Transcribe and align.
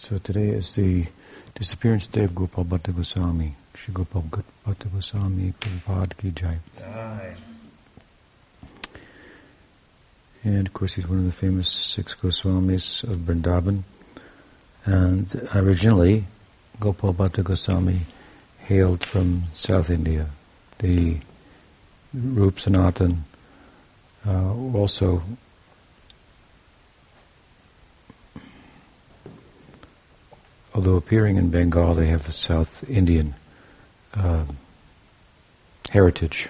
So 0.00 0.16
today 0.16 0.48
is 0.48 0.74
the 0.76 1.04
disappearance 1.54 2.06
day 2.06 2.24
of 2.24 2.34
Gopal 2.34 2.64
Bhatta 2.64 2.90
Goswami. 2.90 3.54
Shri 3.74 3.92
Gopal 3.92 4.24
Bhatta 4.66 4.88
Goswami 4.88 5.52
Prabhupada 5.60 6.16
Ki 6.16 6.30
Jai. 6.30 6.58
And 10.42 10.66
of 10.66 10.72
course, 10.72 10.94
he's 10.94 11.06
one 11.06 11.18
of 11.18 11.26
the 11.26 11.32
famous 11.32 11.68
six 11.68 12.14
Goswamis 12.14 13.04
of 13.04 13.18
Vrindavan. 13.18 13.82
And 14.86 15.48
originally, 15.54 16.24
Gopal 16.80 17.12
Bhatta 17.12 17.42
Goswami 17.42 18.06
hailed 18.60 19.04
from 19.04 19.44
South 19.52 19.90
India. 19.90 20.30
The 20.78 21.18
Rup 22.14 22.58
Sanatan 22.58 23.24
uh, 24.26 24.54
also 24.54 25.22
although 30.80 30.96
appearing 30.96 31.36
in 31.36 31.50
Bengal, 31.50 31.92
they 31.92 32.06
have 32.06 32.26
a 32.26 32.32
South 32.32 32.88
Indian 32.88 33.34
uh, 34.14 34.44
heritage. 35.90 36.48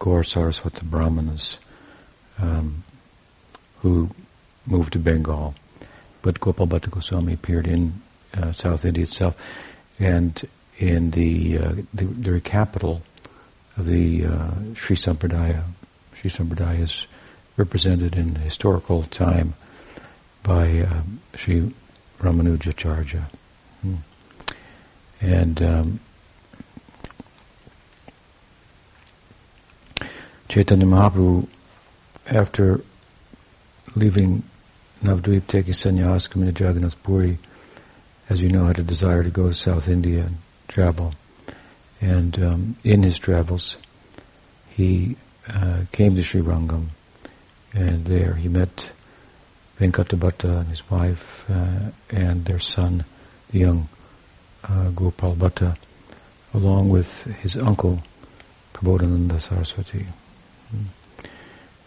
Gaur 0.00 0.24
Saraswata 0.24 0.82
Brahmanas 0.82 1.58
um, 2.40 2.82
who 3.82 4.10
moved 4.66 4.94
to 4.94 4.98
Bengal. 4.98 5.54
But 6.20 6.40
Gopal 6.40 6.66
Bhatta 6.66 6.90
Goswami 6.90 7.34
appeared 7.34 7.68
in 7.68 8.02
uh, 8.36 8.50
South 8.50 8.84
India 8.84 9.04
itself 9.04 9.40
and 10.00 10.44
in 10.76 11.12
the, 11.12 11.58
uh, 11.58 11.74
the, 11.94 12.06
the, 12.06 12.40
capital 12.40 13.02
of 13.76 13.86
the 13.86 14.26
uh, 14.26 14.50
Sri 14.74 14.96
Sampradaya. 14.96 15.62
Sri 16.12 16.28
Sampradaya 16.28 16.80
is 16.80 17.06
represented 17.56 18.16
in 18.16 18.34
historical 18.34 19.04
time 19.04 19.54
by 20.42 20.80
uh, 20.80 21.02
Sri 21.36 21.72
Ramanujacharya. 22.20 23.22
Hmm. 23.82 23.94
And 25.20 25.62
um, 25.62 26.00
Chaitanya 30.48 30.86
Mahaprabhu, 30.86 31.46
after 32.26 32.80
leaving 33.94 34.42
Navadvip, 35.02 35.46
taking 35.46 35.72
sannyas, 35.72 36.28
coming 36.28 36.52
to 36.52 36.64
Jagannath 36.64 37.02
Puri, 37.02 37.38
as 38.28 38.42
you 38.42 38.48
know, 38.48 38.66
had 38.66 38.78
a 38.78 38.82
desire 38.82 39.22
to 39.22 39.30
go 39.30 39.48
to 39.48 39.54
South 39.54 39.88
India 39.88 40.24
and 40.24 40.38
travel. 40.68 41.14
And 42.00 42.42
um, 42.42 42.76
in 42.84 43.02
his 43.02 43.18
travels, 43.18 43.76
he 44.68 45.16
uh, 45.48 45.82
came 45.92 46.14
to 46.16 46.22
Sri 46.22 46.40
Rangam, 46.40 46.88
and 47.72 48.04
there 48.04 48.34
he 48.34 48.48
met 48.48 48.90
Venkatabhatta 49.78 50.60
and 50.60 50.68
his 50.68 50.88
wife 50.90 51.48
uh, 51.50 51.90
and 52.10 52.44
their 52.46 52.58
son, 52.58 53.04
the 53.50 53.58
young 53.58 53.88
uh, 54.64 54.90
Gopal 54.90 55.34
Bhatta, 55.34 55.76
along 56.54 56.88
with 56.88 57.24
his 57.42 57.56
uncle, 57.56 58.02
Prabodhananda 58.72 59.40
Saraswati. 59.40 60.06
Hmm. 60.70 60.84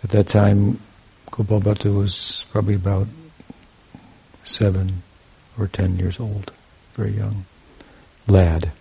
At 0.04 0.12
that 0.12 0.28
time, 0.28 0.80
Gopal 1.32 1.62
Bhatta 1.62 1.92
was 1.92 2.46
probably 2.52 2.76
about 2.76 3.08
seven 4.44 5.04
or 5.58 5.68
ten 5.68 5.98
years 5.98 6.20
old, 6.20 6.52
very 6.94 7.12
young 7.12 7.46
lad. 8.28 8.72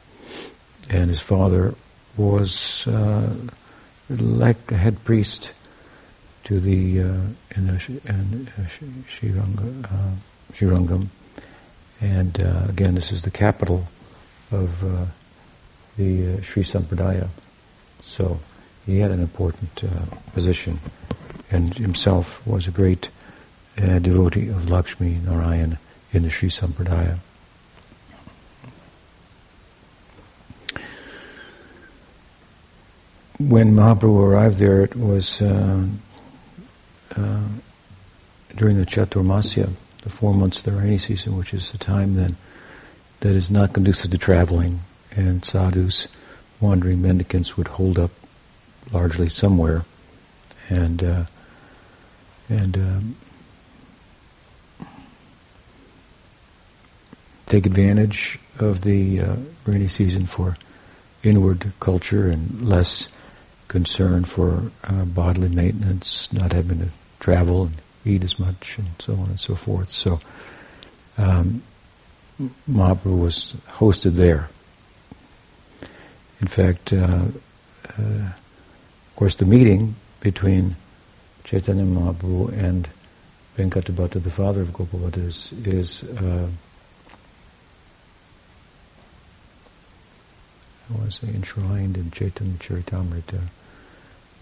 And 0.90 1.10
his 1.10 1.20
father 1.20 1.74
was 2.16 2.86
uh, 2.86 3.34
like 4.08 4.72
a 4.72 4.76
head 4.76 5.04
priest 5.04 5.52
to 6.48 6.58
the 6.58 7.00
uh, 7.00 7.04
in, 7.56 7.68
a, 7.68 7.78
in 8.08 8.48
Shiranga, 9.06 9.84
uh, 9.84 10.14
Shirangam. 10.50 11.08
And 12.00 12.40
uh, 12.40 12.64
again, 12.70 12.94
this 12.94 13.12
is 13.12 13.20
the 13.20 13.30
capital 13.30 13.86
of 14.50 14.82
uh, 14.82 15.04
the 15.98 16.38
uh, 16.38 16.42
Sri 16.42 16.62
Sampradaya. 16.62 17.28
So 18.02 18.40
he 18.86 19.00
had 19.00 19.10
an 19.10 19.20
important 19.20 19.84
uh, 19.84 20.16
position 20.32 20.80
and 21.50 21.74
himself 21.74 22.46
was 22.46 22.66
a 22.66 22.70
great 22.70 23.10
devotee 23.76 24.48
of 24.48 24.70
Lakshmi 24.70 25.20
Narayan 25.22 25.76
in 26.14 26.22
the 26.22 26.30
Sri 26.30 26.48
Sampradaya. 26.48 27.18
When 33.38 33.74
Mahaprabhu 33.74 34.22
arrived 34.22 34.56
there, 34.56 34.82
it 34.82 34.96
was 34.96 35.42
uh, 37.16 37.48
during 38.54 38.76
the 38.78 38.86
Chaturmasya, 38.86 39.70
the 40.02 40.10
four 40.10 40.34
months 40.34 40.58
of 40.58 40.64
the 40.64 40.72
rainy 40.72 40.98
season, 40.98 41.36
which 41.36 41.54
is 41.54 41.70
the 41.70 41.78
time 41.78 42.14
then 42.14 42.36
that 43.20 43.32
is 43.32 43.50
not 43.50 43.72
conducive 43.72 44.10
to 44.10 44.18
traveling, 44.18 44.80
and 45.14 45.44
sadhus, 45.44 46.06
wandering 46.60 47.02
mendicants, 47.02 47.56
would 47.56 47.68
hold 47.68 47.98
up 47.98 48.10
largely 48.92 49.28
somewhere, 49.28 49.84
and 50.68 51.02
uh, 51.02 51.24
and 52.48 52.76
um, 52.76 53.16
take 57.46 57.66
advantage 57.66 58.38
of 58.58 58.82
the 58.82 59.20
uh, 59.20 59.36
rainy 59.66 59.88
season 59.88 60.26
for 60.26 60.56
inward 61.22 61.72
culture 61.80 62.28
and 62.28 62.68
less 62.68 63.08
concern 63.68 64.24
for 64.24 64.70
uh, 64.84 65.04
bodily 65.04 65.48
maintenance, 65.48 66.32
not 66.32 66.52
having 66.52 66.80
to 66.80 66.88
travel 67.20 67.64
and 67.64 67.76
eat 68.04 68.24
as 68.24 68.38
much, 68.38 68.78
and 68.78 68.88
so 68.98 69.12
on 69.14 69.26
and 69.26 69.40
so 69.40 69.54
forth. 69.54 69.90
So, 69.90 70.20
um, 71.18 71.62
Mahaprabhu 72.68 73.20
was 73.20 73.54
hosted 73.68 74.12
there. 74.12 74.48
In 76.40 76.46
fact, 76.46 76.92
uh, 76.92 77.24
uh, 77.98 78.00
of 78.00 79.16
course, 79.16 79.34
the 79.34 79.44
meeting 79.44 79.96
between 80.20 80.76
Chaitanya 81.44 81.84
Mahaprabhu 81.84 82.52
and 82.52 82.88
Venkatabhatta, 83.56 84.22
the 84.22 84.30
father 84.30 84.62
of 84.62 84.68
Gopalbhatta, 84.68 85.26
is, 85.26 85.52
is 85.64 86.04
uh, 86.04 86.48
I 90.88 90.94
want 90.94 91.12
to 91.12 91.26
say 91.26 91.34
enshrined 91.34 91.96
in 91.96 92.10
Chaitanya 92.12 92.56
Charitamrita 92.58 93.48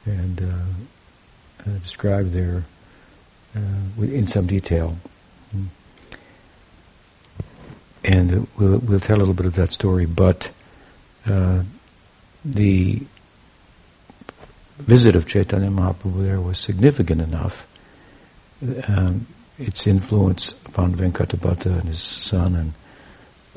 and 0.06 0.40
uh, 0.42 1.70
uh, 1.70 1.78
described 1.78 2.32
there 2.32 2.64
uh, 3.54 4.02
in 4.02 4.26
some 4.26 4.46
detail. 4.46 4.96
And 8.04 8.46
we'll, 8.56 8.78
we'll 8.78 9.00
tell 9.00 9.16
a 9.16 9.18
little 9.18 9.34
bit 9.34 9.46
of 9.46 9.54
that 9.56 9.72
story, 9.72 10.06
but 10.06 10.50
uh, 11.26 11.62
the 12.44 13.02
visit 14.78 15.16
of 15.16 15.26
Chaitanya 15.26 15.70
Mahaprabhu 15.70 16.22
there 16.22 16.40
was 16.40 16.58
significant 16.58 17.20
enough. 17.20 17.66
Um, 18.86 19.26
its 19.58 19.86
influence 19.86 20.52
upon 20.66 20.94
Venkatabhatta 20.94 21.80
and 21.80 21.88
his 21.88 22.00
son 22.00 22.54
and 22.54 22.72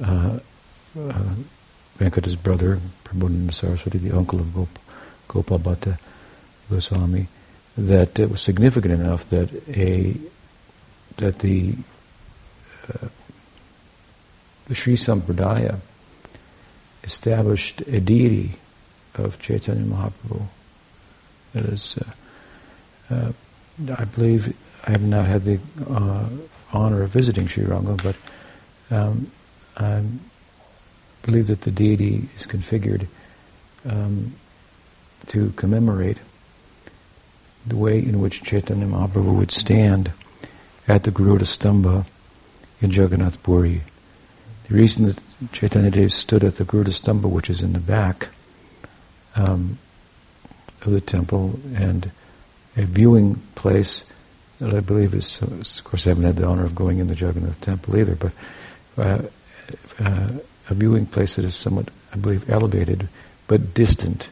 uh, 0.02 0.40
uh, 1.00 1.36
Venkata's 2.00 2.36
brother, 2.36 2.80
Prabodhananda 3.04 3.54
Saraswati, 3.54 3.98
the 3.98 4.16
uncle 4.16 4.40
of 4.40 4.48
Gop- 4.48 4.68
Gopal 5.28 5.60
Bhatta, 5.60 6.00
Goswami 6.69 7.28
that 7.78 8.19
it 8.19 8.30
was 8.30 8.41
significant 8.41 8.94
enough 8.94 9.30
that 9.30 9.50
a 9.69 10.16
that 11.18 11.40
the 11.40 11.75
uh, 12.90 13.07
Sri 14.74 14.96
Sampradaya 14.96 15.80
established 17.03 17.81
a 17.81 18.00
deity 18.00 18.53
of 19.16 19.40
Chaitanya 19.40 19.84
Mahaprabhu. 19.84 20.47
That 21.53 21.66
is, 21.66 21.97
uh, 23.09 23.13
uh, 23.13 23.31
I 23.97 24.06
believe 24.06 24.56
I 24.86 24.91
have 24.91 25.01
not 25.01 25.25
had 25.25 25.44
the 25.44 25.59
uh, 25.90 26.30
honor 26.72 27.01
of 27.01 27.09
visiting 27.09 27.47
Sri 27.47 27.63
Rangam, 27.63 28.01
but 28.04 28.15
um, 28.95 29.31
I 29.75 30.04
believe 31.24 31.48
that 31.48 31.62
the 31.62 31.72
deity 31.72 32.30
is 32.36 32.45
configured 32.45 33.07
um, 33.86 34.36
to 35.27 35.51
commemorate 35.51 36.19
the 37.66 37.76
way 37.76 38.00
in 38.00 38.20
which 38.20 38.44
Chaitanya 38.44 38.86
Mahaprabhu 38.86 39.38
would 39.38 39.52
stand 39.52 40.12
at 40.88 41.04
the 41.04 41.12
Garuda 41.12 41.46
Stamba 41.46 42.06
in 42.82 42.92
Jagannath 42.92 43.42
Puri. 43.44 43.82
The 44.68 44.74
reason 44.74 45.06
that 45.06 45.20
Chaitanya 45.52 45.92
Dev 45.92 46.12
stood 46.12 46.44
at 46.44 46.56
the 46.56 46.64
Garuda 46.64 46.92
Stamba, 46.92 47.30
which 47.30 47.50
is 47.50 47.62
in 47.62 47.74
the 47.74 47.80
back 47.80 48.30
um, 49.36 49.78
of 50.82 50.92
the 50.92 51.02
temple, 51.02 51.60
and 51.76 52.12
a 52.76 52.84
viewing 52.84 53.42
place 53.56 54.04
that 54.60 54.74
I 54.74 54.80
believe 54.80 55.14
is, 55.14 55.42
of 55.42 55.84
course, 55.84 56.06
I 56.06 56.10
haven't 56.10 56.26
had 56.26 56.36
the 56.38 56.46
honor 56.46 56.66
of 56.66 56.76
going 56.76 57.00
in 57.00 57.08
the 57.08 57.16
Jagannath 57.16 57.62
temple 57.62 57.98
either, 57.98 58.16
but 58.16 58.34
uh, 58.98 59.22
uh, 60.00 60.30
a 60.70 60.74
viewing 60.74 61.06
place 61.06 61.36
that 61.36 61.46
is 61.46 61.56
somewhat, 61.56 61.90
I 62.14 62.18
believe, 62.18 62.50
elevated 62.50 63.08
but 63.48 63.74
distant 63.74 64.30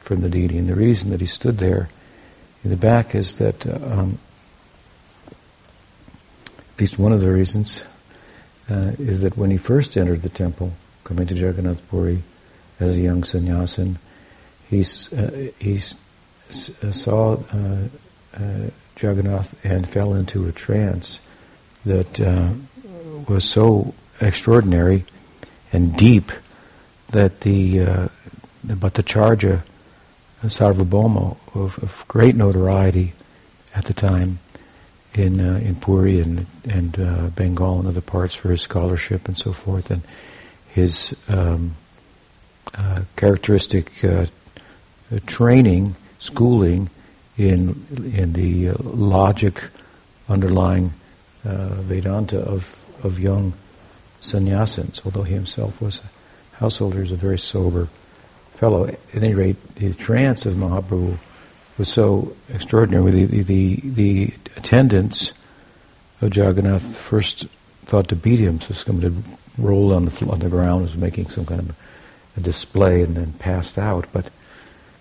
from 0.00 0.20
the 0.20 0.28
deity. 0.28 0.58
And 0.58 0.68
the 0.68 0.74
reason 0.74 1.10
that 1.10 1.20
he 1.20 1.26
stood 1.26 1.58
there 1.58 1.88
in 2.64 2.70
the 2.70 2.76
back 2.76 3.14
is 3.14 3.38
that, 3.38 3.66
uh, 3.66 3.78
um, 3.82 4.18
at 5.28 6.80
least 6.80 6.98
one 6.98 7.12
of 7.12 7.20
the 7.20 7.30
reasons, 7.30 7.82
uh, 8.70 8.92
is 8.98 9.20
that 9.22 9.36
when 9.36 9.50
he 9.50 9.56
first 9.56 9.96
entered 9.96 10.22
the 10.22 10.28
temple, 10.28 10.72
coming 11.04 11.26
to 11.26 11.34
Jagannath 11.34 11.86
Puri 11.88 12.22
as 12.78 12.96
a 12.96 13.00
young 13.00 13.24
sannyasin, 13.24 13.98
he, 14.68 14.80
uh, 14.80 15.50
he 15.58 15.76
uh, 15.76 16.90
saw 16.90 17.34
uh, 17.34 17.88
uh, 18.34 18.70
Jagannath 18.98 19.54
and 19.64 19.88
fell 19.88 20.14
into 20.14 20.46
a 20.46 20.52
trance 20.52 21.20
that 21.84 22.20
was 23.28 23.44
so 23.44 23.92
extraordinary 24.20 25.04
and 25.72 25.96
deep 25.96 26.30
that 27.08 27.40
the, 27.40 27.78
the 27.78 28.74
Bhattacharya 28.74 29.62
Sarvabhauma 30.48 31.36
of, 31.54 31.78
of 31.82 32.04
great 32.08 32.34
notoriety 32.34 33.12
at 33.74 33.84
the 33.86 33.94
time 33.94 34.38
in 35.14 35.40
uh, 35.40 35.58
in 35.58 35.76
Puri 35.76 36.20
and 36.20 36.46
and 36.68 36.98
uh, 36.98 37.28
Bengal 37.28 37.78
and 37.78 37.88
other 37.88 38.00
parts 38.00 38.34
for 38.34 38.48
his 38.48 38.62
scholarship 38.62 39.28
and 39.28 39.38
so 39.38 39.52
forth, 39.52 39.90
and 39.90 40.02
his 40.68 41.14
um, 41.28 41.74
uh, 42.74 43.02
characteristic 43.16 44.04
uh, 44.04 44.26
training, 45.26 45.96
schooling 46.18 46.88
in 47.36 47.86
in 48.14 48.32
the 48.32 48.70
logic 48.82 49.68
underlying 50.28 50.92
uh, 51.44 51.68
Vedanta 51.82 52.38
of 52.38 52.82
of 53.02 53.18
young 53.18 53.52
sannyasins. 54.20 55.04
Although 55.04 55.24
he 55.24 55.34
himself 55.34 55.80
was 55.80 56.00
a 56.00 56.56
householder, 56.58 56.96
he 56.96 57.02
was 57.02 57.12
a 57.12 57.16
very 57.16 57.38
sober 57.38 57.88
fellow. 58.62 58.86
At 58.86 58.96
any 59.12 59.34
rate, 59.34 59.56
his 59.76 59.96
trance 59.96 60.46
of 60.46 60.54
Mahaprabhu 60.54 61.18
was 61.78 61.88
so 61.88 62.32
extraordinary. 62.48 63.10
The, 63.10 63.42
the, 63.42 63.80
the, 63.82 64.34
attendants 64.56 65.32
of 66.20 66.36
Jagannath 66.36 66.96
first 66.96 67.46
thought 67.86 68.06
to 68.06 68.14
beat 68.14 68.38
him, 68.38 68.60
so 68.60 68.72
someone 68.72 69.02
had 69.02 69.24
rolled 69.58 69.92
on 69.92 70.04
the, 70.04 70.26
on 70.30 70.38
the 70.38 70.48
ground, 70.48 70.82
was 70.82 70.96
making 70.96 71.28
some 71.30 71.44
kind 71.44 71.58
of 71.58 71.76
a 72.36 72.40
display, 72.40 73.02
and 73.02 73.16
then 73.16 73.32
passed 73.32 73.78
out. 73.78 74.06
But 74.12 74.30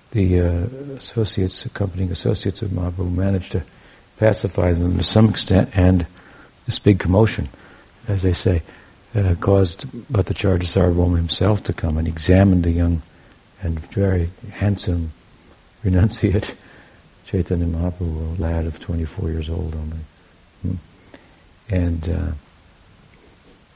the 0.09 0.39
uh, 0.39 0.45
associates, 0.97 1.63
accompanying 1.63 2.11
associates 2.11 2.63
of 2.63 2.71
Mahaprabhu, 2.71 3.13
managed 3.13 3.51
to 3.51 3.61
pacify 4.17 4.73
them 4.73 4.97
to 4.97 5.03
some 5.03 5.29
extent, 5.29 5.69
and 5.75 6.07
this 6.65 6.79
big 6.79 6.97
commotion, 6.97 7.47
as 8.07 8.23
they 8.23 8.33
say, 8.33 8.63
uh, 9.13 9.35
caused 9.39 9.85
Bhattacharya 10.11 10.63
Sarvabhauma 10.63 11.17
himself 11.17 11.63
to 11.65 11.73
come 11.73 11.99
and 11.99 12.07
examine 12.07 12.63
the 12.63 12.71
young 12.71 13.03
and 13.61 13.79
very 13.79 14.29
handsome 14.51 15.11
renunciate 15.83 16.55
Chaitanya 17.25 17.65
Mahaprabhu, 17.65 18.37
a 18.37 18.41
lad 18.41 18.65
of 18.65 18.79
24 18.79 19.29
years 19.29 19.49
old 19.49 19.73
only. 19.73 19.97
Hmm. 20.61 20.75
And 21.69 22.09
uh, 22.09 22.31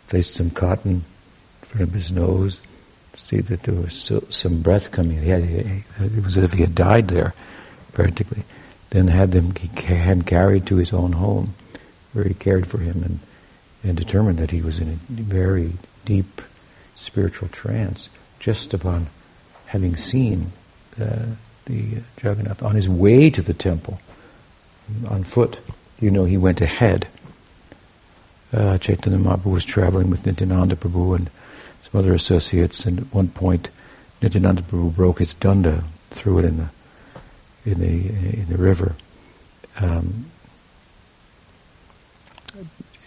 placed 0.10 0.34
some 0.34 0.50
cotton 0.50 0.92
in 1.62 1.68
front 1.68 1.84
of 1.84 1.94
his 1.94 2.12
nose 2.12 2.60
to 3.14 3.20
see 3.20 3.40
that 3.40 3.64
there 3.64 3.76
was 3.76 3.94
so, 3.94 4.26
some 4.30 4.62
breath 4.62 4.92
coming. 4.92 5.22
He 5.22 5.30
had, 5.30 5.44
it 5.44 6.24
was 6.24 6.38
as 6.38 6.44
if 6.44 6.54
he 6.54 6.62
had 6.62 6.76
died 6.76 7.08
there, 7.08 7.34
practically. 7.94 8.44
Then 8.90 9.08
had 9.08 9.32
them 9.32 9.56
he 9.56 9.68
had 9.94 10.26
carried 10.26 10.68
to 10.68 10.76
his 10.76 10.92
own 10.92 11.14
home, 11.14 11.54
where 12.12 12.26
he 12.26 12.34
cared 12.34 12.68
for 12.68 12.80
him 12.80 13.04
and, 13.04 13.20
and 13.84 13.98
determined 13.98 14.38
that 14.40 14.52
he 14.52 14.62
was 14.62 14.80
in 14.80 14.90
a 14.90 14.96
very 15.10 15.74
deep 16.04 16.42
spiritual 16.96 17.48
trance 17.48 18.10
just 18.40 18.74
upon 18.74 19.08
having 19.75 19.98
seen 19.98 20.54
uh, 21.01 21.25
the 21.66 21.98
Jagannath 22.24 22.63
on 22.63 22.75
his 22.75 22.88
way 22.88 23.30
to 23.30 23.42
the 23.42 23.54
temple 23.54 24.00
on 25.10 25.22
foot. 25.25 25.60
You 26.00 26.10
know, 26.12 26.24
he 26.24 26.38
went 26.38 26.62
ahead. 26.62 27.10
Uh, 28.54 28.77
Chaitanya 28.77 29.19
Mahaprabhu 29.19 29.51
was 29.51 29.66
traveling 29.66 30.10
with 30.10 30.25
Nityananda 30.25 30.77
Prabhu 30.77 31.18
and 31.18 31.30
some 31.81 32.00
other 32.00 32.13
associates, 32.13 32.86
and 32.86 33.00
at 33.00 33.13
one 33.13 33.27
point, 33.27 33.69
Nityananda 34.22 34.62
Prabhu 34.62 34.95
broke 34.95 35.19
his 35.19 35.36
danda, 35.36 35.83
threw 36.10 36.39
it 36.39 36.45
in 36.45 36.56
the 36.57 36.69
in 37.66 37.80
the 37.81 38.39
in 38.39 38.45
the 38.48 38.57
river. 38.57 38.95
Um, 39.81 40.31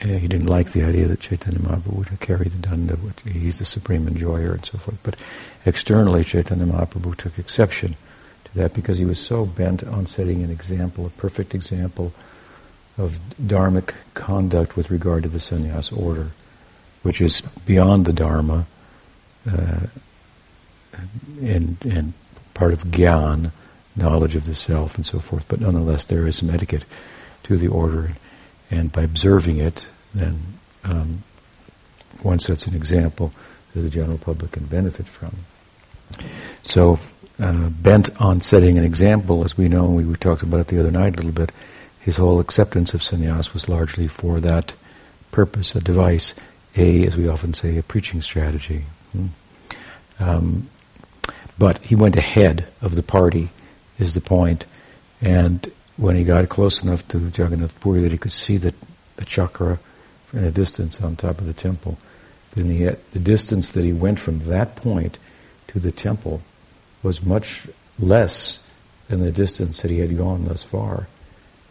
he 0.01 0.29
didn't 0.29 0.47
like 0.47 0.73
the 0.73 0.85
idea 0.85 1.07
that 1.09 1.21
Chaitanya 1.21 1.59
Mahaprabhu 1.59 2.11
would 2.11 2.21
carry 2.21 2.49
the 2.49 2.57
danda, 2.57 2.97
which 3.03 3.35
he's 3.35 3.59
the 3.59 3.65
supreme 3.65 4.07
enjoyer 4.07 4.53
and 4.53 4.65
so 4.65 4.79
forth. 4.79 4.99
But 5.03 5.21
externally, 5.67 6.23
Chaitanya 6.23 6.67
Mahaprabhu 6.67 7.17
took 7.17 7.39
exception 7.39 7.97
to 8.45 8.55
that 8.55 8.75
because 8.75 8.99
he 8.99 9.05
was 9.05 9.19
so 9.19 9.45
bent 9.45 9.83
on 9.85 10.07
setting 10.07 10.43
an 10.43 10.51
example, 10.51 11.07
a 11.07 11.11
perfect 11.11 11.55
example 11.55 12.13
of 12.97 13.19
dharmic 13.41 13.95
conduct 14.15 14.77
with 14.77 14.91
regard 14.91 15.23
to 15.23 15.29
the 15.29 15.39
sannyas 15.39 15.97
order, 15.97 16.31
which 17.03 17.21
is 17.21 17.43
beyond 17.65 18.07
the 18.07 18.13
dharma 18.13 18.67
uh, 19.51 19.87
and, 21.41 21.77
and 21.85 22.13
part 22.55 22.73
of 22.73 22.85
gyan, 22.85 23.53
knowledge 23.95 24.35
of 24.37 24.45
the 24.45 24.55
self 24.55 24.97
and 24.97 25.07
so 25.07 25.19
forth. 25.19 25.45
But 25.49 25.61
nonetheless, 25.61 26.05
there 26.05 26.27
is 26.27 26.37
some 26.37 26.51
etiquette 26.51 26.85
to 27.45 27.57
the 27.57 27.69
order, 27.69 28.13
and 28.71 28.93
by 28.93 29.03
observing 29.03 29.59
it, 29.59 29.87
then 30.15 30.41
um, 30.85 31.23
one 32.23 32.41
sets 32.41 32.67
an 32.67 32.75
example 32.75 33.33
that 33.75 33.81
the 33.81 33.91
general 33.91 34.19
public 34.19 34.53
can 34.53 34.67
benefit 34.67 35.07
from. 35.07 35.37
So 36.65 36.99
uh, 37.39 37.69
bent 37.69 38.11
on 38.21 38.41
setting 38.41 38.79
an 38.79 38.85
example, 38.85 39.45
as 39.45 39.57
we 39.57 39.69
know, 39.69 39.87
we 39.87 40.15
talked 40.17 40.43
about 40.43 40.61
it 40.61 40.67
the 40.69 40.81
other 40.81 40.91
night 40.91 41.15
a 41.15 41.17
little 41.17 41.33
bit. 41.33 41.53
His 42.01 42.17
whole 42.17 42.41
acceptance 42.41 42.95
of 42.95 43.01
sannyas 43.01 43.53
was 43.53 43.69
largely 43.69 44.09
for 44.09 44.41
that 44.41 44.73
purpose, 45.31 45.75
a 45.75 45.81
device, 45.81 46.35
a, 46.77 47.07
as 47.07 47.17
we 47.17 47.29
often 47.29 47.55
say, 47.55 47.77
a 47.77 47.83
preaching 47.83 48.23
strategy. 48.23 48.85
Hmm. 49.13 49.27
Um, 50.19 50.71
but 51.59 51.85
he 51.85 51.95
went 51.95 52.17
ahead 52.17 52.67
of 52.81 52.95
the 52.95 53.03
party, 53.03 53.51
is 53.99 54.15
the 54.15 54.21
point. 54.21 54.65
And 55.21 55.71
when 55.99 56.17
he 56.17 56.25
got 56.25 56.49
close 56.49 56.83
enough 56.83 57.07
to 57.09 57.19
Jagannath 57.19 57.79
Puri 57.81 58.01
that 58.01 58.13
he 58.13 58.19
could 58.19 58.33
see 58.33 58.57
the, 58.57 58.73
the 59.17 59.25
chakra 59.27 59.79
in 60.33 60.45
a 60.45 60.51
distance 60.51 61.01
on 61.03 61.17
top 61.17 61.39
of 61.39 61.47
the 61.47 61.53
temple, 61.53 61.99
then 62.55 62.71
he 62.71 62.83
had, 62.83 62.99
the 63.13 63.19
distance 63.19 63.73
that 63.73 63.85
he 63.85 63.93
went 63.93 64.19
from 64.19 64.39
that 64.49 64.77
point 64.77 65.19
to 65.67 65.79
the 65.79 65.93
temple 65.93 66.41
was 67.03 67.23
much 67.23 67.67
less 67.99 68.61
than 69.09 69.21
the 69.21 69.33
distance 69.33 69.83
that 69.83 69.91
he 69.91 69.99
had 69.99 70.17
gone 70.17 70.45
thus 70.45 70.63
far, 70.63 71.09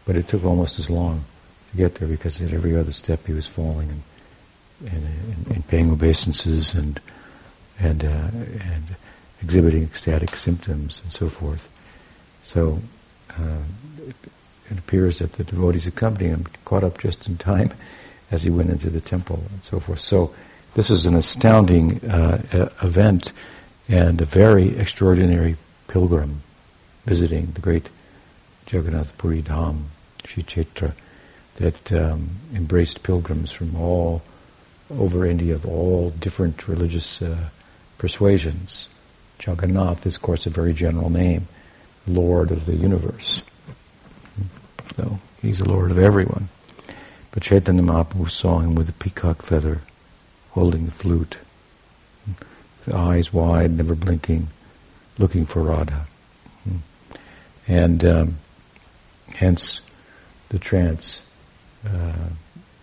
but 0.06 0.16
it 0.16 0.28
took 0.28 0.44
almost 0.44 0.78
as 0.78 0.90
long 0.90 1.26
to 1.72 1.78
get 1.78 1.96
there 1.96 2.08
because 2.08 2.42
at 2.42 2.54
every 2.54 2.78
other 2.78 2.92
step 2.92 3.26
he 3.26 3.34
was 3.34 3.48
falling 3.48 3.90
and 3.90 4.04
and, 4.86 5.06
and, 5.06 5.48
and 5.48 5.68
paying 5.68 5.92
obeisances 5.92 6.76
and 6.76 7.00
and 7.80 8.04
uh, 8.04 8.30
and 8.74 8.96
exhibiting 9.42 9.84
ecstatic 9.84 10.36
symptoms 10.36 11.02
and 11.04 11.12
so 11.12 11.30
forth. 11.30 11.70
So 12.44 12.80
uh, 13.32 13.64
it, 14.08 14.78
appears 14.78 15.20
that 15.20 15.34
the 15.34 15.44
devotees 15.44 15.88
accompanying 15.88 16.32
him 16.32 16.46
caught 16.66 16.84
up 16.84 16.98
just 16.98 17.28
in 17.28 17.38
time 17.38 17.72
as 18.32 18.44
he 18.44 18.50
went 18.50 18.70
into 18.70 18.90
the 18.90 19.02
temple 19.02 19.44
and 19.52 19.64
so 19.64 19.80
forth. 19.80 20.00
So 20.00 20.34
this 20.74 20.90
was 20.90 21.06
an 21.06 21.16
astounding 21.16 22.04
uh, 22.10 22.70
event 22.84 23.32
and 23.88 24.20
a 24.22 24.26
very 24.26 24.78
extraordinary 24.78 25.56
pilgrim 25.88 26.42
visiting 27.06 27.52
the 27.54 27.62
great 27.62 27.90
Jagannath 28.70 29.18
Puri 29.18 29.42
Dham, 29.42 29.84
Sri 30.26 30.44
Kshetra, 30.44 30.94
that 31.56 31.92
um, 31.94 32.30
embraced 32.54 33.02
pilgrims 33.04 33.52
from 33.52 33.76
all 33.76 34.22
over 34.92 35.26
India 35.26 35.56
of 35.56 35.66
all 35.66 36.12
different 36.12 36.68
religious 36.68 37.22
uh, 37.22 37.50
persuasions. 37.98 38.90
Jagannath 39.40 40.06
is, 40.06 40.18
of 40.18 40.22
course, 40.22 40.46
a 40.46 40.50
very 40.50 40.74
general 40.74 41.10
name, 41.10 41.48
Lord 42.06 42.52
of 42.52 42.66
the 42.66 42.76
universe. 42.76 43.42
So 44.96 45.20
he's 45.42 45.60
the 45.60 45.70
Lord 45.70 45.92
of 45.92 45.98
everyone. 45.98 46.50
But 47.32 47.44
Chaitanya 47.44 47.84
Mahaprabhu 47.84 48.30
saw 48.30 48.60
him 48.60 48.76
with 48.76 48.90
a 48.90 48.94
peacock 48.94 49.44
feather, 49.44 49.82
holding 50.52 50.86
the 50.86 50.92
flute 50.92 51.38
with 52.26 52.96
eyes 52.96 53.34
wide, 53.34 53.72
never 53.72 53.96
blinking, 53.96 54.48
looking 55.18 55.46
for 55.46 55.62
Radha. 55.62 56.08
And 57.68 58.06
um, 58.06 58.38
hence 59.28 59.82
the 60.50 60.58
trance. 60.58 61.22
Uh, 61.86 62.30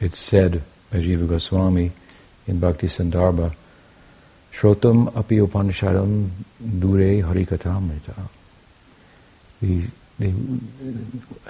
it's 0.00 0.18
said 0.18 0.62
by 0.90 0.98
Jiva 0.98 1.26
Goswami 1.26 1.92
in 2.46 2.60
Bhakti 2.60 2.86
Sandarbha, 2.86 3.54
Shrotam 4.52 5.16
api 5.16 5.38
upanishadam 5.38 6.30
dure 6.78 7.22
harikatamrita. 7.22 8.28
The, 10.18 10.32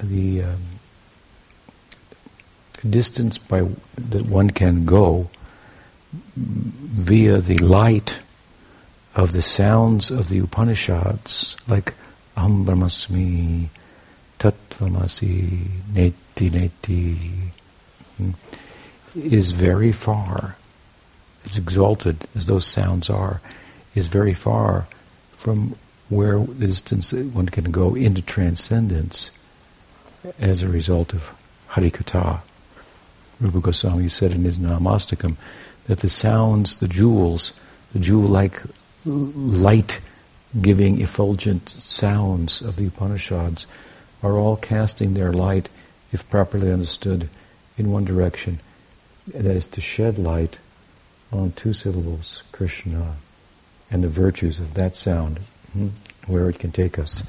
the 0.02 0.42
um, 0.42 0.60
distance 2.88 3.38
by 3.38 3.66
that 3.96 4.26
one 4.26 4.50
can 4.50 4.84
go 4.84 5.28
via 6.26 7.40
the 7.40 7.58
light 7.58 8.20
of 9.14 9.32
the 9.32 9.42
sounds 9.42 10.10
of 10.10 10.28
the 10.28 10.38
Upanishads, 10.38 11.56
like 11.68 11.94
Aham 12.36 12.64
Brahmasmi, 12.64 13.68
Tattvamasi, 14.38 15.66
Neti 15.92 16.50
Neti, 16.50 17.50
hmm, 18.16 18.30
is 19.14 19.52
very 19.52 19.92
far. 19.92 20.56
It's 21.44 21.58
exalted 21.58 22.26
as 22.34 22.46
those 22.46 22.66
sounds 22.66 23.08
are, 23.08 23.40
is 23.94 24.08
very 24.08 24.34
far 24.34 24.86
from 25.36 25.76
where 26.14 26.38
the 26.38 26.66
distance 26.68 27.12
one 27.12 27.48
can 27.48 27.72
go 27.72 27.94
into 27.96 28.22
transcendence 28.22 29.30
as 30.38 30.62
a 30.62 30.68
result 30.68 31.12
of 31.12 31.30
Harikatha. 31.70 32.40
Rupa 33.40 33.60
Goswami 33.60 34.08
said 34.08 34.30
in 34.30 34.44
his 34.44 34.56
Namastakam 34.56 35.36
that 35.86 35.98
the 36.00 36.08
sounds, 36.08 36.76
the 36.76 36.86
jewels, 36.86 37.52
the 37.92 37.98
jewel-like 37.98 38.62
light-giving 39.04 41.00
effulgent 41.00 41.68
sounds 41.70 42.62
of 42.62 42.76
the 42.76 42.86
Upanishads 42.86 43.66
are 44.22 44.38
all 44.38 44.56
casting 44.56 45.14
their 45.14 45.32
light, 45.32 45.68
if 46.12 46.28
properly 46.30 46.70
understood, 46.72 47.28
in 47.76 47.90
one 47.90 48.04
direction. 48.04 48.60
That 49.26 49.56
is 49.56 49.66
to 49.68 49.80
shed 49.80 50.16
light 50.16 50.58
on 51.32 51.52
two 51.52 51.72
syllables, 51.72 52.44
Krishna, 52.52 53.16
and 53.90 54.04
the 54.04 54.08
virtues 54.08 54.60
of 54.60 54.74
that 54.74 54.96
sound, 54.96 55.40
where 56.26 56.48
it 56.48 56.58
can 56.58 56.72
take 56.72 56.98
us, 56.98 57.22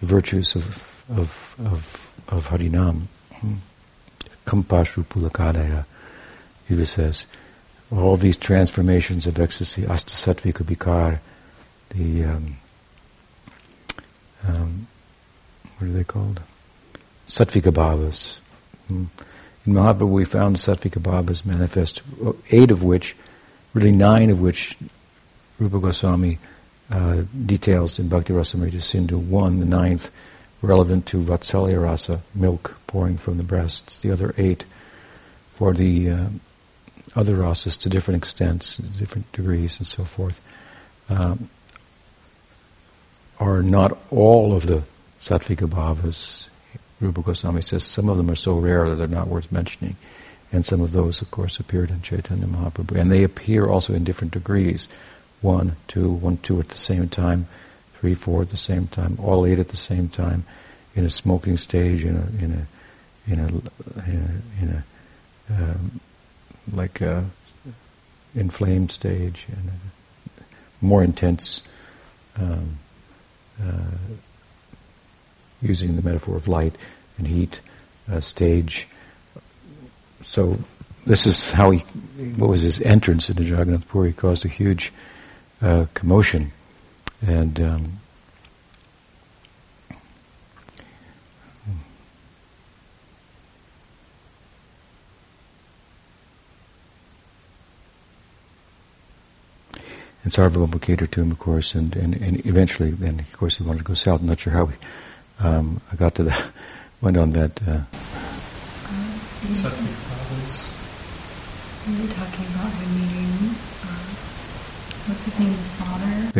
the 0.00 0.06
virtues 0.06 0.54
of 0.54 1.02
of 1.08 1.54
of, 1.58 2.10
of 2.28 2.48
Harinam. 2.48 3.02
Hmm. 3.32 3.54
Kampashu 4.46 5.04
Pulakadaya, 5.04 5.86
Jiva 6.68 6.86
says, 6.86 7.26
all 7.90 8.16
these 8.16 8.36
transformations 8.36 9.26
of 9.26 9.38
ecstasy, 9.38 9.82
Astasatvika 9.82 10.64
Bikar, 10.64 11.20
the, 11.90 12.24
um, 12.24 12.56
um, 14.46 14.86
what 15.78 15.88
are 15.88 15.92
they 15.92 16.04
called? 16.04 16.40
Sattvika 17.26 17.72
Bhavas. 17.72 18.36
Hmm. 18.88 19.04
In 19.66 19.72
Mahaprabhu 19.72 20.10
we 20.10 20.24
found 20.24 20.56
Sattvika 20.56 21.00
Bhavas 21.00 21.46
manifest, 21.46 22.02
eight 22.50 22.70
of 22.70 22.82
which, 22.82 23.16
really 23.72 23.92
nine 23.92 24.28
of 24.28 24.40
which, 24.40 24.76
Rupa 25.58 25.78
Goswami 25.78 26.38
uh, 26.90 27.22
details 27.46 27.98
in 27.98 28.08
Bhakti 28.08 28.32
Rasamrita 28.32 28.82
Sindhu. 28.82 29.18
One, 29.18 29.60
the 29.60 29.66
ninth, 29.66 30.10
relevant 30.62 31.06
to 31.06 31.22
Vatsalya 31.22 31.82
Rasa, 31.82 32.20
milk 32.34 32.78
pouring 32.86 33.16
from 33.16 33.36
the 33.36 33.42
breasts. 33.42 33.98
The 33.98 34.10
other 34.10 34.34
eight 34.36 34.64
for 35.54 35.72
the 35.72 36.10
uh, 36.10 36.26
other 37.16 37.36
rasas 37.36 37.78
to 37.80 37.88
different 37.88 38.22
extents, 38.22 38.76
different 38.76 39.30
degrees, 39.32 39.78
and 39.78 39.86
so 39.86 40.04
forth, 40.04 40.40
um, 41.08 41.48
are 43.38 43.62
not 43.62 43.96
all 44.10 44.54
of 44.54 44.66
the 44.66 44.82
sattvika 45.18 45.68
bhavas. 45.68 46.48
Rupa 47.00 47.22
Goswami 47.22 47.62
says 47.62 47.84
some 47.84 48.08
of 48.08 48.16
them 48.16 48.30
are 48.30 48.36
so 48.36 48.58
rare 48.58 48.88
that 48.88 48.96
they're 48.96 49.06
not 49.06 49.28
worth 49.28 49.52
mentioning. 49.52 49.96
And 50.52 50.64
some 50.64 50.80
of 50.80 50.92
those, 50.92 51.20
of 51.20 51.30
course, 51.30 51.58
appeared 51.58 51.90
in 51.90 52.00
Chaitanya 52.02 52.46
Mahaprabhu. 52.46 52.98
And 52.98 53.10
they 53.10 53.24
appear 53.24 53.66
also 53.66 53.92
in 53.92 54.04
different 54.04 54.32
degrees. 54.32 54.86
One, 55.40 55.76
two, 55.88 56.10
one, 56.10 56.38
two 56.38 56.58
at 56.60 56.70
the 56.70 56.78
same 56.78 57.08
time, 57.08 57.46
three, 58.00 58.14
four 58.14 58.42
at 58.42 58.50
the 58.50 58.56
same 58.56 58.86
time, 58.86 59.18
all 59.22 59.44
eight 59.44 59.58
at 59.58 59.68
the 59.68 59.76
same 59.76 60.08
time, 60.08 60.44
in 60.94 61.04
a 61.04 61.10
smoking 61.10 61.56
stage, 61.58 62.04
in 62.04 62.16
a, 62.16 62.42
in 62.42 62.52
a, 62.52 63.30
in 63.30 63.40
a, 63.40 63.46
in 64.08 64.42
a, 64.60 64.62
in 64.62 64.68
a 64.70 64.84
um, 65.50 66.00
like 66.72 67.00
a 67.00 67.26
inflamed 68.34 68.90
stage, 68.90 69.46
and 69.50 69.68
a 69.68 70.84
more 70.84 71.04
intense, 71.04 71.62
um, 72.36 72.78
uh, 73.62 73.96
using 75.60 75.96
the 75.96 76.02
metaphor 76.02 76.36
of 76.36 76.48
light 76.48 76.74
and 77.18 77.26
heat 77.26 77.60
uh, 78.10 78.20
stage. 78.20 78.88
So 80.22 80.58
this 81.06 81.26
is 81.26 81.52
how 81.52 81.70
he, 81.70 81.80
what 82.36 82.48
was 82.48 82.62
his 82.62 82.80
entrance 82.80 83.28
into 83.28 83.44
Jagannath 83.44 83.88
Puri 83.88 84.12
caused 84.12 84.44
a 84.44 84.48
huge 84.48 84.92
uh, 85.64 85.86
commotion. 85.94 86.52
And 87.26 87.58
um, 87.58 87.98
and 100.22 100.32
Sarvabhauma 100.32 100.80
catered 100.80 101.12
to 101.12 101.22
him, 101.22 101.30
of 101.30 101.38
course, 101.38 101.74
and, 101.74 101.96
and, 101.96 102.14
and 102.14 102.44
eventually, 102.46 102.90
then 102.90 103.20
of 103.20 103.32
course, 103.32 103.56
he 103.56 103.62
wanted 103.62 103.78
to 103.78 103.84
go 103.84 103.94
south. 103.94 104.20
I'm 104.20 104.26
not 104.26 104.40
sure 104.40 104.52
how 104.52 104.64
we, 104.64 104.74
um, 105.38 105.80
I 105.92 105.96
got 105.96 106.14
to 106.16 106.24
that, 106.24 106.44
went 107.00 107.16
on 107.16 107.30
that. 107.32 107.60
Uh, 107.66 107.80
we 111.86 112.00
were 112.00 112.08
talking 112.08 112.46
about 112.46 112.72
him 112.72 112.94
meeting, 112.96 113.54
uh, 113.84 114.13
what's 115.06 115.24
his 115.24 115.38
name, 115.38 115.52
the 115.52 115.58
father? 115.58 116.32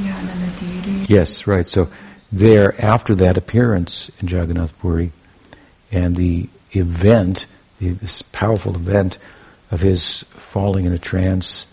Yeah, 0.00 0.18
and 0.18 0.28
then 0.28 0.50
the 0.50 0.60
deity. 0.60 1.12
Yes, 1.12 1.46
right. 1.46 1.66
So 1.66 1.90
there, 2.30 2.80
after 2.80 3.14
that 3.16 3.36
appearance 3.36 4.10
in 4.20 4.28
Jagannath 4.28 4.78
Puri, 4.78 5.12
and 5.90 6.16
the 6.16 6.48
event, 6.72 7.46
the, 7.78 7.90
this 7.90 8.22
powerful 8.22 8.74
event 8.74 9.18
of 9.70 9.80
his 9.80 10.24
falling 10.30 10.84
in 10.84 10.92
a 10.92 10.98
trance 10.98 11.66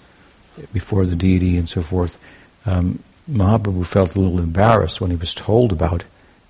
before 0.74 1.06
the 1.06 1.16
deity 1.16 1.58
and 1.58 1.70
so 1.70 1.82
forth, 1.82 2.18
um, 2.66 3.04
Mahaprabhu 3.30 3.86
felt 3.86 4.16
a 4.16 4.20
little 4.20 4.40
embarrassed 4.40 5.02
when 5.02 5.12
he 5.12 5.18
was 5.18 5.34
told 5.34 5.72
about 5.72 6.04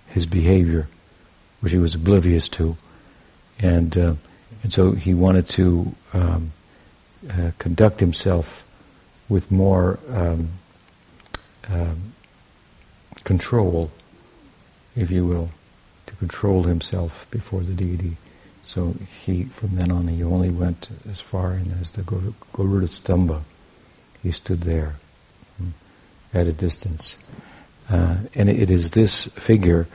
his 0.07 0.25
behavior, 0.25 0.87
which 1.59 1.71
he 1.71 1.77
was 1.77 1.95
oblivious 1.95 2.47
to, 2.49 2.77
and 3.59 3.97
uh, 3.97 4.13
and 4.63 4.71
so 4.71 4.91
he 4.91 5.13
wanted 5.13 5.49
to 5.49 5.95
um, 6.13 6.51
uh, 7.29 7.51
conduct 7.57 7.99
himself 7.99 8.63
with 9.29 9.51
more 9.51 9.99
um, 10.09 10.49
um, 11.69 12.13
control, 13.23 13.91
if 14.95 15.11
you 15.11 15.25
will, 15.25 15.49
to 16.05 16.15
control 16.15 16.63
himself 16.63 17.29
before 17.29 17.61
the 17.61 17.73
deity. 17.73 18.17
So 18.63 18.95
he, 19.23 19.43
from 19.45 19.75
then 19.75 19.91
on, 19.91 20.07
he 20.07 20.23
only 20.23 20.49
went 20.49 20.89
as 21.09 21.21
far 21.21 21.53
in 21.53 21.77
as 21.81 21.91
the 21.91 22.01
Garuda 22.01 22.87
Stamba. 22.87 23.41
He 24.23 24.31
stood 24.31 24.61
there 24.61 24.95
hmm, 25.57 25.69
at 26.33 26.47
a 26.47 26.53
distance. 26.53 27.17
Uh, 27.89 28.17
and 28.35 28.49
it 28.49 28.69
is 28.69 28.91
this 28.91 29.25
figure 29.25 29.87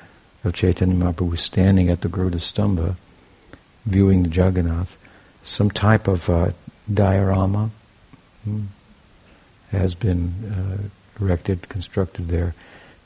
of 0.44 0.54
Chaitanya 0.54 0.94
Mahaprabhu 0.94 1.36
standing 1.36 1.90
at 1.90 2.00
the 2.00 2.08
Garuda 2.08 2.38
Stamba, 2.38 2.96
viewing 3.84 4.22
the 4.22 4.30
Jagannath, 4.30 4.96
some 5.44 5.70
type 5.70 6.08
of 6.08 6.30
uh, 6.30 6.52
diorama 6.92 7.70
hmm, 8.44 8.64
has 9.72 9.94
been 9.94 10.32
uh, 10.50 11.22
erected, 11.22 11.68
constructed 11.68 12.28
there, 12.28 12.54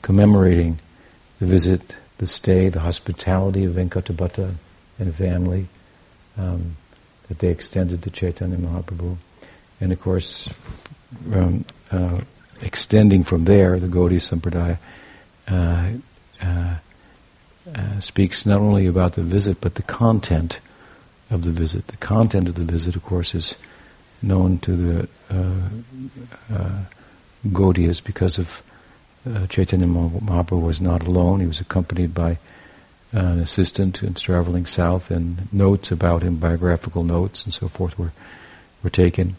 commemorating 0.01 0.79
the 1.39 1.45
visit, 1.45 1.95
the 2.17 2.27
stay, 2.27 2.69
the 2.69 2.79
hospitality 2.79 3.63
of 3.65 3.73
Venkatabhatta 3.73 4.53
and 4.99 5.15
family 5.15 5.67
um, 6.37 6.77
that 7.27 7.39
they 7.39 7.49
extended 7.49 8.01
to 8.03 8.09
Chaitanya 8.09 8.57
Mahaprabhu. 8.57 9.17
And 9.79 9.91
of 9.91 10.01
course, 10.01 10.49
um, 11.33 11.65
uh, 11.91 12.21
extending 12.61 13.23
from 13.23 13.45
there, 13.45 13.79
the 13.79 13.87
Gaudiya 13.87 14.19
Sampradaya 14.19 14.77
uh, 15.47 15.89
uh, 16.41 16.75
uh, 17.75 17.99
speaks 17.99 18.45
not 18.45 18.59
only 18.59 18.87
about 18.87 19.13
the 19.13 19.21
visit, 19.21 19.61
but 19.61 19.75
the 19.75 19.83
content 19.83 20.59
of 21.29 21.43
the 21.43 21.51
visit. 21.51 21.87
The 21.87 21.97
content 21.97 22.47
of 22.47 22.55
the 22.55 22.63
visit, 22.63 22.95
of 22.95 23.03
course, 23.03 23.35
is 23.35 23.55
known 24.21 24.59
to 24.59 24.75
the 24.75 25.07
uh, 25.29 26.53
uh, 26.53 26.83
Gaudiyas 27.47 28.03
because 28.03 28.37
of 28.37 28.61
Chaitanya 29.49 29.87
Mahaprabhu 29.87 30.61
was 30.61 30.79
not 30.79 31.05
alone. 31.05 31.41
He 31.41 31.47
was 31.47 31.59
accompanied 31.59 32.13
by 32.13 32.37
an 33.11 33.39
assistant 33.39 33.97
who's 33.97 34.21
traveling 34.21 34.65
south, 34.65 35.11
and 35.11 35.51
notes 35.53 35.91
about 35.91 36.23
him, 36.23 36.37
biographical 36.37 37.03
notes 37.03 37.43
and 37.43 37.53
so 37.53 37.67
forth, 37.67 37.97
were 37.97 38.11
were 38.83 38.89
taken. 38.89 39.35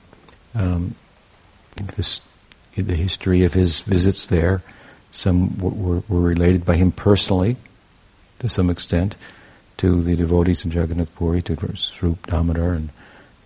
Um, 0.54 0.94
this, 1.97 2.20
the 2.76 2.94
history 2.94 3.44
of 3.44 3.54
his 3.54 3.80
visits 3.80 4.26
there. 4.26 4.62
Some 5.11 5.58
were, 5.58 6.02
were 6.08 6.20
related 6.20 6.66
by 6.66 6.76
him 6.76 6.92
personally, 6.92 7.56
to 8.40 8.49
some 8.49 8.68
extent, 8.68 9.16
to 9.78 10.02
the 10.02 10.16
devotees 10.16 10.64
in 10.64 10.70
Jagannath 10.70 11.14
Puri, 11.14 11.40
to 11.42 11.76
Swarup 11.76 12.26
Damodar 12.26 12.73
and 12.73 12.90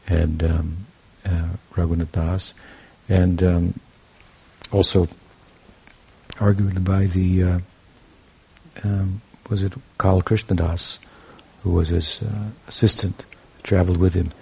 and 0.08 0.42
um, 0.42 0.86
uh, 1.24 1.48
Raghunath 1.74 2.12
Das, 2.12 2.54
and 3.08 3.42
um, 3.42 3.80
also 4.70 5.08
argued 6.40 6.84
by 6.84 7.04
the 7.04 7.42
uh, 7.42 7.58
um, 8.84 9.20
was 9.48 9.62
it 9.62 9.72
Kal 9.98 10.22
Krishnadas, 10.22 10.98
who 11.62 11.72
was 11.72 11.88
his 11.88 12.20
uh, 12.22 12.46
assistant, 12.68 13.24
traveled 13.62 13.98
with 13.98 14.14
him 14.14 14.32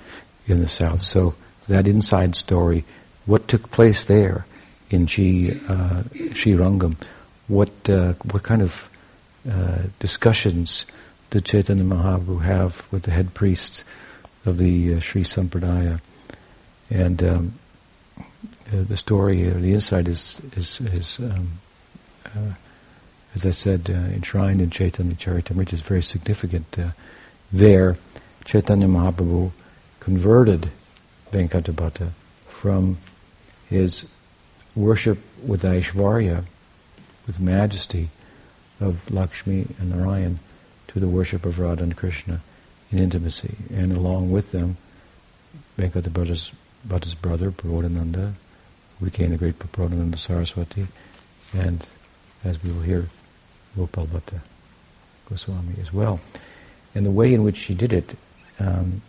in 0.47 0.61
the 0.61 0.69
south. 0.69 1.03
So 1.03 1.35
that 1.69 1.87
inside 1.87 2.35
story 2.37 2.85
what 3.27 3.49
took 3.49 3.71
place 3.71 4.05
there 4.05 4.47
in 4.91 5.07
G, 5.07 5.53
uh, 5.69 6.03
Rangam, 6.13 7.01
what, 7.49 7.71
uh, 7.89 8.15
what 8.31 8.43
kind 8.43 8.63
of 8.63 8.89
uh, 9.49 9.83
discussions 9.99 10.85
did 11.31 11.45
Chaitanya 11.45 11.85
Mahaprabhu 11.85 12.43
have 12.43 12.85
with 12.91 13.05
the 13.05 13.13
head 13.13 13.35
priests 13.35 13.85
of 14.45 14.59
the 14.59 14.95
uh, 14.95 15.01
Sri 15.01 15.23
Sampradaya? 15.23 16.01
And 16.91 17.23
um, 17.23 17.55
uh, 18.19 18.25
the 18.83 18.97
story 18.97 19.47
or 19.49 19.55
the 19.55 19.73
insight 19.73 20.09
is 20.09 20.41
is 20.57 20.81
is 20.81 21.19
um, 21.19 21.61
uh, 22.27 22.55
as 23.35 23.47
I 23.47 23.51
said 23.51 23.89
uh, 23.89 23.93
enshrined 23.93 24.61
in 24.61 24.71
Chaitanya 24.71 25.15
Charitamrita 25.15 25.55
which 25.55 25.73
is 25.73 25.81
very 25.81 26.03
significant. 26.03 26.79
Uh, 26.79 26.91
there, 27.53 27.97
Chaitanya 28.45 28.87
Mahaprabhu 28.87 29.53
converted 29.99 30.71
Venkatabhatta 31.33 32.11
from 32.49 32.99
his 33.69 34.07
worship 34.75 35.19
with 35.45 35.63
Aishvarya, 35.63 36.45
with 37.27 37.41
majesty 37.41 38.09
of 38.81 39.11
Lakshmi 39.11 39.67
and 39.79 39.91
Narayan, 39.91 40.39
to 40.89 41.01
the 41.01 41.09
worship 41.09 41.45
of 41.45 41.59
Radha 41.59 41.83
and 41.83 41.97
Krishna 41.97 42.41
in 42.91 42.99
intimacy. 42.99 43.57
And 43.73 43.97
along 43.97 44.31
with 44.31 44.53
them, 44.53 44.77
Venkatabhatta's 45.79 46.53
Bhatta's 46.87 47.15
brother, 47.15 47.51
Prabodhananda, 47.51 48.35
became 49.03 49.31
the 49.31 49.37
great 49.37 49.59
Prabodhananda 49.59 50.19
Saraswati, 50.19 50.87
and 51.53 51.87
as 52.45 52.63
we 52.63 52.71
will 52.71 52.83
hear, 52.83 53.09
Gopal 53.77 54.07
Bhatta 54.07 54.41
Goswami 55.29 55.75
as 55.81 55.93
well. 55.93 56.21
And 56.95 57.07
the 57.07 57.11
way 57.11 57.33
in 57.33 57.43
which 57.43 57.57
she 57.57 57.75
did 57.75 57.93
it 57.93 58.17
um, 58.59 59.03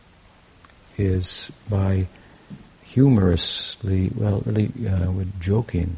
is 0.97 1.51
by 1.69 2.07
humorously, 2.83 4.11
well, 4.13 4.43
really 4.45 4.71
uh, 4.87 5.11
with 5.11 5.39
joking 5.41 5.97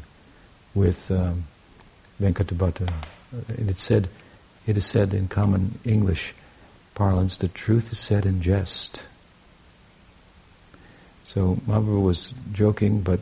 with 0.74 1.10
um, 1.10 1.44
Venkatabhatta. 2.20 2.92
And 3.48 3.68
it 3.68 3.76
said, 3.76 4.08
it 4.66 4.76
is 4.76 4.86
said 4.86 5.12
in 5.12 5.28
common 5.28 5.78
English 5.84 6.34
parlance 6.94 7.36
that 7.38 7.54
truth 7.54 7.92
is 7.92 7.98
said 7.98 8.24
in 8.24 8.40
jest. 8.40 9.02
So 11.24 11.56
Mahaprabhu 11.66 12.02
was 12.02 12.32
joking, 12.52 13.00
but 13.00 13.20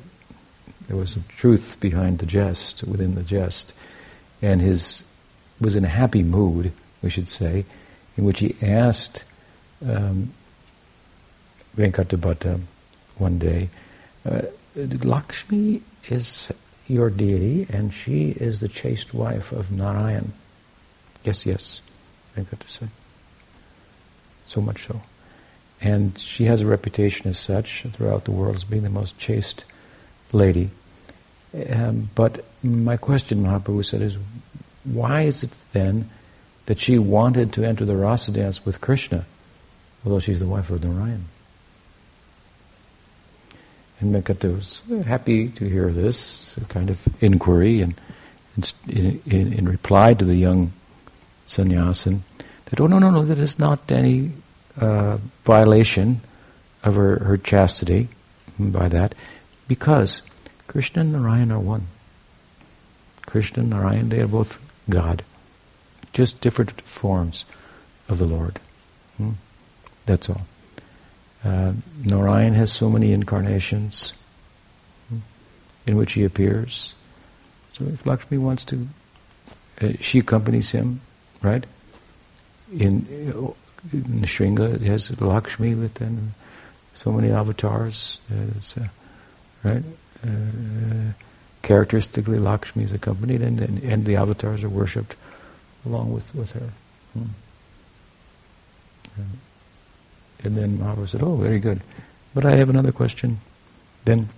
there 0.88 0.96
was 0.96 1.16
a 1.16 1.20
truth 1.38 1.78
behind 1.80 2.18
the 2.18 2.26
jest, 2.26 2.82
within 2.84 3.14
the 3.14 3.22
jest. 3.22 3.72
And 4.40 4.60
his 4.60 5.04
was 5.60 5.76
in 5.76 5.84
a 5.84 5.88
happy 5.88 6.22
mood, 6.22 6.72
we 7.02 7.10
should 7.10 7.28
say, 7.28 7.64
in 8.16 8.24
which 8.24 8.40
he 8.40 8.56
asked 8.60 9.24
um, 9.86 10.32
Venkatabhatta 11.76 12.60
one 13.16 13.38
day, 13.38 13.70
uh, 14.28 14.42
Lakshmi 14.74 15.82
is 16.08 16.52
your 16.88 17.10
deity 17.10 17.66
and 17.70 17.94
she 17.94 18.30
is 18.30 18.60
the 18.60 18.68
chaste 18.68 19.14
wife 19.14 19.52
of 19.52 19.70
Narayan. 19.70 20.32
Yes, 21.24 21.46
yes, 21.46 21.80
Venkata 22.36 22.68
said. 22.68 22.90
So 24.44 24.60
much 24.60 24.86
so. 24.86 25.00
And 25.82 26.16
she 26.18 26.44
has 26.44 26.62
a 26.62 26.66
reputation 26.66 27.28
as 27.28 27.38
such 27.38 27.84
throughout 27.92 28.24
the 28.24 28.30
world 28.30 28.56
as 28.56 28.64
being 28.64 28.84
the 28.84 28.90
most 28.90 29.18
chaste 29.18 29.64
lady. 30.30 30.70
Um, 31.70 32.08
but 32.14 32.44
my 32.62 32.96
question, 32.96 33.42
Mahaprabhu 33.42 33.84
said, 33.84 34.00
is 34.00 34.16
why 34.84 35.22
is 35.22 35.42
it 35.42 35.50
then 35.72 36.08
that 36.66 36.78
she 36.78 36.98
wanted 36.98 37.52
to 37.54 37.64
enter 37.64 37.84
the 37.84 37.96
rasa 37.96 38.32
dance 38.32 38.64
with 38.64 38.80
Krishna, 38.80 39.26
although 40.04 40.20
she's 40.20 40.40
the 40.40 40.46
wife 40.46 40.70
of 40.70 40.84
Narayan? 40.84 41.26
And 44.00 44.14
Venkata 44.14 44.54
was 44.54 44.82
happy 45.04 45.48
to 45.48 45.68
hear 45.68 45.90
this 45.90 46.56
kind 46.68 46.90
of 46.90 47.06
inquiry 47.22 47.80
and 47.80 48.00
in, 48.88 49.20
in, 49.26 49.52
in 49.52 49.68
reply 49.68 50.14
to 50.14 50.24
the 50.24 50.34
young 50.34 50.72
sannyasin 51.46 52.24
that, 52.66 52.80
oh, 52.80 52.86
no, 52.86 52.98
no, 52.98 53.10
no, 53.10 53.24
that 53.24 53.38
is 53.38 53.58
not 53.58 53.90
any 53.92 54.32
uh, 54.80 55.18
violation 55.44 56.20
of 56.82 56.96
her, 56.96 57.18
her 57.24 57.36
chastity 57.36 58.08
by 58.58 58.88
that, 58.88 59.14
because 59.68 60.22
Krishna 60.66 61.02
and 61.02 61.12
Narayan 61.12 61.52
are 61.52 61.58
one. 61.58 61.86
Krishna 63.26 63.62
and 63.62 63.70
Narayan, 63.70 64.08
they 64.08 64.20
are 64.20 64.26
both 64.26 64.58
God, 64.88 65.24
just 66.12 66.40
different 66.40 66.80
forms 66.82 67.44
of 68.08 68.18
the 68.18 68.26
Lord. 68.26 68.58
Hmm? 69.16 69.32
That's 70.06 70.28
all. 70.28 70.46
Uh, 71.44 71.72
Narayan 72.04 72.54
has 72.54 72.72
so 72.72 72.88
many 72.88 73.12
incarnations 73.12 74.12
hmm, 75.08 75.18
in 75.86 75.96
which 75.96 76.12
he 76.12 76.24
appears. 76.24 76.94
So 77.72 77.84
if 77.86 78.06
Lakshmi 78.06 78.38
wants 78.38 78.64
to, 78.64 78.88
uh, 79.80 79.92
she 80.00 80.20
accompanies 80.20 80.70
him, 80.70 81.00
right? 81.42 81.64
In 82.72 83.54
in 83.90 84.22
Shringa, 84.22 84.74
it 84.74 84.82
has 84.82 85.20
Lakshmi 85.20 85.74
within 85.74 86.34
so 86.94 87.10
many 87.10 87.30
avatars, 87.30 88.18
uh, 88.30 88.84
right? 89.64 89.82
Uh, 90.24 91.12
characteristically, 91.62 92.38
Lakshmi 92.38 92.84
is 92.84 92.92
accompanied, 92.92 93.42
and, 93.42 93.60
and, 93.60 93.82
and, 93.82 94.04
the 94.04 94.16
avatars 94.16 94.62
are 94.62 94.68
worshipped 94.68 95.16
along 95.84 96.12
with, 96.12 96.32
with 96.34 96.52
her. 96.52 96.70
Hmm. 97.14 97.24
And 100.44 100.56
then 100.56 100.78
Mahaprabhu 100.78 101.08
said, 101.08 101.22
"Oh, 101.22 101.36
very 101.36 101.60
good, 101.60 101.80
but 102.34 102.44
I 102.44 102.56
have 102.56 102.68
another 102.68 102.92
question. 102.92 103.40
Then, 104.04 104.28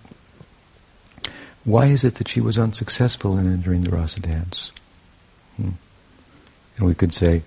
why 1.65 1.87
is 1.87 2.05
it 2.05 2.17
that 2.17 2.29
she 2.29 2.41
was 2.41 2.59
unsuccessful 2.59 3.39
in 3.39 3.51
entering 3.51 3.83
the 3.83 3.91
rasa 3.91 4.21
dance?" 4.21 4.71
Hmm. 5.57 5.71
And 6.77 6.87
we 6.87 6.95
could 6.95 7.15
say, 7.15 7.43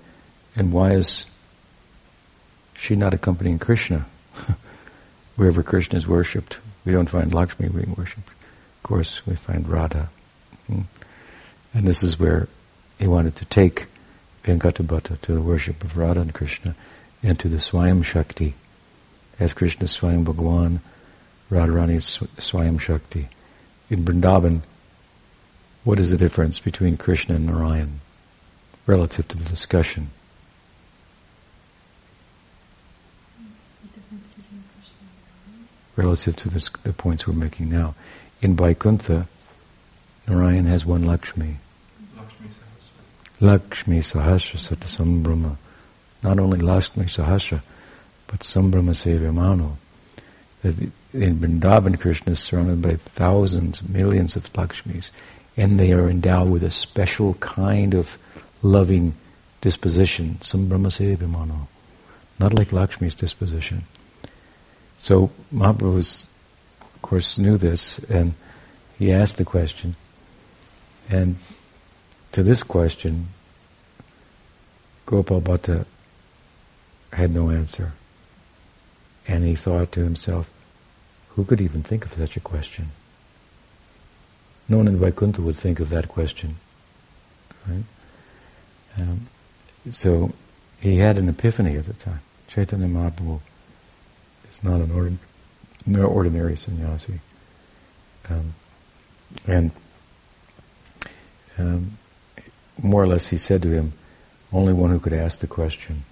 and 0.55 0.71
why 0.71 0.91
is 0.91 1.25
she 2.77 2.95
not 2.95 3.13
accompanying 3.13 3.59
Krishna. 3.59 4.05
Wherever 5.35 5.63
Krishna 5.63 5.97
is 5.97 6.07
worshipped, 6.07 6.57
we 6.85 6.91
don't 6.91 7.09
find 7.09 7.33
Lakshmi 7.33 7.69
being 7.69 7.95
worshipped. 7.97 8.29
Of 8.29 8.83
course, 8.83 9.25
we 9.25 9.35
find 9.35 9.67
Radha. 9.67 10.09
Hmm. 10.67 10.81
And 11.73 11.87
this 11.87 12.03
is 12.03 12.19
where 12.19 12.47
he 12.97 13.07
wanted 13.07 13.35
to 13.37 13.45
take 13.45 13.87
Venkatabhatta 14.43 15.19
to 15.21 15.33
the 15.33 15.41
worship 15.41 15.83
of 15.83 15.97
Radha 15.97 16.21
and 16.21 16.33
Krishna 16.33 16.75
and 17.21 17.39
to 17.39 17.49
the 17.49 17.57
Swayam 17.57 18.03
Shakti. 18.03 18.53
As 19.39 19.53
Krishna 19.53 19.85
Swayam 19.85 20.23
Bhagwan, 20.23 20.79
Radharani 21.51 21.95
is 21.95 22.05
Swayam 22.37 22.79
Shakti. 22.79 23.29
In 23.89 24.03
Vrindavan, 24.03 24.61
what 25.83 25.99
is 25.99 26.11
the 26.11 26.17
difference 26.17 26.59
between 26.59 26.97
Krishna 26.97 27.35
and 27.35 27.45
Narayan 27.45 28.01
relative 28.85 29.27
to 29.29 29.37
the 29.37 29.49
discussion? 29.49 30.09
Relative 35.97 36.35
to 36.37 36.49
the, 36.49 36.69
the 36.83 36.93
points 36.93 37.27
we're 37.27 37.33
making 37.33 37.69
now. 37.69 37.95
In 38.41 38.55
Vaikuntha, 38.55 39.27
Narayan 40.27 40.65
has 40.65 40.85
one 40.85 41.03
Lakshmi. 41.03 41.57
Lakshmi 43.39 43.99
Sahasra 43.99 44.57
Sata 44.57 44.87
Sambrahma. 44.87 45.57
Not 46.23 46.39
only 46.39 46.59
Lakshmi 46.59 47.05
Sahasra, 47.05 47.61
but 48.27 48.39
Sambrahma 48.41 48.93
Sevyamano. 48.93 49.77
In 50.63 51.37
Vrindavan, 51.37 51.99
Krishna 51.99 52.33
is 52.33 52.39
surrounded 52.39 52.81
by 52.81 52.95
thousands, 52.95 53.87
millions 53.87 54.35
of 54.35 54.51
Lakshmis, 54.53 55.11
and 55.55 55.79
they 55.79 55.93
are 55.93 56.09
endowed 56.09 56.49
with 56.49 56.63
a 56.63 56.71
special 56.71 57.35
kind 57.35 57.93
of 57.93 58.17
loving 58.61 59.15
disposition, 59.61 60.37
Sambrahma 60.41 60.89
Sevyamano. 60.91 61.67
Not 62.39 62.53
like 62.53 62.71
Lakshmi's 62.71 63.15
disposition. 63.15 63.85
So 65.07 65.31
Mahaprabhu, 65.53 65.93
was, 65.93 66.27
of 66.81 67.01
course, 67.01 67.37
knew 67.37 67.57
this, 67.57 67.97
and 68.09 68.33
he 68.99 69.13
asked 69.13 69.37
the 69.37 69.45
question. 69.45 69.95
And 71.09 71.37
to 72.33 72.43
this 72.43 72.61
question, 72.61 73.29
Gopal 75.05 75.39
Bhatta 75.39 75.85
had 77.13 77.33
no 77.33 77.49
answer. 77.51 77.93
And 79.25 79.45
he 79.45 79.55
thought 79.55 79.93
to 79.93 80.03
himself, 80.03 80.51
who 81.29 81.45
could 81.45 81.61
even 81.61 81.83
think 81.83 82.03
of 82.03 82.11
such 82.11 82.35
a 82.35 82.41
question? 82.41 82.89
No 84.67 84.75
one 84.75 84.89
in 84.89 84.99
Vaikuntha 84.99 85.41
would 85.41 85.55
think 85.55 85.79
of 85.79 85.87
that 85.87 86.09
question. 86.09 86.57
Right? 87.65 87.85
Um, 88.99 89.27
so 89.89 90.33
he 90.81 90.97
had 90.97 91.17
an 91.17 91.29
epiphany 91.29 91.77
at 91.77 91.85
the 91.85 91.93
time. 91.93 92.19
Chaitanya 92.49 92.87
Mahaprabhu 92.87 93.39
it's 94.57 94.63
not 94.63 94.81
an 94.81 94.87
ordin- 94.87 95.19
no 95.85 96.05
ordinary 96.05 96.57
sannyasi. 96.57 97.19
Um, 98.27 98.55
and 99.45 99.71
um, 101.59 101.97
more 102.81 103.03
or 103.03 103.05
less 103.05 103.27
he 103.27 103.37
said 103.37 103.61
to 103.61 103.69
him, 103.69 103.93
only 104.51 104.73
one 104.73 104.89
who 104.89 104.99
could 104.99 105.13
ask 105.13 105.41
the 105.41 105.47
question, 105.47 106.05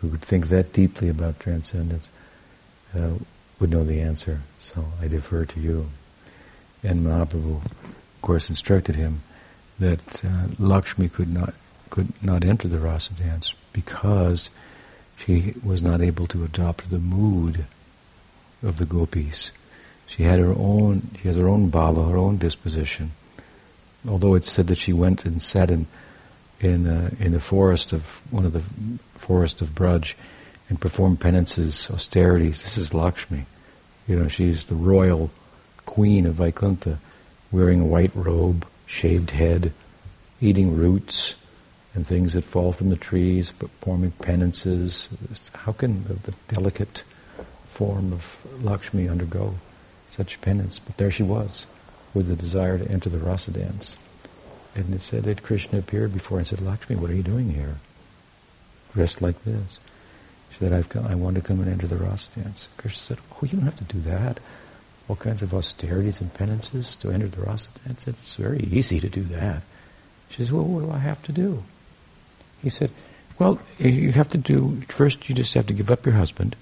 who 0.00 0.08
could 0.08 0.22
think 0.22 0.48
that 0.48 0.72
deeply 0.72 1.10
about 1.10 1.38
transcendence, 1.38 2.08
uh, 2.96 3.10
would 3.58 3.68
know 3.68 3.84
the 3.84 4.00
answer. 4.00 4.40
So 4.58 4.86
I 4.98 5.08
defer 5.08 5.44
to 5.44 5.60
you. 5.60 5.90
And 6.82 7.04
Mahaprabhu, 7.04 7.62
of 7.62 8.22
course, 8.22 8.48
instructed 8.48 8.94
him 8.94 9.20
that 9.78 10.24
uh, 10.24 10.46
Lakshmi 10.58 11.10
could 11.10 11.28
not 11.28 11.52
could 11.90 12.10
not 12.22 12.42
enter 12.42 12.68
the 12.68 12.78
rasa 12.78 13.12
dance 13.12 13.52
because 13.72 14.48
she 15.24 15.54
was 15.62 15.82
not 15.82 16.00
able 16.00 16.26
to 16.28 16.44
adopt 16.44 16.90
the 16.90 16.98
mood 16.98 17.66
of 18.62 18.78
the 18.78 18.86
gopis. 18.86 19.50
She 20.06 20.22
had 20.22 20.38
her 20.38 20.54
own, 20.56 21.10
she 21.20 21.28
has 21.28 21.36
her 21.36 21.48
own 21.48 21.70
bhava, 21.70 22.10
her 22.10 22.16
own 22.16 22.38
disposition. 22.38 23.12
Although 24.08 24.34
it's 24.34 24.50
said 24.50 24.66
that 24.68 24.78
she 24.78 24.92
went 24.92 25.24
and 25.24 25.42
sat 25.42 25.70
in, 25.70 25.86
in, 26.60 26.86
uh, 26.86 27.10
in 27.18 27.32
the 27.32 27.40
forest 27.40 27.92
of, 27.92 28.20
one 28.30 28.44
of 28.44 28.52
the 28.52 28.62
forest 29.14 29.60
of 29.60 29.74
Braj 29.74 30.14
and 30.68 30.80
performed 30.80 31.20
penances, 31.20 31.90
austerities. 31.90 32.62
This 32.62 32.78
is 32.78 32.94
Lakshmi. 32.94 33.46
You 34.08 34.16
know, 34.18 34.28
she's 34.28 34.64
the 34.64 34.74
royal 34.74 35.30
queen 35.84 36.26
of 36.26 36.34
Vaikuntha, 36.34 36.98
wearing 37.52 37.80
a 37.80 37.86
white 37.86 38.12
robe, 38.14 38.66
shaved 38.86 39.30
head, 39.30 39.72
eating 40.40 40.76
roots 40.76 41.34
and 41.94 42.06
things 42.06 42.34
that 42.34 42.44
fall 42.44 42.72
from 42.72 42.90
the 42.90 42.96
trees, 42.96 43.52
performing 43.52 44.12
penances. 44.22 45.08
How 45.54 45.72
can 45.72 46.04
the, 46.04 46.34
delicate 46.48 47.02
form 47.70 48.12
of 48.12 48.46
Lakshmi 48.62 49.08
undergo 49.08 49.54
such 50.08 50.40
penance? 50.40 50.78
But 50.78 50.96
there 50.98 51.10
she 51.10 51.22
was, 51.22 51.66
with 52.14 52.28
the 52.28 52.36
desire 52.36 52.78
to 52.78 52.88
enter 52.88 53.08
the 53.08 53.18
rasa 53.18 53.50
dance. 53.50 53.96
And 54.74 54.94
it 54.94 55.02
said 55.02 55.24
that 55.24 55.42
Krishna 55.42 55.80
appeared 55.80 56.12
before 56.12 56.38
and 56.38 56.46
said, 56.46 56.60
Lakshmi, 56.60 56.96
what 56.96 57.10
are 57.10 57.16
you 57.16 57.24
doing 57.24 57.50
here? 57.50 57.78
Dressed 58.94 59.20
like 59.20 59.42
this. 59.44 59.78
She 60.50 60.58
said, 60.58 60.72
I've 60.72 60.88
come, 60.88 61.06
I 61.06 61.14
want 61.16 61.36
to 61.36 61.42
come 61.42 61.60
and 61.60 61.68
enter 61.68 61.86
the 61.88 61.96
rasa 61.96 62.28
dance. 62.36 62.68
Krishna 62.76 63.00
said, 63.00 63.18
oh, 63.32 63.38
you 63.42 63.50
don't 63.50 63.62
have 63.62 63.76
to 63.76 63.84
do 63.84 64.00
that. 64.02 64.38
All 65.08 65.16
kinds 65.16 65.42
of 65.42 65.52
austerities 65.52 66.20
and 66.20 66.32
penances 66.32 66.94
to 66.96 67.10
enter 67.10 67.26
the 67.26 67.40
rasa 67.40 67.68
dance. 67.84 68.06
It's 68.06 68.36
very 68.36 68.60
easy 68.70 69.00
to 69.00 69.08
do 69.08 69.24
that. 69.24 69.62
She 70.28 70.36
says, 70.36 70.52
well, 70.52 70.64
what 70.64 70.84
do 70.84 70.92
I 70.92 70.98
have 70.98 71.20
to 71.24 71.32
do? 71.32 71.64
He 72.62 72.70
said, 72.70 72.90
well, 73.38 73.58
you 73.78 74.12
have 74.12 74.28
to 74.28 74.38
do, 74.38 74.82
first 74.88 75.28
you 75.28 75.34
just 75.34 75.54
have 75.54 75.66
to 75.68 75.72
give 75.72 75.90
up 75.90 76.04
your 76.04 76.14
husband. 76.14 76.56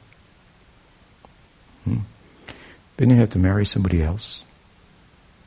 Hmm. 1.85 1.99
Then 2.97 3.11
you 3.11 3.17
have 3.17 3.31
to 3.31 3.39
marry 3.39 3.67
somebody 3.67 4.01
else. 4.01 4.43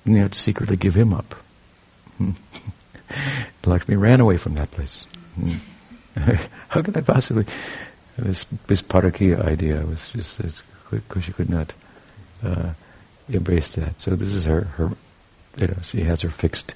Then 0.03 0.15
you 0.15 0.21
have 0.21 0.31
to 0.31 0.39
secretly 0.39 0.75
give 0.75 0.95
him 0.95 1.13
up. 1.13 1.35
Hmm. 2.17 2.31
Lakshmi 3.65 3.95
ran 3.95 4.19
away 4.19 4.37
from 4.37 4.55
that 4.55 4.71
place. 4.71 5.05
Hmm. 5.35 5.55
How 6.67 6.81
could 6.81 6.97
I 6.97 7.01
possibly? 7.01 7.45
This 8.17 8.45
this 8.67 8.83
idea 8.93 9.85
was 9.85 10.09
just 10.11 10.63
because 10.89 11.23
she 11.23 11.31
could 11.31 11.49
not 11.49 11.73
uh, 12.43 12.73
embrace 13.29 13.69
that. 13.69 14.01
So 14.01 14.17
this 14.17 14.33
is 14.33 14.43
her 14.43 14.65
her, 14.75 14.91
you 15.57 15.67
know, 15.67 15.77
she 15.83 16.01
has 16.01 16.21
her 16.21 16.29
fixed 16.29 16.75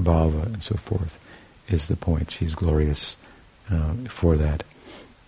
bhava 0.00 0.46
and 0.46 0.62
so 0.62 0.74
forth 0.74 1.18
is 1.72 1.88
the 1.88 1.96
point. 1.96 2.30
She's 2.30 2.54
glorious 2.54 3.16
uh, 3.70 3.94
for 4.08 4.36
that, 4.36 4.64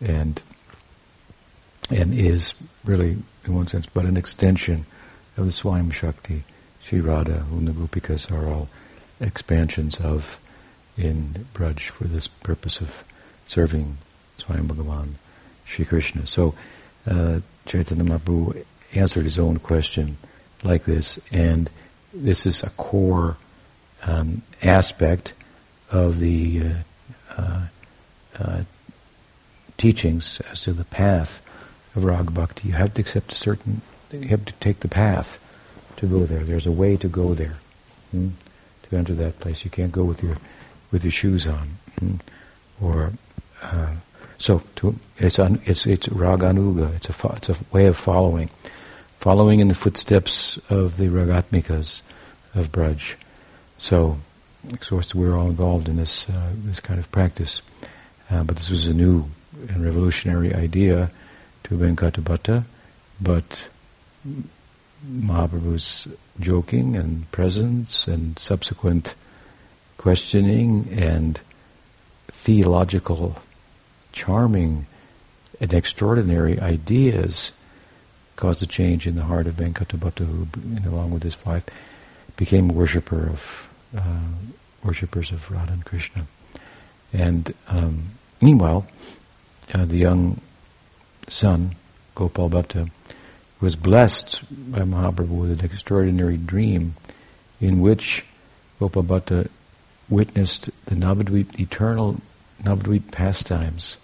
and 0.00 0.40
and 1.90 2.14
is 2.14 2.54
really, 2.84 3.18
in 3.44 3.54
one 3.54 3.66
sense, 3.66 3.86
but 3.86 4.04
an 4.04 4.16
extension 4.16 4.86
of 5.36 5.46
the 5.46 5.52
Swayam 5.52 5.92
Shakti. 5.92 6.44
Sri 6.84 7.00
Radha, 7.00 7.38
whom 7.38 7.64
the 7.64 7.72
Gopikas 7.72 8.30
are 8.30 8.46
all 8.46 8.68
expansions 9.18 9.98
of 9.98 10.38
in 10.98 11.46
Braj 11.54 11.88
for 11.88 12.04
this 12.04 12.28
purpose 12.28 12.82
of 12.82 13.02
serving 13.46 13.96
Swayam 14.38 14.66
Bhagavan, 14.66 15.14
Sri 15.64 15.86
Krishna. 15.86 16.26
So 16.26 16.54
uh, 17.06 17.40
Chaitanya 17.64 18.04
Mahaprabhu 18.04 18.64
answered 18.94 19.24
his 19.24 19.38
own 19.38 19.60
question 19.60 20.18
like 20.62 20.84
this, 20.84 21.18
and 21.32 21.70
this 22.12 22.44
is 22.44 22.62
a 22.62 22.70
core 22.70 23.38
um, 24.02 24.42
aspect 24.62 25.32
of 25.94 26.18
the 26.18 26.60
uh, 26.60 27.40
uh, 27.40 27.60
uh, 28.38 28.62
teachings 29.76 30.40
as 30.50 30.62
to 30.62 30.72
the 30.72 30.84
path 30.84 31.40
of 31.94 32.04
Rag 32.04 32.34
Bhakti. 32.34 32.68
You 32.68 32.74
have 32.74 32.94
to 32.94 33.00
accept 33.00 33.32
a 33.32 33.36
certain, 33.36 33.80
you 34.10 34.28
have 34.28 34.44
to 34.44 34.52
take 34.54 34.80
the 34.80 34.88
path 34.88 35.38
to 35.96 36.06
go 36.06 36.24
there. 36.26 36.42
There's 36.42 36.66
a 36.66 36.72
way 36.72 36.96
to 36.96 37.08
go 37.08 37.34
there, 37.34 37.58
hmm? 38.10 38.30
to 38.90 38.96
enter 38.96 39.14
that 39.14 39.38
place. 39.38 39.64
You 39.64 39.70
can't 39.70 39.92
go 39.92 40.02
with 40.04 40.22
your 40.22 40.36
with 40.90 41.04
your 41.04 41.12
shoes 41.12 41.46
on, 41.46 41.78
hmm? 42.00 42.14
or 42.80 43.12
uh, 43.62 43.94
so. 44.36 44.62
To, 44.76 44.98
it's 45.18 45.38
un, 45.38 45.60
it's 45.64 45.86
it's 45.86 46.08
raganuga. 46.08 46.94
It's 46.96 47.08
a 47.08 47.12
fo- 47.12 47.34
it's 47.36 47.48
a 47.48 47.56
way 47.72 47.86
of 47.86 47.96
following, 47.96 48.50
following 49.20 49.60
in 49.60 49.68
the 49.68 49.74
footsteps 49.74 50.58
of 50.68 50.96
the 50.96 51.06
ragatmikas 51.06 52.02
of 52.54 52.72
Braj. 52.72 53.14
So 53.78 54.18
course, 54.88 55.14
we're 55.14 55.36
all 55.36 55.48
involved 55.48 55.88
in 55.88 55.96
this 55.96 56.28
uh, 56.28 56.50
this 56.64 56.80
kind 56.80 56.98
of 56.98 57.10
practice. 57.10 57.62
Uh, 58.30 58.42
but 58.42 58.56
this 58.56 58.70
was 58.70 58.86
a 58.86 58.94
new 58.94 59.28
and 59.68 59.84
revolutionary 59.84 60.54
idea 60.54 61.10
to 61.64 61.76
Venkatabhatta. 61.76 62.64
But 63.20 63.68
Mahaprabhu's 65.08 66.08
joking 66.40 66.96
and 66.96 67.30
presence 67.30 68.08
and 68.08 68.38
subsequent 68.38 69.14
questioning 69.98 70.88
and 70.90 71.40
theological, 72.28 73.36
charming 74.12 74.86
and 75.60 75.72
extraordinary 75.72 76.58
ideas 76.58 77.52
caused 78.36 78.62
a 78.62 78.66
change 78.66 79.06
in 79.06 79.14
the 79.14 79.22
heart 79.22 79.46
of 79.46 79.54
Venkatabhatta, 79.54 80.26
who, 80.26 80.48
along 80.88 81.10
with 81.12 81.22
his 81.22 81.44
wife, 81.46 81.64
became 82.36 82.70
a 82.70 82.72
worshipper 82.72 83.28
of 83.28 83.68
uh, 83.96 84.02
worshippers 84.82 85.30
of 85.30 85.50
Radha 85.50 85.72
and 85.72 85.84
Krishna. 85.84 86.26
And 87.12 87.54
um, 87.68 88.10
meanwhile, 88.40 88.86
uh, 89.72 89.84
the 89.84 89.96
young 89.96 90.40
son, 91.28 91.76
Gopal 92.14 92.50
Bhatta, 92.50 92.90
was 93.60 93.76
blessed 93.76 94.42
by 94.72 94.80
Mahaprabhu 94.80 95.28
with 95.28 95.60
an 95.60 95.64
extraordinary 95.64 96.36
dream 96.36 96.94
in 97.60 97.80
which 97.80 98.26
Gopal 98.78 99.04
Bhatta 99.04 99.48
witnessed 100.08 100.70
the 100.86 100.94
Navadvip, 100.94 101.58
eternal 101.58 102.20
Navadvip 102.62 103.10
pastimes 103.10 103.96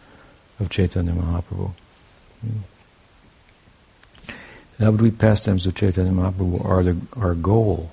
of 0.59 0.71
Chaitanya 0.71 1.13
Mahaprabhu. 1.13 1.73
The 4.79 4.87
Navadvip 4.87 5.19
pastimes 5.19 5.67
of 5.67 5.75
Chaitanya 5.75 6.13
Mahaprabhu 6.13 6.65
are 6.65 6.83
the, 6.83 6.97
our 7.17 7.35
goal 7.35 7.91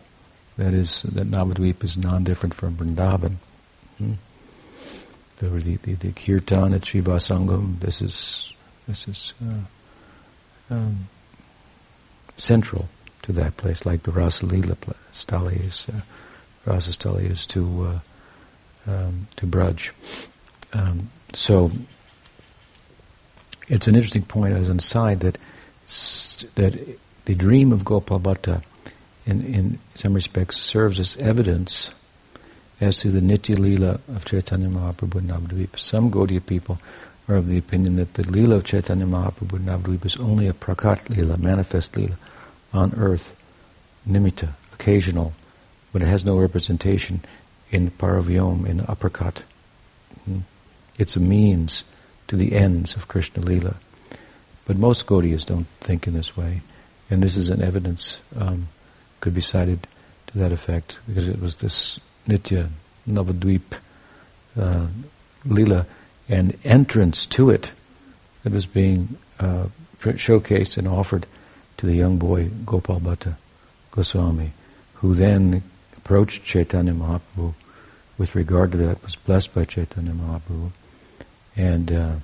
that 0.57 0.73
is, 0.73 1.03
that 1.03 1.29
Navadvip 1.29 1.83
is 1.83 1.97
non-different 1.97 2.53
from 2.53 2.75
Vrindavan. 2.75 3.35
Hmm? 3.97 4.13
The, 5.37 5.47
the, 5.49 5.93
the, 5.93 6.11
kirtan 6.13 6.73
at 6.73 6.81
Srivasangam, 6.81 7.79
this 7.79 8.01
is, 8.01 8.53
this 8.87 9.07
is 9.07 9.33
uh, 9.43 10.73
um, 10.73 11.07
central 12.37 12.89
to 13.21 13.31
that 13.33 13.55
place, 13.57 13.85
like 13.85 14.03
the 14.03 14.11
Rasalila 14.11 14.75
stali 15.13 15.63
is, 15.63 15.87
uh, 15.89 16.01
Rasa 16.65 16.91
stali 16.91 17.29
is 17.29 17.45
to, 17.47 18.01
uh, 18.87 18.91
um, 18.91 19.27
to 19.35 19.45
Braj. 19.45 19.91
Um, 20.73 21.11
so, 21.33 21.71
it's 23.67 23.87
an 23.87 23.95
interesting 23.95 24.23
point 24.23 24.53
as 24.53 24.69
an 24.69 24.79
aside 24.79 25.19
that, 25.19 25.37
that 26.55 26.97
the 27.25 27.35
dream 27.35 27.71
of 27.71 27.85
Gopal 27.85 28.19
Bhatta 28.19 28.63
in, 29.27 29.53
in 29.53 29.79
some 29.95 30.13
respects 30.13 30.57
serves 30.57 30.99
as 30.99 31.17
evidence 31.17 31.91
as 32.79 32.99
to 32.99 33.11
the 33.11 33.19
Nitya 33.19 33.57
Leela 33.57 33.99
of 34.15 34.23
Chaitanya 34.25 34.69
Mahaprabhu 34.69 35.15
and 35.15 35.29
Navadvip. 35.29 35.77
Some 35.77 36.09
Gaudiya 36.09 36.45
people 36.45 36.79
are 37.27 37.35
of 37.35 37.47
the 37.47 37.57
opinion 37.57 37.97
that 37.97 38.13
the 38.13 38.23
Leela 38.23 38.55
of 38.55 38.63
Chaitanya 38.63 39.05
Mahaprabhu 39.05 39.57
and 39.57 39.67
Navadvip 39.67 40.05
is 40.05 40.15
only 40.15 40.47
a 40.47 40.53
prakat 40.53 41.03
Leela, 41.09 41.37
manifest 41.37 41.91
Leela, 41.93 42.15
on 42.73 42.93
earth, 42.95 43.35
nimitta, 44.07 44.53
occasional, 44.73 45.33
but 45.91 46.01
it 46.01 46.07
has 46.07 46.23
no 46.23 46.37
representation 46.37 47.21
in 47.69 47.91
paravyom, 47.91 48.65
in 48.65 48.77
the 48.77 48.83
aprakat. 48.83 49.43
Hmm. 50.23 50.39
It's 50.97 51.17
a 51.17 51.19
means 51.19 51.83
to 52.29 52.37
the 52.37 52.53
ends 52.53 52.95
of 52.95 53.07
Krishna 53.07 53.43
Leela. 53.43 53.75
But 54.65 54.77
most 54.77 55.05
Gaudiyas 55.05 55.45
don't 55.45 55.67
think 55.81 56.07
in 56.07 56.13
this 56.13 56.37
way, 56.37 56.61
and 57.09 57.21
this 57.21 57.35
is 57.35 57.49
an 57.49 57.61
evidence 57.61 58.19
um, 58.35 58.67
could 59.19 59.33
be 59.33 59.41
cited 59.41 59.87
to 60.27 60.37
that 60.37 60.51
effect 60.51 60.99
because 61.07 61.27
it 61.27 61.41
was 61.41 61.57
this 61.57 61.99
Nitya 62.27 62.69
Navadvip 63.07 63.79
uh, 64.59 64.87
Lila 65.45 65.85
and 66.29 66.57
entrance 66.63 67.25
to 67.27 67.49
it 67.49 67.71
that 68.43 68.53
was 68.53 68.65
being 68.65 69.17
uh, 69.39 69.67
showcased 69.99 70.77
and 70.77 70.87
offered 70.87 71.25
to 71.77 71.85
the 71.85 71.95
young 71.95 72.17
boy 72.17 72.49
Gopal 72.65 72.99
Bhatta 72.99 73.35
Goswami, 73.91 74.51
who 74.95 75.13
then 75.13 75.63
approached 75.95 76.43
Chaitanya 76.43 76.93
Mahaprabhu 76.93 77.53
with 78.17 78.35
regard 78.35 78.71
to 78.71 78.77
that, 78.77 79.03
was 79.03 79.15
blessed 79.15 79.53
by 79.53 79.63
Chaitanya 79.63 80.11
Mahaprabhu, 80.11 80.71
and 81.55 81.91
uh, 81.91 82.15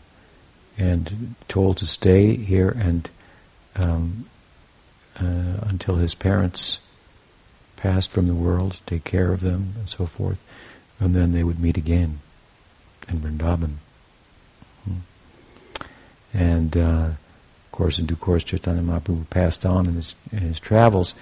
and 0.77 1.35
told 1.47 1.77
to 1.77 1.85
stay 1.85 2.35
here 2.35 2.69
and 2.69 3.09
um, 3.75 4.25
uh, 5.19 5.59
until 5.67 5.95
his 5.95 6.15
parents 6.15 6.79
passed 7.83 8.09
from 8.09 8.27
the 8.27 8.33
world, 8.33 8.79
take 8.85 9.03
care 9.03 9.33
of 9.33 9.41
them, 9.41 9.73
and 9.77 9.89
so 9.89 10.05
forth, 10.05 10.41
and 11.01 11.13
then 11.13 11.33
they 11.33 11.43
would 11.43 11.59
meet 11.59 11.75
again 11.75 12.19
in 13.09 13.19
Vrindavan. 13.19 13.73
Hmm. 14.85 15.03
And 16.33 16.77
uh, 16.77 17.09
of 17.11 17.71
course, 17.73 17.99
in 17.99 18.05
due 18.05 18.15
course, 18.15 18.45
Chaitanya 18.45 18.81
Mahaprabhu 18.81 19.29
passed 19.29 19.65
on 19.65 19.85
in 19.85 19.95
his, 19.95 20.15
in 20.31 20.39
his 20.39 20.61
travels, 20.61 21.13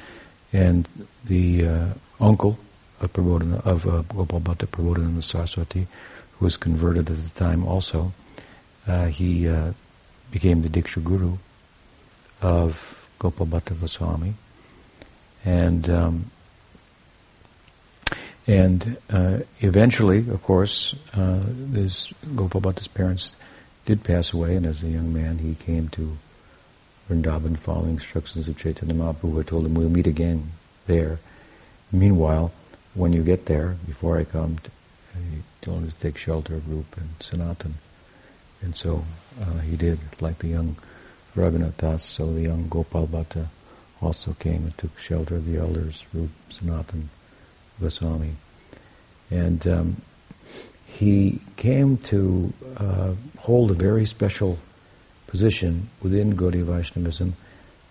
and 0.54 0.88
the 1.26 1.65
uh, 1.65 1.88
uncle 2.19 2.60
of, 3.00 3.12
Prabodhana, 3.12 3.65
of 3.65 3.88
uh, 3.88 4.04
Gopal 4.04 4.39
Bhatta 4.39 4.67
Prabodhananda 4.67 5.24
Saraswati, 5.24 5.88
who 6.34 6.45
was 6.45 6.58
converted 6.58 7.10
at 7.10 7.17
the 7.17 7.30
time 7.32 7.65
also, 7.65 8.13
uh, 8.86 9.08
he 9.08 9.50
uh, 9.50 9.71
became 10.30 10.62
the 10.62 10.69
Diksha 10.69 11.04
Guru 11.04 11.38
of 12.39 13.08
Gopal 13.17 13.47
Bhatta 13.47 13.74
Goswami. 13.74 14.36
And 15.43 15.89
um, 15.89 16.30
and 18.47 18.97
uh, 19.10 19.39
eventually, 19.60 20.19
of 20.30 20.41
course, 20.43 20.95
uh, 21.13 21.41
this 21.45 22.12
Gopal 22.36 22.62
Bhatta's 22.62 22.88
parents 22.88 23.36
did 23.86 24.04
pass 24.04 24.34
away, 24.34 24.56
and 24.56 24.65
as 24.65 24.84
a 24.84 24.88
young 24.88 25.13
man, 25.13 25.39
he 25.39 25.56
came 25.56 25.89
to 25.89 26.17
Vrindavan 27.10 27.58
following 27.58 27.91
instructions 27.91 28.47
of 28.47 28.58
Chaitanya 28.58 28.93
Mahaprabhu, 28.93 29.34
who 29.34 29.43
told 29.43 29.65
him, 29.65 29.73
we'll 29.73 29.89
meet 29.89 30.08
again 30.08 30.51
there. 30.88 31.19
Meanwhile, 31.91 32.51
when 32.93 33.13
you 33.13 33.23
get 33.23 33.45
there, 33.45 33.75
before 33.86 34.17
I 34.17 34.23
come, 34.23 34.58
he 35.13 35.41
told 35.62 35.84
him 35.84 35.91
to 35.91 35.97
take 35.97 36.17
shelter 36.17 36.56
of 36.56 36.69
Rup 36.69 36.97
and 36.97 37.10
Sanatan. 37.19 37.75
And 38.62 38.75
so 38.75 39.06
uh, 39.41 39.60
he 39.60 39.75
did, 39.75 39.99
like 40.19 40.39
the 40.39 40.49
young 40.49 40.77
Raghunath 41.36 42.01
so 42.01 42.34
the 42.34 42.41
young 42.41 42.67
Gopal 42.67 43.08
Bhatta 43.08 43.47
also 44.01 44.34
came 44.34 44.63
and 44.63 44.77
took 44.77 44.97
shelter 44.99 45.36
of 45.36 45.45
the 45.45 45.58
elders, 45.58 46.06
Rup, 46.13 46.30
Sanatan, 46.49 47.10
Goswami. 47.82 48.36
And 49.30 49.65
um, 49.67 50.02
he 50.86 51.39
came 51.58 51.98
to 51.98 52.54
uh, 52.78 53.13
hold 53.39 53.72
a 53.72 53.74
very 53.74 54.06
special 54.06 54.60
position 55.28 55.89
within 56.02 56.36
Gaudiya 56.36 56.63
Vaishnavism, 56.63 57.36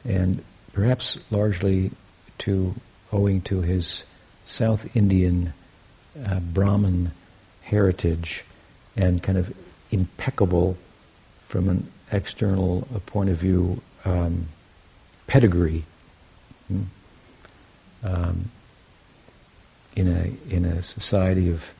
and 0.04 0.44
perhaps 0.72 1.18
largely 1.30 1.90
to 2.38 2.74
owing 3.12 3.40
to 3.42 3.62
his 3.62 4.04
South 4.44 4.94
Indian 4.96 5.52
uh, 6.26 6.40
Brahmin 6.40 7.12
heritage 7.62 8.44
and 8.96 9.22
kind 9.22 9.38
of 9.38 9.54
impeccable 9.90 10.76
from 11.48 11.68
an 11.68 11.90
external 12.12 12.86
point 13.06 13.30
of 13.30 13.36
view 13.36 13.80
um, 14.04 14.48
pedigree 15.26 15.84
hmm, 16.68 16.82
um, 18.02 18.50
in 20.00 20.08
a 20.08 20.54
in 20.54 20.64
a 20.64 20.82
society 20.82 21.50
of 21.50 21.72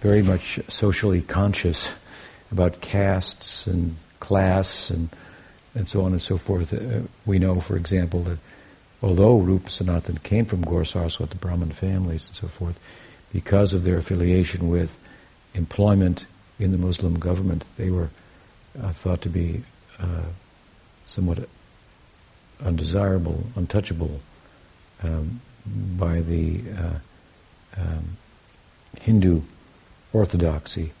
very 0.00 0.22
much 0.22 0.60
socially 0.68 1.22
conscious 1.22 1.90
about 2.52 2.80
castes 2.80 3.66
and 3.66 3.96
class 4.20 4.90
and 4.90 5.08
and 5.74 5.88
so 5.88 6.04
on 6.04 6.12
and 6.12 6.22
so 6.22 6.36
forth. 6.38 6.72
Uh, 6.72 7.00
we 7.26 7.38
know, 7.38 7.60
for 7.60 7.76
example, 7.76 8.22
that 8.22 8.38
although 9.02 9.36
Rupa 9.38 9.70
Sanatan 9.70 10.18
came 10.18 10.46
from 10.46 10.62
Gaur 10.62 10.84
Saraswat, 10.84 11.30
the 11.30 11.36
Brahmin 11.36 11.72
families 11.72 12.28
and 12.28 12.36
so 12.36 12.48
forth, 12.48 12.78
because 13.32 13.74
of 13.74 13.82
their 13.82 13.98
affiliation 13.98 14.70
with 14.70 14.96
employment 15.54 16.26
in 16.58 16.70
the 16.72 16.78
Muslim 16.78 17.18
government, 17.18 17.64
they 17.76 17.90
were 17.90 18.10
uh, 18.80 18.92
thought 18.92 19.20
to 19.22 19.28
be 19.28 19.62
uh, 19.98 20.28
somewhat 21.04 21.48
undesirable, 22.64 23.44
untouchable 23.56 24.20
um, 25.02 25.40
by 25.98 26.20
the 26.20 26.62
uh, 26.78 26.98
um, 27.78 28.16
Hindu 29.00 29.42
orthodoxy. 30.12 30.92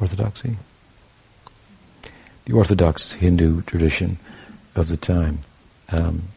Orthodoxy? 0.00 0.56
The 2.44 2.52
Orthodox 2.52 3.12
Hindu 3.14 3.62
tradition 3.62 4.18
of 4.74 4.88
the 4.88 4.96
time. 4.96 5.40
Um, 5.90 6.28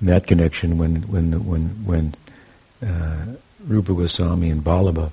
in 0.00 0.06
that 0.06 0.26
connection, 0.26 0.78
when 0.78 1.02
when 1.02 1.44
when 1.44 1.84
when 1.84 2.14
uh, 2.86 3.36
Rupa 3.66 3.94
Goswami 3.94 4.50
and 4.50 4.62
Balaba, 4.62 5.12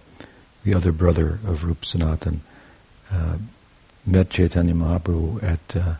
the 0.63 0.75
other 0.75 0.91
brother 0.91 1.39
of 1.45 1.63
Rup 1.63 1.83
Sanatan, 1.83 2.41
uh, 3.11 3.37
met 4.05 4.29
Chaitanya 4.29 4.73
Mahaprabhu 4.73 5.43
at, 5.43 5.75
uh, 5.75 5.95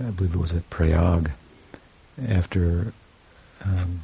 I 0.00 0.10
believe 0.10 0.34
it 0.34 0.38
was 0.38 0.52
at 0.52 0.68
Prayag, 0.70 1.30
after 2.26 2.92
um, 3.64 4.02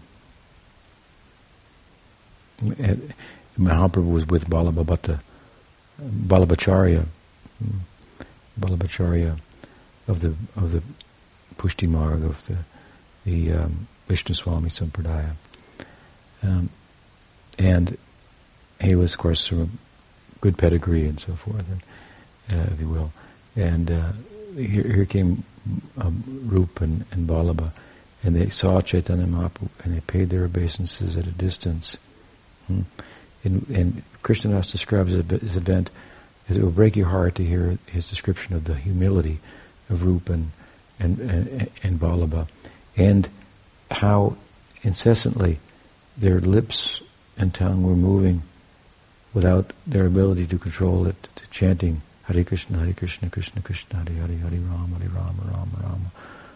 Mahaprabhu 3.58 4.12
was 4.12 4.26
with 4.26 4.48
Balabhabhata, 4.48 5.20
Balabhacharya, 6.00 7.06
hmm, 7.58 7.78
Balabhacharya 8.58 9.38
of 10.08 10.20
the 10.20 10.34
of 10.56 10.72
the 10.72 10.82
Pushti 11.56 11.88
Marg 11.88 12.24
of 12.24 12.46
the 12.46 12.58
the 13.24 13.52
um, 13.52 13.86
Vishnu 14.08 14.34
Swami 14.34 14.70
Sampradaya. 14.70 15.32
Um, 16.42 16.70
and 17.58 17.96
he 18.80 18.94
was, 18.94 19.12
of 19.14 19.18
course, 19.18 19.46
from 19.46 19.78
good 20.40 20.58
pedigree 20.58 21.06
and 21.06 21.20
so 21.20 21.34
forth, 21.34 21.64
and, 21.70 22.58
uh, 22.58 22.72
if 22.72 22.80
you 22.80 22.88
will. 22.88 23.12
And 23.54 23.90
uh, 23.90 24.12
here, 24.56 24.82
here, 24.82 25.04
came 25.04 25.44
um, 25.96 26.24
and, 26.80 27.04
and 27.12 27.28
Balaba, 27.28 27.70
and 28.22 28.36
they 28.36 28.48
saw 28.48 28.80
Chaitanya 28.80 29.26
Mahaprabhu, 29.26 29.68
and 29.84 29.94
they 29.94 30.00
paid 30.00 30.30
their 30.30 30.44
obeisances 30.44 31.16
at 31.16 31.26
a 31.26 31.32
distance. 31.32 31.96
Hmm. 32.66 32.82
And, 33.44 33.66
and 33.68 34.02
Krishnadas 34.22 34.70
describes 34.70 35.12
his 35.12 35.56
event, 35.56 35.90
it 36.48 36.62
will 36.62 36.70
break 36.70 36.96
your 36.96 37.08
heart 37.08 37.34
to 37.36 37.44
hear 37.44 37.78
his 37.86 38.08
description 38.08 38.54
of 38.54 38.64
the 38.64 38.74
humility 38.74 39.40
of 39.88 40.04
Rup 40.04 40.28
and, 40.28 40.50
and, 41.00 41.18
and, 41.18 41.70
and 41.82 42.00
Balaba, 42.00 42.48
and 42.96 43.28
how 43.90 44.36
incessantly 44.82 45.58
their 46.16 46.40
lips 46.40 47.02
and 47.36 47.54
tongue 47.54 47.82
were 47.82 47.96
moving 47.96 48.42
without 49.32 49.72
their 49.86 50.06
ability 50.06 50.46
to 50.46 50.58
control 50.58 51.06
it, 51.06 51.28
to 51.34 51.46
chanting 51.50 52.02
Hare 52.24 52.44
Krishna, 52.44 52.78
Hare 52.78 52.92
Krishna, 52.92 53.30
Krishna 53.30 53.62
Krishna, 53.62 53.98
Hare 53.98 54.14
Hare, 54.14 54.36
Hare 54.36 54.60
Rama, 54.60 54.98
Hare 54.98 55.08
Rama, 55.08 55.42
Rama 55.50 55.78
Rama, 55.82 56.12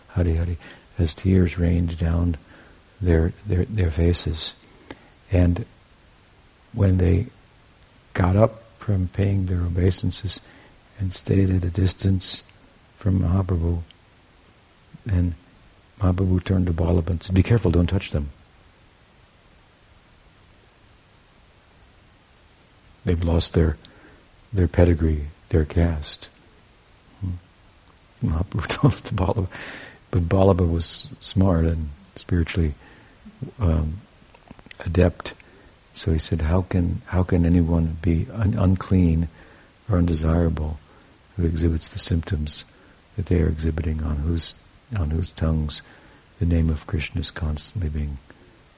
Hare 0.09 0.45
Hare, 0.45 0.57
as 0.99 1.15
tears 1.15 1.59
rained 1.59 1.99
down 1.99 2.37
their, 3.01 3.33
their, 3.47 3.65
their 3.65 3.91
faces. 3.91 4.55
And 5.31 5.65
when 6.73 6.99
they 6.99 7.27
got 8.15 8.37
up 8.37 8.63
from 8.79 9.09
paying 9.09 9.47
their 9.47 9.61
obeisances 9.61 10.41
and 10.99 11.13
stayed 11.13 11.51
at 11.51 11.65
a 11.65 11.71
distance 11.71 12.43
from 12.97 13.21
Mahaprabhu, 13.21 13.83
then 15.05 15.35
Mahaprabhu 16.01 16.45
turned 16.45 16.67
to 16.67 16.73
Balabha 16.73 17.11
and 17.11 17.23
said, 17.23 17.35
Be 17.35 17.43
careful, 17.43 17.71
don't 17.71 17.87
touch 17.87 18.11
them. 18.11 18.31
They've 23.05 23.23
lost 23.23 23.55
their 23.55 23.77
their 24.53 24.69
pedigree, 24.69 25.27
their 25.51 25.65
caste. 25.65 26.29
Hmm. 27.21 27.33
Mahaprabhu 28.25 28.69
told 28.69 28.95
to 28.95 29.15
Balaba, 29.15 29.49
but 30.17 30.31
Balaba 30.31 30.67
was 30.71 31.09
smart 31.21 31.67
and 31.67 31.91
spiritually 32.15 32.73
um, 33.61 33.99
adept. 34.81 35.35
So 35.93 36.11
he 36.11 36.19
said, 36.19 36.41
"How 36.41 36.63
can 36.63 37.03
how 37.07 37.23
can 37.23 37.45
anyone 37.45 37.99
be 38.01 38.27
un- 38.33 38.55
unclean 38.59 39.29
or 39.91 39.99
undesirable 39.99 40.79
who 41.37 41.45
exhibits 41.45 41.91
the 41.91 41.99
symptoms 41.99 42.65
that 43.17 43.27
they 43.27 43.43
are 43.43 43.49
exhibiting 43.49 44.03
on 44.03 44.17
whose 44.17 44.55
on 44.97 45.11
whose 45.11 45.31
tongues 45.33 45.83
the 46.39 46.47
name 46.47 46.71
of 46.71 46.87
Krishna 46.87 47.21
is 47.21 47.31
constantly 47.31 47.91
being 47.91 48.17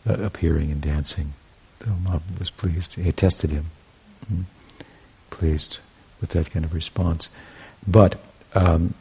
uh, 0.09 0.15
appearing 0.15 0.73
and 0.73 0.81
dancing?" 0.81 1.35
So 1.85 1.91
Mahaprabhu 1.91 2.41
was 2.41 2.51
pleased. 2.51 2.95
He 2.95 3.13
tested 3.13 3.51
him. 3.53 3.67
Mm-hmm. 4.25 4.43
pleased 5.31 5.79
with 6.21 6.31
that 6.31 6.51
kind 6.51 6.65
of 6.65 6.75
response. 6.75 7.29
But 7.87 8.17
um, 8.55 8.95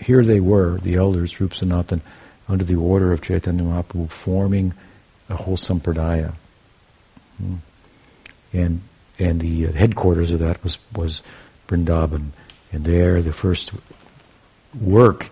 here 0.00 0.24
they 0.24 0.40
were, 0.40 0.78
the 0.78 0.96
elders, 0.96 1.40
Rup 1.40 1.54
Sanatan, 1.54 2.02
under 2.48 2.64
the 2.64 2.76
order 2.76 3.12
of 3.12 3.22
Chaitanya 3.22 3.62
Mahaprabhu, 3.62 4.10
forming 4.10 4.74
a 5.28 5.36
whole 5.36 5.56
sampradaya. 5.56 6.32
Hmm. 7.38 7.56
And 8.52 8.80
and 9.18 9.40
the 9.40 9.68
uh, 9.68 9.72
headquarters 9.72 10.32
of 10.32 10.40
that 10.40 10.62
was 10.64 10.78
was 10.94 11.22
Vrindavan, 11.68 12.30
and 12.72 12.84
there 12.84 13.22
the 13.22 13.32
first 13.32 13.72
work 14.80 15.30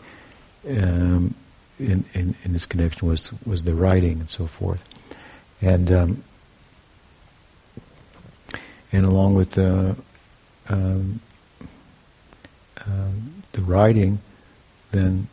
um, 0.69 1.35
in, 1.79 2.05
in 2.15 2.35
in 2.45 2.53
this 2.53 2.67
connection 2.67 3.09
was 3.09 3.33
was 3.45 3.65
the 3.65 3.75
writing 3.75 4.21
and 4.21 4.31
so 4.31 4.47
forth, 4.47 4.85
and 5.61 5.91
um, 5.91 6.23
and 8.93 9.05
along 9.05 9.35
with 9.35 9.53
the 9.53 9.97
um, 10.69 11.21
uh, 12.81 13.11
the 13.53 13.63
writing, 13.63 14.21
then 14.91 15.29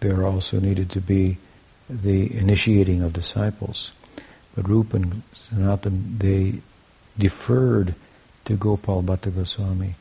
there 0.00 0.24
also 0.24 0.60
needed 0.60 0.90
to 0.90 1.00
be 1.00 1.38
the 1.88 2.36
initiating 2.36 3.02
of 3.02 3.12
disciples. 3.12 3.90
But 4.54 4.68
Rupa 4.68 4.96
and 4.96 5.22
Sanatan, 5.32 6.18
they 6.18 6.54
deferred 7.18 7.94
to 8.44 8.56
Gopal 8.56 9.02
Bhatta 9.02 9.30
Goswami 9.30 9.94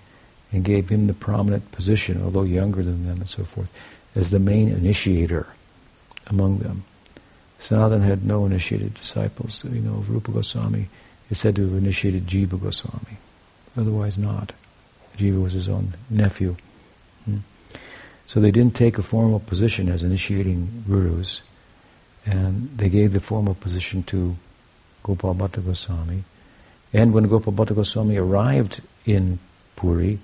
and 0.52 0.64
gave 0.64 0.90
him 0.90 1.08
the 1.08 1.14
prominent 1.14 1.72
position, 1.72 2.22
although 2.24 2.44
younger 2.44 2.82
than 2.82 3.06
them 3.06 3.20
and 3.20 3.30
so 3.30 3.44
forth, 3.44 3.72
as 4.16 4.32
the 4.32 4.40
main 4.40 4.70
initiator 4.70 5.48
among 6.28 6.60
them. 6.60 6.84
Sanatana 7.60 8.04
had 8.04 8.26
no 8.26 8.46
initiated 8.46 8.94
disciples. 8.94 9.64
You 9.66 9.82
know, 9.82 10.04
Rupa 10.08 10.32
Goswami 10.32 10.88
is 11.30 11.40
said 11.40 11.56
to 11.58 11.68
have 11.68 11.78
initiated 11.78 12.26
Jiva 12.26 12.60
Goswami, 12.62 13.18
otherwise 13.78 14.18
not. 14.18 14.54
Jiva 15.18 15.44
was 15.44 15.54
his 15.54 15.68
own 15.68 15.94
nephew. 16.10 16.56
So 18.30 18.40
they 18.40 18.52
didn't 18.52 18.76
take 18.76 19.00
a 19.00 19.02
formal 19.02 19.40
position 19.40 19.90
as 19.90 20.04
initiating 20.04 20.84
gurus, 20.88 21.42
and 22.28 22.70
they 22.78 22.88
gave 22.88 23.12
the 23.12 23.20
formal 23.20 23.56
position 23.56 24.04
to 24.04 24.36
Gopal 25.02 25.34
Bhatta 25.34 25.62
Goswami. 25.62 26.26
And 26.94 27.12
when 27.12 27.24
Gopal 27.24 27.54
Bhatta 27.54 27.74
Goswami 27.74 28.18
arrived 28.18 28.82
in 29.04 29.40
Puri, 29.76 30.20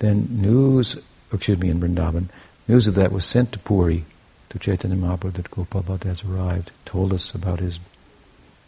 then 0.00 0.26
news, 0.28 0.98
excuse 1.32 1.56
me, 1.60 1.70
in 1.70 1.78
Vrindavan, 1.78 2.30
news 2.66 2.88
of 2.88 2.96
that 2.96 3.12
was 3.12 3.24
sent 3.24 3.52
to 3.52 3.60
Puri, 3.60 4.04
to 4.48 4.58
Chaitanya 4.58 4.96
Mahaprabhu, 4.96 5.34
that 5.34 5.52
Gopal 5.52 5.84
Bhatta 5.84 6.08
has 6.08 6.24
arrived, 6.24 6.72
told 6.84 7.12
us 7.12 7.32
about 7.32 7.60
his 7.60 7.78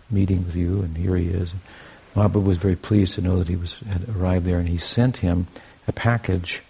meeting 0.08 0.46
with 0.46 0.54
you, 0.54 0.82
and 0.82 0.96
here 0.96 1.16
he 1.16 1.30
is. 1.30 1.56
Mahaprabhu 2.14 2.44
was 2.44 2.58
very 2.58 2.76
pleased 2.76 3.14
to 3.14 3.22
know 3.22 3.40
that 3.40 3.48
he 3.48 3.56
was 3.56 3.80
had 3.80 4.08
arrived 4.08 4.46
there, 4.46 4.60
and 4.60 4.68
he 4.68 4.78
sent 4.78 5.16
him 5.16 5.48
a 5.88 5.92
package 5.92 6.62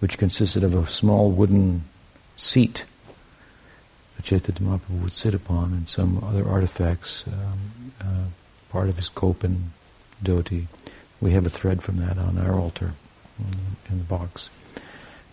which 0.00 0.18
consisted 0.18 0.62
of 0.62 0.74
a 0.74 0.86
small 0.86 1.30
wooden 1.30 1.84
seat 2.36 2.84
that 4.16 4.24
Chaitanya 4.24 4.60
Mahaprabhu 4.60 5.02
would 5.02 5.14
sit 5.14 5.34
upon, 5.34 5.72
and 5.72 5.88
some 5.88 6.22
other 6.24 6.48
artifacts, 6.48 7.24
um, 7.26 7.92
uh, 8.00 8.24
part 8.70 8.88
of 8.88 8.96
his 8.96 9.08
kopan 9.08 9.68
dhoti. 10.22 10.66
We 11.20 11.32
have 11.32 11.46
a 11.46 11.50
thread 11.50 11.82
from 11.82 11.96
that 11.98 12.18
on 12.18 12.38
our 12.38 12.54
altar 12.54 12.92
in 13.90 13.98
the 13.98 14.04
box, 14.04 14.50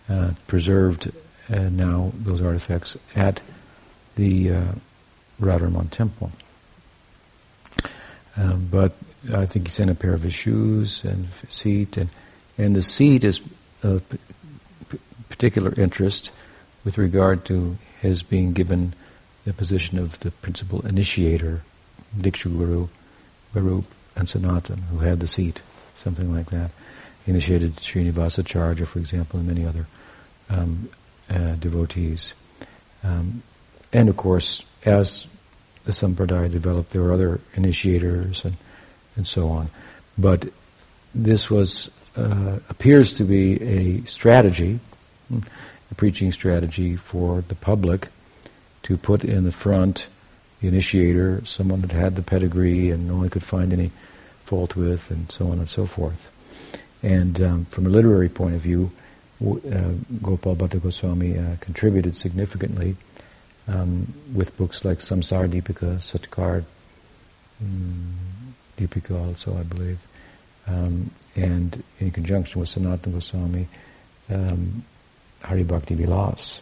uh, 0.08 0.30
preserved 0.46 1.10
uh, 1.50 1.58
now 1.70 2.12
those 2.14 2.40
artifacts 2.42 2.96
at 3.14 3.40
the 4.16 4.50
uh, 4.50 4.64
Radharaman 5.40 5.90
temple. 5.90 6.32
Um, 8.36 8.68
but 8.70 8.92
I 9.32 9.46
think 9.46 9.68
he 9.68 9.72
sent 9.72 9.90
a 9.90 9.94
pair 9.94 10.12
of 10.12 10.22
his 10.22 10.34
shoes 10.34 11.04
and 11.04 11.28
seat, 11.48 11.96
and 11.96 12.10
and 12.58 12.76
the 12.76 12.82
seat 12.82 13.24
is 13.24 13.40
p- 13.82 14.00
particular 15.34 15.74
interest 15.76 16.30
with 16.84 16.96
regard 16.96 17.44
to 17.44 17.76
his 18.00 18.22
being 18.22 18.52
given 18.52 18.94
the 19.44 19.52
position 19.52 19.98
of 19.98 20.20
the 20.20 20.30
principal 20.30 20.86
initiator, 20.86 21.62
Diksha 22.16 22.56
Guru, 23.52 23.82
and 24.14 24.28
Sanatan, 24.28 24.78
who 24.90 24.98
had 24.98 25.18
the 25.18 25.26
seat, 25.26 25.60
something 25.96 26.32
like 26.32 26.50
that. 26.50 26.70
He 27.24 27.32
initiated 27.32 27.76
Srinivasacharya, 27.76 28.86
for 28.86 29.00
example, 29.00 29.40
and 29.40 29.48
many 29.48 29.66
other 29.66 29.86
um, 30.48 30.88
uh, 31.28 31.56
devotees. 31.56 32.32
Um, 33.02 33.42
and 33.92 34.08
of 34.08 34.16
course, 34.16 34.62
as 34.84 35.26
the 35.84 35.90
Sampradaya 35.90 36.48
developed, 36.48 36.90
there 36.92 37.02
were 37.02 37.12
other 37.12 37.40
initiators 37.54 38.44
and, 38.44 38.56
and 39.16 39.26
so 39.26 39.48
on. 39.48 39.68
But 40.16 40.48
this 41.12 41.50
was 41.50 41.90
uh, 42.16 42.60
appears 42.68 43.12
to 43.14 43.24
be 43.24 43.60
a 43.60 44.04
strategy, 44.04 44.78
preaching 45.96 46.32
strategy 46.32 46.96
for 46.96 47.42
the 47.48 47.54
public 47.54 48.08
to 48.82 48.96
put 48.96 49.24
in 49.24 49.44
the 49.44 49.52
front 49.52 50.08
the 50.64 50.68
initiator, 50.68 51.44
someone 51.44 51.82
that 51.82 51.92
had 51.92 52.16
the 52.16 52.22
pedigree 52.22 52.90
and 52.90 53.06
no 53.06 53.16
one 53.16 53.28
could 53.28 53.42
find 53.42 53.70
any 53.70 53.90
fault 54.44 54.74
with, 54.74 55.10
and 55.10 55.30
so 55.30 55.48
on 55.48 55.58
and 55.58 55.68
so 55.68 55.84
forth. 55.84 56.30
And 57.02 57.38
um, 57.42 57.64
from 57.66 57.84
a 57.84 57.90
literary 57.90 58.30
point 58.30 58.54
of 58.54 58.62
view, 58.62 58.90
uh, 59.42 59.92
Gopal 60.22 60.56
Bhatta 60.56 60.80
Goswami 60.80 61.38
uh, 61.38 61.56
contributed 61.60 62.16
significantly 62.16 62.96
um, 63.68 64.14
with 64.32 64.56
books 64.56 64.86
like 64.86 64.98
Samsar 64.98 65.50
Deepika, 65.50 65.96
Satkar 65.98 66.64
um, 67.60 68.54
Deepika 68.78 69.28
also, 69.28 69.58
I 69.58 69.64
believe, 69.64 70.06
um, 70.66 71.10
and 71.36 71.82
in 72.00 72.10
conjunction 72.10 72.60
with 72.60 72.70
Sanatana 72.70 73.12
Goswami, 73.12 73.68
um, 74.30 74.82
Hari 75.44 75.62
Bhakti 75.62 75.94
Vilas. 75.94 76.60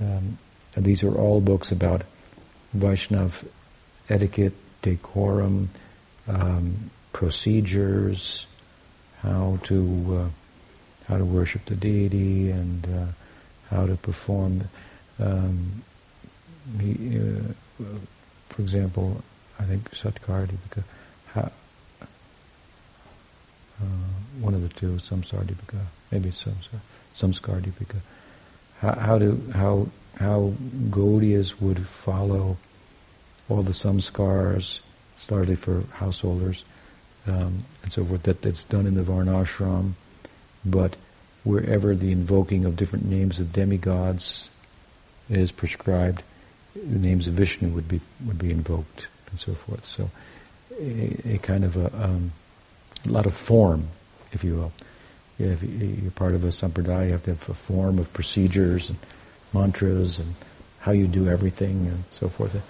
Um, 0.00 0.38
these 0.76 1.02
are 1.02 1.14
all 1.14 1.40
books 1.40 1.72
about 1.72 2.02
Vaishnav 2.76 3.46
etiquette, 4.08 4.54
decorum, 4.82 5.70
um, 6.28 6.90
procedures, 7.12 8.46
how 9.22 9.58
to 9.64 10.20
uh, 10.20 11.08
how 11.08 11.18
to 11.18 11.24
worship 11.24 11.64
the 11.64 11.74
deity, 11.74 12.50
and 12.50 12.86
uh, 12.86 13.06
how 13.74 13.86
to 13.86 13.96
perform 13.96 14.68
um, 15.18 15.82
he, 16.78 17.18
uh, 17.18 17.84
for 18.48 18.62
example, 18.62 19.22
I 19.58 19.64
think 19.64 19.90
because 19.90 20.84
how, 21.26 21.50
uh, 23.80 23.84
one 24.40 24.54
of 24.54 24.62
the 24.62 24.68
two, 24.68 24.92
Samsar 24.94 25.44
Deepika, 25.44 25.80
maybe 26.10 26.30
Samsar, 26.30 26.80
Samskar 27.16 27.60
Deepika, 27.60 27.96
how, 28.80 28.94
how 28.94 29.18
do 29.18 29.42
how 29.54 29.88
how 30.16 30.52
Gaudiyas 30.90 31.60
would 31.60 31.86
follow 31.86 32.56
all 33.48 33.62
the 33.62 33.72
samskars, 33.72 34.80
largely 35.30 35.54
for 35.54 35.84
householders, 35.92 36.64
um, 37.26 37.58
and 37.82 37.92
so 37.92 38.04
forth, 38.04 38.22
that, 38.24 38.42
that's 38.42 38.64
done 38.64 38.86
in 38.86 38.94
the 38.94 39.02
Varnashram, 39.02 39.92
but 40.64 40.96
wherever 41.42 41.94
the 41.94 42.12
invoking 42.12 42.64
of 42.64 42.76
different 42.76 43.06
names 43.06 43.40
of 43.40 43.52
demigods 43.52 44.50
is 45.28 45.50
prescribed, 45.50 46.22
the 46.74 46.98
names 46.98 47.26
of 47.26 47.34
Vishnu 47.34 47.68
would 47.68 47.88
be 47.88 48.00
would 48.24 48.38
be 48.38 48.50
invoked 48.50 49.06
and 49.30 49.40
so 49.40 49.54
forth. 49.54 49.84
So 49.84 50.10
a, 50.78 51.34
a 51.34 51.38
kind 51.38 51.64
of 51.64 51.76
a, 51.76 52.04
um, 52.04 52.32
a, 53.06 53.10
lot 53.10 53.26
of 53.26 53.34
form, 53.34 53.88
if 54.32 54.44
you 54.44 54.56
will. 54.56 54.72
If 55.40 55.62
you're 55.62 56.10
part 56.12 56.32
of 56.32 56.44
a 56.44 56.48
sampradaya, 56.48 57.06
you 57.06 57.12
have 57.12 57.22
to 57.24 57.30
have 57.30 57.48
a 57.48 57.54
form 57.54 57.98
of 57.98 58.12
procedures 58.12 58.88
and 58.88 58.98
mantras 59.52 60.18
and 60.18 60.34
how 60.80 60.92
you 60.92 61.06
do 61.06 61.28
everything 61.28 61.86
and 61.86 62.04
so 62.10 62.28
forth. 62.28 62.60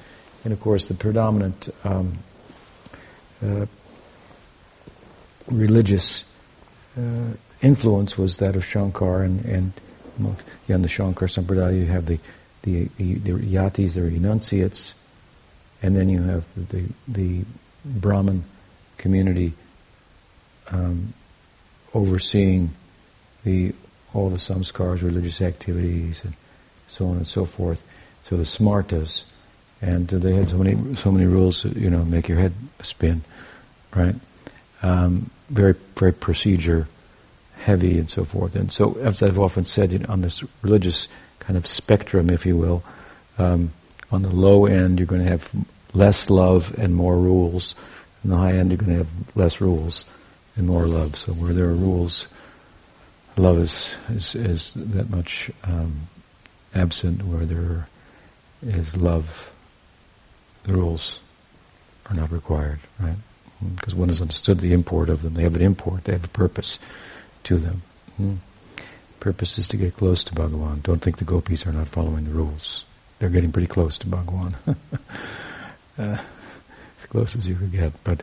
And 0.44 0.52
of 0.52 0.60
course, 0.60 0.86
the 0.86 0.94
predominant 0.94 1.68
um, 1.84 2.18
uh, 3.44 3.66
religious 5.48 6.24
uh, 6.96 7.34
influence 7.62 8.16
was 8.16 8.38
that 8.38 8.56
of 8.56 8.64
Shankar 8.64 9.22
and, 9.22 9.44
and 9.44 9.72
yeah, 10.66 10.74
in 10.74 10.82
the 10.82 10.88
Shankar 10.88 11.28
Sampradaya 11.28 11.78
you 11.78 11.86
have 11.86 12.06
the 12.06 12.18
the, 12.62 12.88
the, 12.96 13.14
the 13.14 13.32
yatis, 13.32 13.94
the 13.94 14.02
renunciates, 14.02 14.94
and 15.82 15.96
then 15.96 16.08
you 16.08 16.22
have 16.22 16.46
the, 16.68 16.84
the, 17.08 17.44
Brahmin 17.82 18.44
community 18.98 19.54
um, 20.68 21.14
overseeing 21.94 22.70
the 23.44 23.74
all 24.12 24.28
the 24.28 24.38
samskars, 24.38 25.02
religious 25.02 25.40
activities, 25.40 26.24
and 26.24 26.34
so 26.88 27.06
on 27.06 27.16
and 27.16 27.28
so 27.28 27.44
forth. 27.44 27.82
So 28.22 28.36
the 28.36 28.42
smartas, 28.42 29.24
and 29.80 30.08
they 30.08 30.34
had 30.34 30.48
so 30.48 30.58
many 30.58 30.96
so 30.96 31.10
many 31.12 31.26
rules, 31.26 31.64
you 31.64 31.90
know, 31.90 32.04
make 32.04 32.28
your 32.28 32.38
head 32.38 32.52
spin, 32.82 33.22
right? 33.94 34.14
Um, 34.82 35.30
very 35.48 35.74
very 35.96 36.12
procedure 36.12 36.88
heavy 37.60 37.98
and 37.98 38.10
so 38.10 38.24
forth. 38.24 38.56
And 38.56 38.72
so, 38.72 38.94
as 38.94 39.22
I've 39.22 39.38
often 39.38 39.64
said, 39.64 39.92
you 39.92 39.98
know, 39.98 40.06
on 40.08 40.22
this 40.22 40.42
religious 40.62 41.08
kind 41.38 41.56
of 41.56 41.66
spectrum, 41.66 42.30
if 42.30 42.46
you 42.46 42.56
will. 42.56 42.82
Um, 43.38 43.72
on 44.10 44.22
the 44.22 44.30
low 44.30 44.66
end, 44.66 44.98
you're 44.98 45.06
going 45.06 45.22
to 45.22 45.30
have 45.30 45.50
less 45.94 46.30
love 46.30 46.74
and 46.78 46.94
more 46.94 47.16
rules. 47.16 47.74
On 48.24 48.30
the 48.30 48.36
high 48.36 48.52
end, 48.52 48.70
you're 48.70 48.78
going 48.78 48.92
to 48.92 48.98
have 48.98 49.36
less 49.36 49.60
rules 49.60 50.04
and 50.60 50.68
more 50.68 50.86
love. 50.86 51.16
So 51.16 51.32
where 51.32 51.52
there 51.52 51.66
are 51.66 51.74
rules, 51.74 52.28
love 53.36 53.58
is 53.58 53.96
is, 54.08 54.34
is 54.34 54.72
that 54.76 55.10
much 55.10 55.50
um, 55.64 56.08
absent. 56.74 57.24
Where 57.24 57.44
there 57.44 57.88
is 58.62 58.96
love, 58.96 59.52
the 60.62 60.74
rules 60.74 61.20
are 62.08 62.14
not 62.14 62.30
required, 62.30 62.80
right? 62.98 63.16
Because 63.76 63.94
one 63.94 64.08
has 64.08 64.20
understood 64.20 64.60
the 64.60 64.72
import 64.72 65.10
of 65.10 65.22
them. 65.22 65.34
They 65.34 65.44
have 65.44 65.56
an 65.56 65.62
import. 65.62 66.04
They 66.04 66.12
have 66.12 66.24
a 66.24 66.28
purpose 66.28 66.78
to 67.44 67.58
them. 67.58 67.82
Mm 68.18 68.38
purpose 69.20 69.58
is 69.58 69.68
to 69.68 69.76
get 69.76 69.96
close 69.96 70.24
to 70.24 70.34
Bhagawan. 70.34 70.82
Don't 70.82 71.00
think 71.00 71.18
the 71.18 71.24
gopis 71.24 71.66
are 71.66 71.72
not 71.72 71.86
following 71.86 72.24
the 72.24 72.30
rules. 72.30 72.84
They're 73.18 73.28
getting 73.28 73.52
pretty 73.52 73.68
close 73.68 73.98
to 73.98 74.06
Bhagawan. 74.06 74.54
uh, 75.98 76.18
as 76.18 77.06
close 77.08 77.36
as 77.36 77.46
you 77.46 77.54
could 77.54 77.70
get, 77.70 77.92
but 78.02 78.22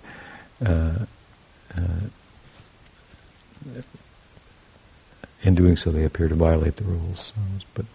uh, 0.66 1.06
uh, 1.78 2.00
in 5.44 5.56
doing 5.56 5.76
so, 5.76 5.92
they 5.92 6.04
appear 6.04 6.28
to 6.28 6.36
violate 6.36 6.76
the 6.78 6.84
rules. 6.84 7.32
But 7.74 7.86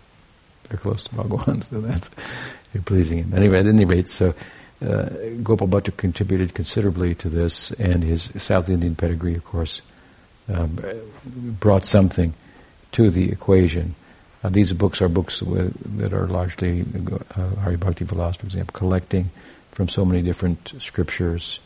they're 0.69 0.79
close 0.79 1.05
to 1.05 1.11
Bhagawan, 1.15 1.65
so 1.71 1.81
that's 1.81 2.11
pleasing 2.85 3.19
him. 3.19 3.35
Anyway, 3.35 3.59
at 3.59 3.67
any 3.67 3.85
rate, 3.85 4.09
so 4.09 4.35
uh, 4.81 5.09
Gopal 5.43 5.69
Bhatta 5.69 5.93
contributed 5.97 6.55
considerably 6.55 7.15
to 7.17 7.29
this, 7.29 7.71
and 7.73 8.03
his 8.03 8.31
South 8.39 8.69
Indian 8.69 8.97
pedigree, 8.97 9.35
of 9.35 9.45
course, 9.45 9.83
um, 10.53 10.79
brought 11.61 11.85
something 11.85 12.35
to 12.93 13.11
the 13.11 13.31
equation. 13.31 13.95
Uh, 14.43 14.49
these 14.49 14.73
books 14.73 15.01
are 15.01 15.09
books 15.09 15.41
that 15.41 16.13
are 16.13 16.27
largely, 16.27 16.85
uh, 17.37 17.49
Hari 17.61 17.77
Bhakti 17.77 18.05
Vilas, 18.05 18.37
for 18.37 18.47
example, 18.47 18.73
collecting 18.73 19.31
from 19.71 19.89
so 19.89 20.05
many 20.05 20.21
different 20.21 20.75
scriptures 20.79 21.61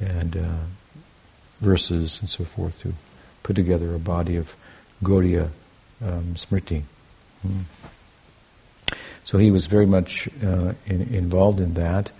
and 0.00 0.36
uh, 0.36 0.64
verses 1.60 2.18
and 2.20 2.28
so 2.28 2.44
forth 2.44 2.78
to 2.80 2.92
put 3.48 3.56
together 3.56 3.94
a 3.94 3.98
body 3.98 4.36
of 4.36 4.54
Gaudiya 5.02 5.48
um, 6.04 6.34
Smriti. 6.34 6.82
Mm. 7.46 7.62
So 9.24 9.38
he 9.38 9.50
was 9.50 9.64
very 9.64 9.86
much 9.86 10.28
uh, 10.44 10.74
in, 10.84 11.14
involved 11.14 11.58
in 11.58 11.72
that, 11.72 12.12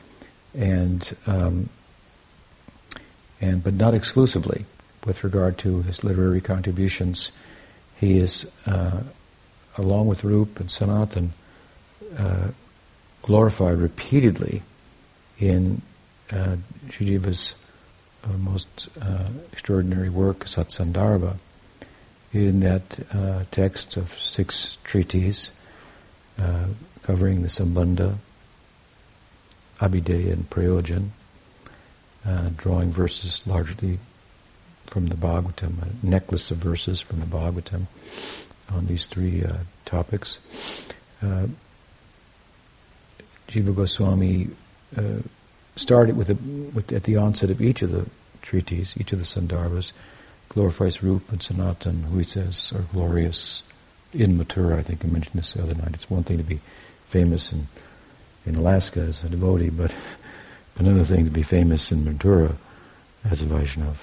and 0.55 1.15
um, 1.27 1.69
and 3.43 3.63
but 3.63 3.75
not 3.75 3.93
exclusively 3.93 4.65
with 5.05 5.23
regard 5.23 5.59
to 5.59 5.83
his 5.83 6.03
literary 6.03 6.41
contributions. 6.41 7.31
He 8.01 8.19
is, 8.19 8.51
uh, 8.65 9.03
along 9.77 10.07
with 10.07 10.25
Rup 10.25 10.61
and 10.61 10.71
Sanatan, 10.71 11.35
uh, 12.17 12.49
glorified 13.21 13.77
repeatedly 13.77 14.63
in 15.39 15.83
uh, 16.33 16.57
Sri 16.89 17.07
Jiva's 17.09 17.55
uh, 18.25 18.37
most 18.37 18.89
uh, 19.01 19.29
extraordinary 19.53 20.09
work, 20.09 20.41
Satsandarbha, 20.41 21.37
in 22.33 22.61
that 22.61 22.99
uh, 23.13 23.45
text 23.51 23.97
of 23.97 24.19
six 24.19 24.79
treatises 24.85 25.53
uh, 26.39 26.67
covering 27.03 27.43
the 27.43 27.49
Sambandha, 27.49 28.17
Abhideya, 29.81 30.33
and 30.33 30.51
Prayojan, 30.51 31.09
uh, 32.27 32.51
drawing 32.57 32.91
verses 32.91 33.47
largely 33.47 33.99
from 34.87 35.07
the 35.07 35.17
Bhagavatam, 35.17 35.75
a 35.83 36.07
necklace 36.07 36.51
of 36.51 36.59
verses 36.59 37.01
from 37.01 37.21
the 37.21 37.27
Bhagavatam 37.27 37.87
on 38.73 38.87
these 38.87 39.07
three 39.07 39.45
topics. 39.85 40.39
Jiva 41.23 41.51
Goswami 43.75 44.49
started 45.79 46.17
with, 46.17 46.29
the, 46.29 46.35
with 46.75 46.93
at 46.93 47.05
the 47.05 47.17
onset 47.17 47.51
of 47.51 47.63
each 47.63 47.83
of 47.83 47.91
the 47.91 48.07
treaties, 48.43 48.95
each 48.97 49.13
of 49.13 49.19
the 49.19 49.25
Sandarbhas, 49.25 49.93
glorifies 50.49 51.03
Rupa 51.03 51.33
and 51.33 51.43
Sanatan, 51.43 52.05
who 52.05 52.19
he 52.19 52.25
says 52.25 52.73
are 52.75 52.83
glorious 52.93 53.63
in 54.13 54.39
Mathura. 54.39 54.79
I 54.79 54.83
think 54.83 55.05
I 55.05 55.09
mentioned 55.09 55.35
this 55.35 55.53
the 55.53 55.63
other 55.63 55.75
night. 55.75 55.95
It's 55.95 56.11
one 56.11 56.25
thing 56.25 56.39
to 56.39 56.45
be 56.45 56.61
famous 57.09 57.53
in, 57.53 57.69
in 58.47 58.55
Alaska 58.55 59.01
as 59.01 59.23
a 59.23 59.29
devotee, 59.29 59.71
but 59.71 59.95
another 60.79 61.05
thing 61.05 61.25
to 61.25 61.31
be 61.31 61.43
famous 61.43 61.93
in 61.93 62.05
Mathura 62.05 62.57
as 63.25 63.43
a 63.43 63.45
Vaishnava. 63.45 63.99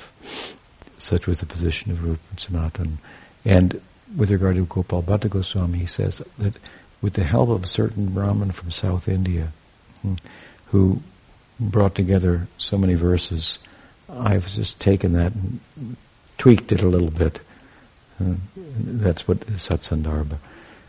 Such 0.97 1.27
was 1.27 1.39
the 1.39 1.45
position 1.45 1.91
of 1.91 2.03
Rupa 2.03 2.21
and 2.31 2.39
Sanatan. 2.39 2.97
And 3.43 3.81
with 4.15 4.31
regard 4.31 4.55
to 4.55 4.65
Gopal 4.65 5.03
Bhatta 5.03 5.29
Goswami, 5.29 5.79
he 5.79 5.85
says 5.85 6.21
that 6.37 6.53
with 7.01 7.13
the 7.13 7.23
help 7.23 7.49
of 7.49 7.63
a 7.63 7.67
certain 7.67 8.07
Brahmin 8.07 8.51
from 8.51 8.71
South 8.71 9.07
India, 9.07 9.51
hmm, 10.01 10.15
who 10.67 11.01
brought 11.59 11.95
together 11.95 12.47
so 12.57 12.77
many 12.77 12.95
verses, 12.95 13.59
I've 14.09 14.47
just 14.47 14.79
taken 14.79 15.13
that 15.13 15.33
and 15.33 15.59
tweaked 16.37 16.71
it 16.71 16.81
a 16.81 16.87
little 16.87 17.11
bit. 17.11 17.39
Uh, 18.19 18.35
that's 18.77 19.27
what 19.27 19.39
Satsandarbha. 19.41 20.37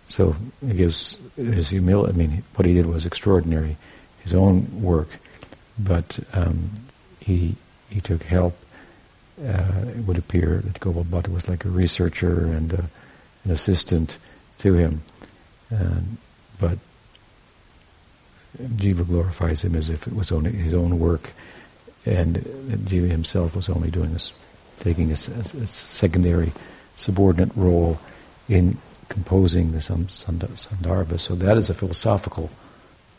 So 0.07 0.37
it 0.67 0.77
gives 0.77 1.19
his 1.37 1.71
humility. 1.71 2.13
I 2.13 2.17
mean, 2.17 2.43
what 2.55 2.67
he 2.67 2.73
did 2.73 2.87
was 2.87 3.07
extraordinary, 3.07 3.77
his 4.23 4.35
own 4.35 4.83
work, 4.83 5.19
but 5.79 6.19
um, 6.33 6.71
he 7.21 7.57
he 7.91 8.01
took 8.01 8.23
help. 8.23 8.57
Uh, 9.41 9.85
it 9.89 10.05
would 10.07 10.19
appear 10.19 10.63
that 10.65 10.81
Gopal 10.81 11.05
was 11.33 11.49
like 11.49 11.65
a 11.65 11.69
researcher 11.69 12.47
and 12.47 12.73
uh, 12.73 12.83
an 13.45 13.51
assistant 13.51 14.19
to 14.59 14.75
him, 14.75 15.03
but 16.59 16.79
Jiva 18.57 19.07
glorifies 19.07 19.63
him 19.63 19.75
as 19.75 19.91
if 19.91 20.07
it 20.07 20.15
was 20.15 20.33
only 20.33 20.53
his 20.53 20.75
own 20.75 20.99
work, 20.99 21.33
and 22.05 22.37
Jiva 22.37 23.11
himself 23.11 23.57
was 23.57 23.69
only 23.69 23.91
doing 23.91 24.13
this, 24.13 24.33
taking 24.81 25.11
a, 25.11 25.15
a, 25.15 25.67
secondary, 25.67 26.53
subordinate 26.97 27.53
role 27.57 27.99
in 28.49 28.79
composing 29.09 29.73
the 29.73 29.79
Sandarbha. 29.79 31.21
So 31.21 31.35
that 31.35 31.57
is 31.57 31.71
a 31.71 31.75
philosophical 31.75 32.51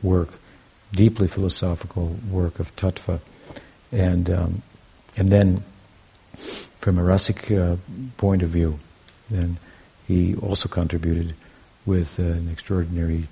work, 0.01 0.29
deeply 0.91 1.27
philosophical 1.27 2.17
work 2.29 2.59
of 2.59 2.75
tattva, 2.75 3.19
and 3.91 4.29
um, 4.29 4.61
and 5.15 5.29
then 5.29 5.63
from 6.77 6.97
a 6.97 7.01
rasic 7.01 7.57
uh, 7.57 7.77
point 8.17 8.43
of 8.43 8.49
view, 8.49 8.79
then 9.29 9.57
he 10.07 10.35
also 10.35 10.69
contributed 10.69 11.35
with 11.85 12.19
uh, 12.19 12.23
an 12.23 12.49
extraordinary 12.49 13.27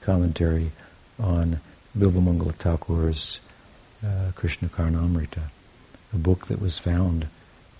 commentary 0.00 0.72
on 1.18 1.60
Bilvamangala 1.96 2.54
Thakur's 2.54 3.40
uh, 4.04 4.32
Krishna 4.34 4.68
Karnamrita, 4.68 5.44
a 6.12 6.16
book 6.16 6.46
that 6.46 6.60
was 6.60 6.78
found 6.78 7.26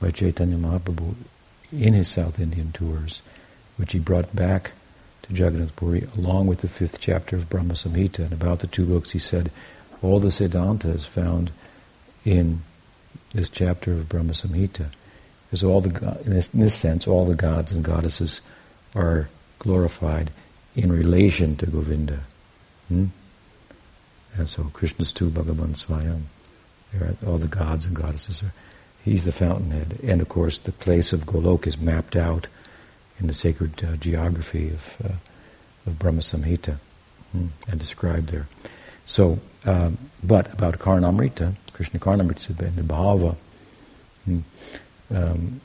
by 0.00 0.10
Chaitanya 0.10 0.56
Mahaprabhu 0.56 1.14
in 1.72 1.94
his 1.94 2.08
South 2.08 2.40
Indian 2.40 2.72
tours, 2.72 3.22
which 3.76 3.92
he 3.92 3.98
brought 3.98 4.34
back 4.34 4.72
to 5.22 5.34
Jagannath 5.34 5.76
Puri 5.76 6.06
along 6.16 6.46
with 6.46 6.60
the 6.60 6.68
fifth 6.68 6.98
chapter 7.00 7.36
of 7.36 7.48
Brahma 7.48 7.74
Samhita. 7.74 8.20
And 8.20 8.32
about 8.32 8.60
the 8.60 8.66
two 8.66 8.86
books, 8.86 9.10
he 9.10 9.18
said, 9.18 9.50
all 10.02 10.20
the 10.20 10.28
Siddhanta 10.28 10.94
is 10.94 11.04
found 11.04 11.50
in 12.24 12.62
this 13.32 13.48
chapter 13.48 13.92
of 13.92 14.08
Brahma 14.08 14.32
Samhita. 14.32 14.86
Because 15.46 15.64
all 15.64 15.80
the 15.80 16.18
in 16.24 16.34
this, 16.34 16.52
in 16.52 16.60
this 16.60 16.74
sense, 16.74 17.06
all 17.06 17.24
the 17.24 17.34
gods 17.34 17.72
and 17.72 17.82
goddesses 17.82 18.40
are 18.94 19.28
glorified 19.58 20.30
in 20.76 20.92
relation 20.92 21.56
to 21.56 21.66
Govinda. 21.66 22.20
Hmm? 22.88 23.06
And 24.38 24.48
so 24.48 24.70
Krishna's 24.72 25.12
tu 25.12 25.30
Bhagavan 25.30 25.74
Swayam. 25.76 26.22
All 27.26 27.38
the 27.38 27.48
gods 27.48 27.84
and 27.86 27.94
goddesses 27.94 28.42
are. 28.42 28.54
He's 29.04 29.24
the 29.24 29.32
fountainhead, 29.32 29.98
and 30.02 30.20
of 30.20 30.28
course 30.28 30.58
the 30.58 30.72
place 30.72 31.12
of 31.12 31.24
Golok 31.24 31.66
is 31.66 31.78
mapped 31.78 32.16
out 32.16 32.46
in 33.18 33.26
the 33.26 33.34
sacred 33.34 33.82
uh, 33.82 33.96
geography 33.96 34.70
of 34.70 34.96
uh, 35.04 35.12
of 35.86 35.98
Brahma 35.98 36.20
Samhita 36.20 36.78
hmm, 37.32 37.46
and 37.68 37.80
described 37.80 38.28
there. 38.28 38.46
So, 39.06 39.38
um, 39.64 39.98
but 40.22 40.52
about 40.52 40.78
Karnamrita, 40.78 41.54
Krishna 41.72 41.98
Karnamrita, 41.98 42.56
the 42.56 42.82
bhava 42.82 43.36
hmm, 44.24 44.40
um, 45.14 45.60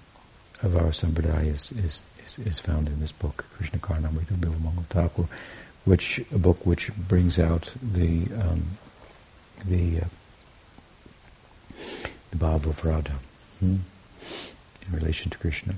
of 0.61 0.77
our 0.77 0.91
sampradaya 0.91 1.51
is, 1.51 1.71
is, 1.73 2.03
is, 2.25 2.47
is, 2.47 2.59
found 2.59 2.87
in 2.87 3.01
this 3.01 3.11
book, 3.11 3.45
Krishna 3.55 3.79
Karnamrita 3.79 4.37
Bilvamangal 4.39 4.85
Thakur 4.85 5.27
which 5.85 6.19
a 6.31 6.37
book 6.37 6.65
which 6.65 6.95
brings 6.95 7.37
out 7.37 7.71
the 7.81 8.27
um, 8.39 8.77
the 9.65 10.01
uh, 10.01 10.05
the 12.31 12.37
bhava 12.37 12.67
of 12.67 12.83
Radha 12.83 13.15
hmm, 13.59 13.77
in 14.87 14.93
relation 14.93 15.29
to 15.31 15.37
Krishna. 15.37 15.75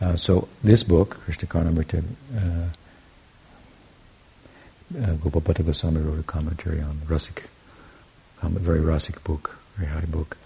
Uh, 0.00 0.16
so 0.16 0.48
this 0.62 0.82
book, 0.82 1.20
Krishna 1.24 1.48
Karnamrita, 1.48 2.04
uh, 2.36 2.68
uh, 5.02 5.12
Gopal 5.14 5.40
Bhatta 5.40 5.62
Goswami 5.64 6.00
wrote 6.02 6.20
a 6.20 6.22
commentary 6.22 6.82
on 6.82 7.00
Rasik, 7.06 7.44
um, 8.42 8.56
a 8.56 8.58
very 8.58 8.80
Rasik 8.80 9.24
book, 9.24 9.58
very 9.76 9.90
high 9.90 10.04
book. 10.06 10.36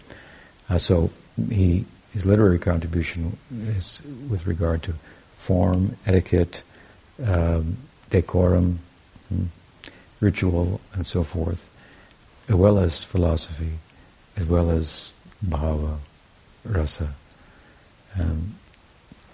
Uh, 0.68 0.78
so 0.78 1.10
he 1.48 1.84
his 2.12 2.26
literary 2.26 2.58
contribution 2.58 3.36
is 3.68 4.02
with 4.28 4.46
regard 4.46 4.82
to 4.82 4.94
form, 5.36 5.96
etiquette, 6.06 6.62
um, 7.24 7.76
decorum, 8.10 8.80
hmm, 9.28 9.44
ritual, 10.20 10.80
and 10.92 11.06
so 11.06 11.22
forth, 11.22 11.68
as 12.48 12.54
well 12.54 12.78
as 12.78 13.02
philosophy, 13.02 13.72
as 14.36 14.46
well 14.46 14.70
as 14.70 15.12
bhava, 15.46 15.98
rasa. 16.64 17.14
Um, 18.18 18.54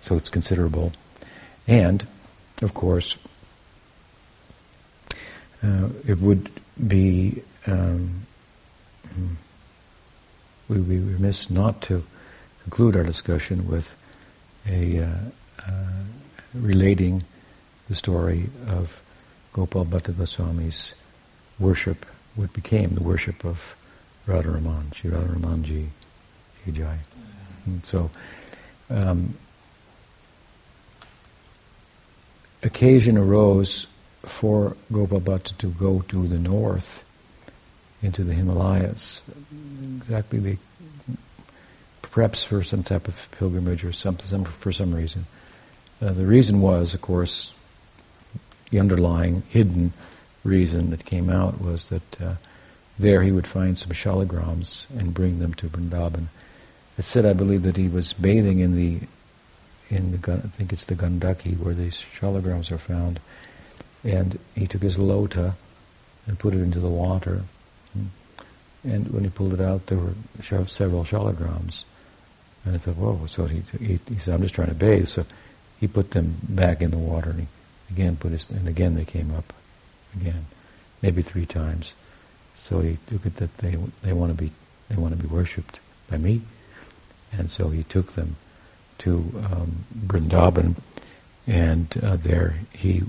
so 0.00 0.16
it's 0.16 0.28
considerable. 0.28 0.92
And, 1.66 2.06
of 2.62 2.74
course, 2.74 3.16
uh, 5.62 5.88
it 6.06 6.20
would 6.20 6.50
be, 6.86 7.42
um, 7.66 8.26
hmm, 9.12 9.34
we 10.68 10.76
would 10.76 10.88
be 10.88 10.98
remiss 10.98 11.50
not 11.50 11.80
to 11.82 12.04
conclude 12.62 12.96
our 12.96 13.02
discussion 13.02 13.66
with 13.68 13.96
a 14.68 15.00
uh, 15.00 15.08
uh, 15.66 16.02
relating 16.54 17.24
the 17.88 17.94
story 17.94 18.48
of 18.68 19.02
Gopal 19.52 19.84
Bhatta 19.84 20.12
Goswami's 20.12 20.94
worship, 21.58 22.04
what 22.34 22.52
became 22.52 22.94
the 22.94 23.02
worship 23.02 23.44
of 23.44 23.76
Radharaman, 24.26 24.94
Sri 24.94 25.10
Radharamanji 25.10 25.88
Jai. 26.72 26.98
so, 27.84 28.10
um, 28.90 29.34
occasion 32.62 33.16
arose 33.16 33.86
for 34.24 34.76
Gopal 34.92 35.20
Bhatta 35.20 35.56
to 35.58 35.68
go 35.68 36.00
to 36.08 36.26
the 36.26 36.38
north, 36.38 37.04
into 38.02 38.24
the 38.24 38.34
Himalayas, 38.34 39.22
exactly 39.98 40.38
the 40.38 40.56
perhaps 42.16 42.42
for 42.42 42.62
some 42.62 42.82
type 42.82 43.08
of 43.08 43.28
pilgrimage 43.32 43.84
or 43.84 43.92
something, 43.92 44.26
some, 44.26 44.44
for 44.44 44.72
some 44.72 44.94
reason. 44.94 45.26
Uh, 46.00 46.12
the 46.12 46.26
reason 46.26 46.62
was, 46.62 46.94
of 46.94 47.02
course, 47.02 47.52
the 48.70 48.80
underlying 48.80 49.42
hidden 49.48 49.92
reason 50.44 50.90
that 50.90 51.04
came 51.04 51.28
out 51.28 51.60
was 51.60 51.88
that 51.88 52.20
uh, 52.20 52.34
there 52.98 53.22
he 53.22 53.32
would 53.32 53.46
find 53.46 53.78
some 53.78 53.90
shalagrams 53.90 54.86
and 54.90 55.14
bring 55.14 55.38
them 55.38 55.54
to 55.54 55.68
Vrindavan. 55.68 56.26
It 56.98 57.04
said, 57.04 57.26
I 57.26 57.32
believe, 57.32 57.62
that 57.62 57.76
he 57.76 57.88
was 57.88 58.12
bathing 58.14 58.60
in 58.60 58.74
the, 58.74 59.00
in 59.90 60.18
the 60.18 60.32
I 60.32 60.48
think 60.48 60.72
it's 60.72 60.86
the 60.86 60.94
Gandaki 60.94 61.58
where 61.58 61.74
these 61.74 62.04
shalagrams 62.18 62.70
are 62.70 62.78
found, 62.78 63.20
and 64.02 64.38
he 64.54 64.66
took 64.66 64.82
his 64.82 64.98
lota 64.98 65.54
and 66.26 66.38
put 66.38 66.54
it 66.54 66.60
into 66.60 66.80
the 66.80 66.88
water. 66.88 67.42
And 68.82 69.08
when 69.08 69.24
he 69.24 69.30
pulled 69.30 69.52
it 69.52 69.60
out, 69.60 69.86
there 69.86 69.98
were 69.98 70.14
several 70.40 71.04
shalagrams. 71.04 71.84
And 72.64 72.74
I 72.74 72.78
thought, 72.78 72.96
whoa, 72.96 73.26
so 73.26 73.46
he, 73.46 73.62
he, 73.78 74.00
he, 74.08 74.18
said, 74.18 74.34
I'm 74.34 74.42
just 74.42 74.54
trying 74.54 74.68
to 74.68 74.74
bathe. 74.74 75.08
So 75.08 75.26
he 75.78 75.86
put 75.86 76.12
them 76.12 76.36
back 76.42 76.82
in 76.82 76.90
the 76.90 76.98
water 76.98 77.30
and 77.30 77.40
he 77.40 77.46
again 77.90 78.16
put 78.16 78.32
his, 78.32 78.50
and 78.50 78.68
again 78.68 78.94
they 78.94 79.04
came 79.04 79.34
up 79.34 79.52
again, 80.20 80.46
maybe 81.02 81.22
three 81.22 81.46
times. 81.46 81.94
So 82.54 82.80
he 82.80 82.98
took 83.06 83.26
it 83.26 83.36
that 83.36 83.58
they, 83.58 83.76
they 84.02 84.12
want 84.12 84.36
to 84.36 84.42
be, 84.42 84.50
they 84.88 84.96
want 84.96 85.16
to 85.16 85.22
be 85.22 85.28
worshipped 85.28 85.80
by 86.10 86.16
me. 86.16 86.42
And 87.32 87.50
so 87.50 87.68
he 87.68 87.82
took 87.82 88.12
them 88.12 88.36
to 88.98 89.30
um, 89.50 89.84
and 91.46 91.96
uh, 92.02 92.16
there 92.16 92.56
he 92.72 93.02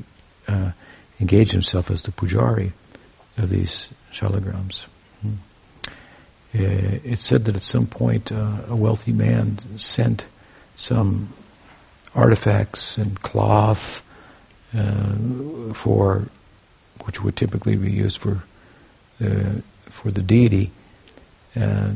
uh, 0.48 0.72
engaged 1.20 1.54
himself 1.54 1.90
as 1.90 2.02
the 2.02 2.12
pujari 2.12 2.72
of 3.38 3.50
these 3.50 3.90
shalagrams. 4.12 4.86
Hmm. 5.22 5.34
Uh, 6.54 7.16
said 7.16 7.46
that 7.46 7.56
at 7.56 7.62
some 7.62 7.88
point 7.88 8.32
uh, 8.32 8.58
a 8.68 8.76
wealthy 8.76 9.12
man 9.12 9.60
sent 9.78 10.26
some 10.76 11.30
artifacts 12.16 12.98
and 12.98 13.22
cloth 13.22 14.02
uh, 14.76 15.74
for 15.74 16.28
which 17.06 17.24
would 17.24 17.36
typically 17.36 17.76
be 17.76 17.92
used 17.92 18.18
for 18.18 18.44
uh, 19.24 19.62
for 19.86 20.12
the 20.12 20.22
deity 20.22 20.72
uh, 21.56 21.92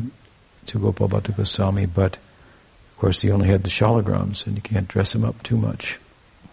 to 0.66 0.80
Gopal 0.80 1.08
Bhatta 1.08 1.34
Goswami, 1.34 1.86
but 1.86 2.16
of 2.16 2.98
course 2.98 3.22
he 3.22 3.32
only 3.32 3.48
had 3.48 3.64
the 3.64 3.70
shalagrams 3.70 4.46
and 4.46 4.56
you 4.56 4.62
can't 4.62 4.88
dress 4.88 5.14
him 5.14 5.24
up 5.24 5.42
too 5.44 5.58
much, 5.58 6.00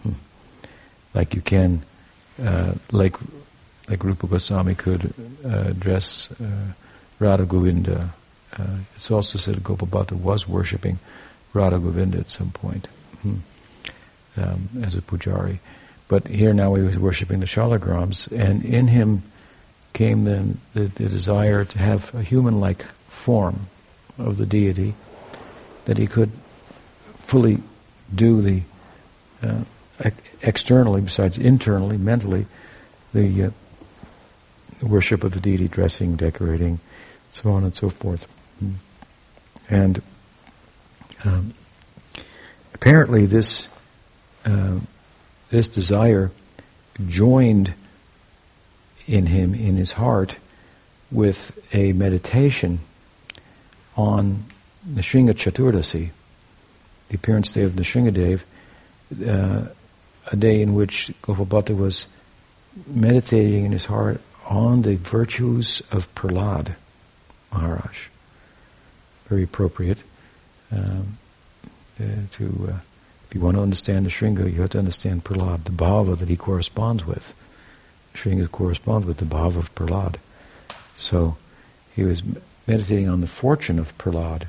hmm. 0.02 0.12
like 1.14 1.34
you 1.34 1.40
can, 1.40 1.82
uh, 2.42 2.74
like 2.90 3.16
like 3.88 4.04
Rupa 4.04 4.26
Goswami 4.26 4.74
could 4.74 5.14
uh, 5.44 5.72
dress 5.72 6.28
uh, 6.40 6.72
Radha 7.18 7.46
Govinda. 7.46 8.10
Uh, 8.58 8.78
it's 8.96 9.10
also 9.10 9.38
said 9.38 9.62
Gopal 9.62 9.86
Bhatta 9.86 10.16
was 10.16 10.48
worshipping 10.48 10.98
Radha 11.52 11.78
Govinda 11.78 12.18
at 12.18 12.30
some 12.30 12.50
point 12.50 12.86
hmm, 13.22 13.36
um, 14.36 14.68
as 14.82 14.94
a 14.94 15.00
pujari. 15.00 15.60
But 16.08 16.26
here 16.26 16.54
now 16.54 16.74
he 16.74 16.82
was 16.82 16.98
worshipping 16.98 17.40
the 17.40 17.46
shalagrams, 17.46 18.32
and 18.32 18.64
in 18.64 18.88
him 18.88 19.22
came 19.92 20.24
then 20.24 20.60
the, 20.72 20.84
the 20.84 21.08
desire 21.08 21.64
to 21.64 21.78
have 21.78 22.14
a 22.14 22.22
human-like 22.22 22.84
form 23.08 23.66
of 24.16 24.38
the 24.38 24.46
deity, 24.46 24.94
that 25.84 25.98
he 25.98 26.06
could 26.06 26.30
fully 27.18 27.58
do 28.14 28.40
the 28.40 28.62
uh, 29.42 29.62
externally, 30.42 31.00
besides 31.00 31.36
internally, 31.36 31.98
mentally, 31.98 32.46
the 33.12 33.44
uh, 33.44 33.50
worship 34.82 35.24
of 35.24 35.32
the 35.32 35.40
deity, 35.40 35.68
dressing, 35.68 36.16
decorating, 36.16 36.80
so 37.32 37.50
on 37.50 37.64
and 37.64 37.74
so 37.74 37.90
forth. 37.90 38.26
And 39.68 40.02
um, 41.24 41.54
apparently, 42.74 43.26
this 43.26 43.68
uh, 44.44 44.78
this 45.50 45.68
desire 45.68 46.30
joined 47.06 47.74
in 49.06 49.26
him, 49.26 49.54
in 49.54 49.76
his 49.76 49.92
heart, 49.92 50.36
with 51.10 51.58
a 51.72 51.92
meditation 51.92 52.80
on 53.96 54.44
Nrsimha 54.88 55.30
Chaturdasi, 55.30 56.10
the 57.08 57.14
appearance 57.14 57.52
day 57.52 57.62
of 57.62 57.72
Nrsimhadev, 57.72 58.42
uh, 59.26 59.68
a 60.30 60.36
day 60.36 60.60
in 60.60 60.74
which 60.74 61.10
Gopal 61.22 61.74
was 61.74 62.06
meditating 62.86 63.64
in 63.64 63.72
his 63.72 63.86
heart 63.86 64.20
on 64.46 64.82
the 64.82 64.96
virtues 64.96 65.82
of 65.90 66.12
Prahlad 66.14 66.74
Maharaj. 67.52 68.08
Very 69.28 69.42
appropriate 69.42 69.98
um, 70.72 71.18
uh, 72.00 72.04
to, 72.32 72.72
uh, 72.72 72.78
if 73.28 73.34
you 73.34 73.40
want 73.40 73.56
to 73.56 73.62
understand 73.62 74.06
the 74.06 74.10
Nrsimha, 74.10 74.52
you 74.52 74.62
have 74.62 74.70
to 74.70 74.78
understand 74.78 75.24
Prahlad, 75.24 75.64
the 75.64 75.70
bhava 75.70 76.18
that 76.18 76.28
he 76.28 76.36
corresponds 76.36 77.04
with. 77.04 77.34
Nrsimha 78.14 78.50
corresponds 78.50 79.06
with 79.06 79.18
the 79.18 79.26
bhava 79.26 79.56
of 79.56 79.74
Prahlad. 79.74 80.16
So 80.96 81.36
he 81.94 82.04
was 82.04 82.22
meditating 82.66 83.08
on 83.08 83.20
the 83.20 83.26
fortune 83.26 83.78
of 83.78 83.96
Prahlad, 83.98 84.44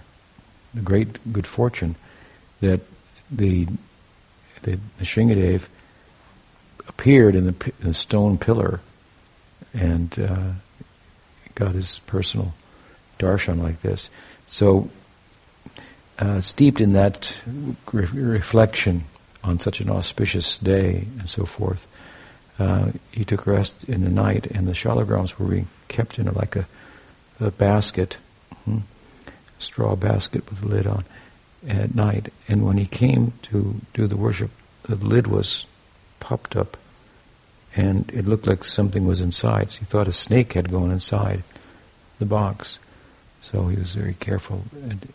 the 0.73 0.82
great 0.82 1.34
good 1.34 1.45
fortune 1.45 1.95
that 2.61 2.80
the, 3.30 3.67
the, 4.63 4.80
the 4.97 5.03
Nrsimhadev 5.05 5.67
appeared 6.88 7.36
in 7.36 7.47
the, 7.47 7.73
in 7.82 7.88
the 7.88 7.93
stone 7.93 8.38
pillar 8.38 8.80
and 9.73 10.17
uh, 10.19 10.51
got 11.55 11.75
his 11.75 11.99
personal 11.99 12.53
darshan 13.19 13.61
like 13.61 13.82
this. 13.82 14.09
So, 14.47 14.89
uh, 16.20 16.41
steeped 16.41 16.82
in 16.82 16.93
that 16.93 17.34
re- 17.91 18.05
reflection 18.05 19.05
on 19.43 19.59
such 19.59 19.80
an 19.80 19.89
auspicious 19.89 20.57
day 20.57 21.07
and 21.20 21.30
so 21.30 21.45
forth, 21.45 21.88
uh, 22.59 22.91
he 23.11 23.24
took 23.24 23.47
rest 23.47 23.86
in 23.86 24.03
the 24.03 24.09
night, 24.09 24.45
and 24.47 24.67
the 24.67 24.74
shalagrams 24.74 25.38
were 25.38 25.47
being 25.47 25.67
kept 25.88 26.20
in 26.20 26.28
a, 26.28 26.32
like 26.34 26.57
a, 26.57 26.67
a 27.39 27.51
basket, 27.51 28.17
hmm, 28.65 28.80
a 29.28 29.61
straw 29.61 29.95
basket 29.95 30.47
with 30.49 30.61
a 30.63 30.67
lid 30.67 30.86
on, 30.86 31.05
at 31.67 31.95
night. 31.95 32.32
And 32.49 32.65
when 32.65 32.78
he 32.78 32.86
came 32.86 33.34
to 33.43 33.80
do 33.93 34.07
the 34.07 34.17
worship, 34.17 34.51
the 34.84 34.95
lid 34.95 35.28
was 35.28 35.65
popped 36.20 36.55
up 36.55 36.76
and 37.76 38.09
it 38.13 38.26
looked 38.26 38.47
like 38.47 38.63
something 38.63 39.05
was 39.05 39.22
inside. 39.22 39.72
So 39.72 39.80
he 39.80 39.86
thought 39.86 40.07
a 40.07 40.13
snake 40.13 40.53
had 40.53 40.72
gone 40.72 40.91
inside 40.91 41.43
the 42.17 42.26
box. 42.26 42.80
So 43.41 43.67
he 43.67 43.78
was 43.78 43.93
very 43.93 44.15
careful 44.15 44.63
and 44.74 45.07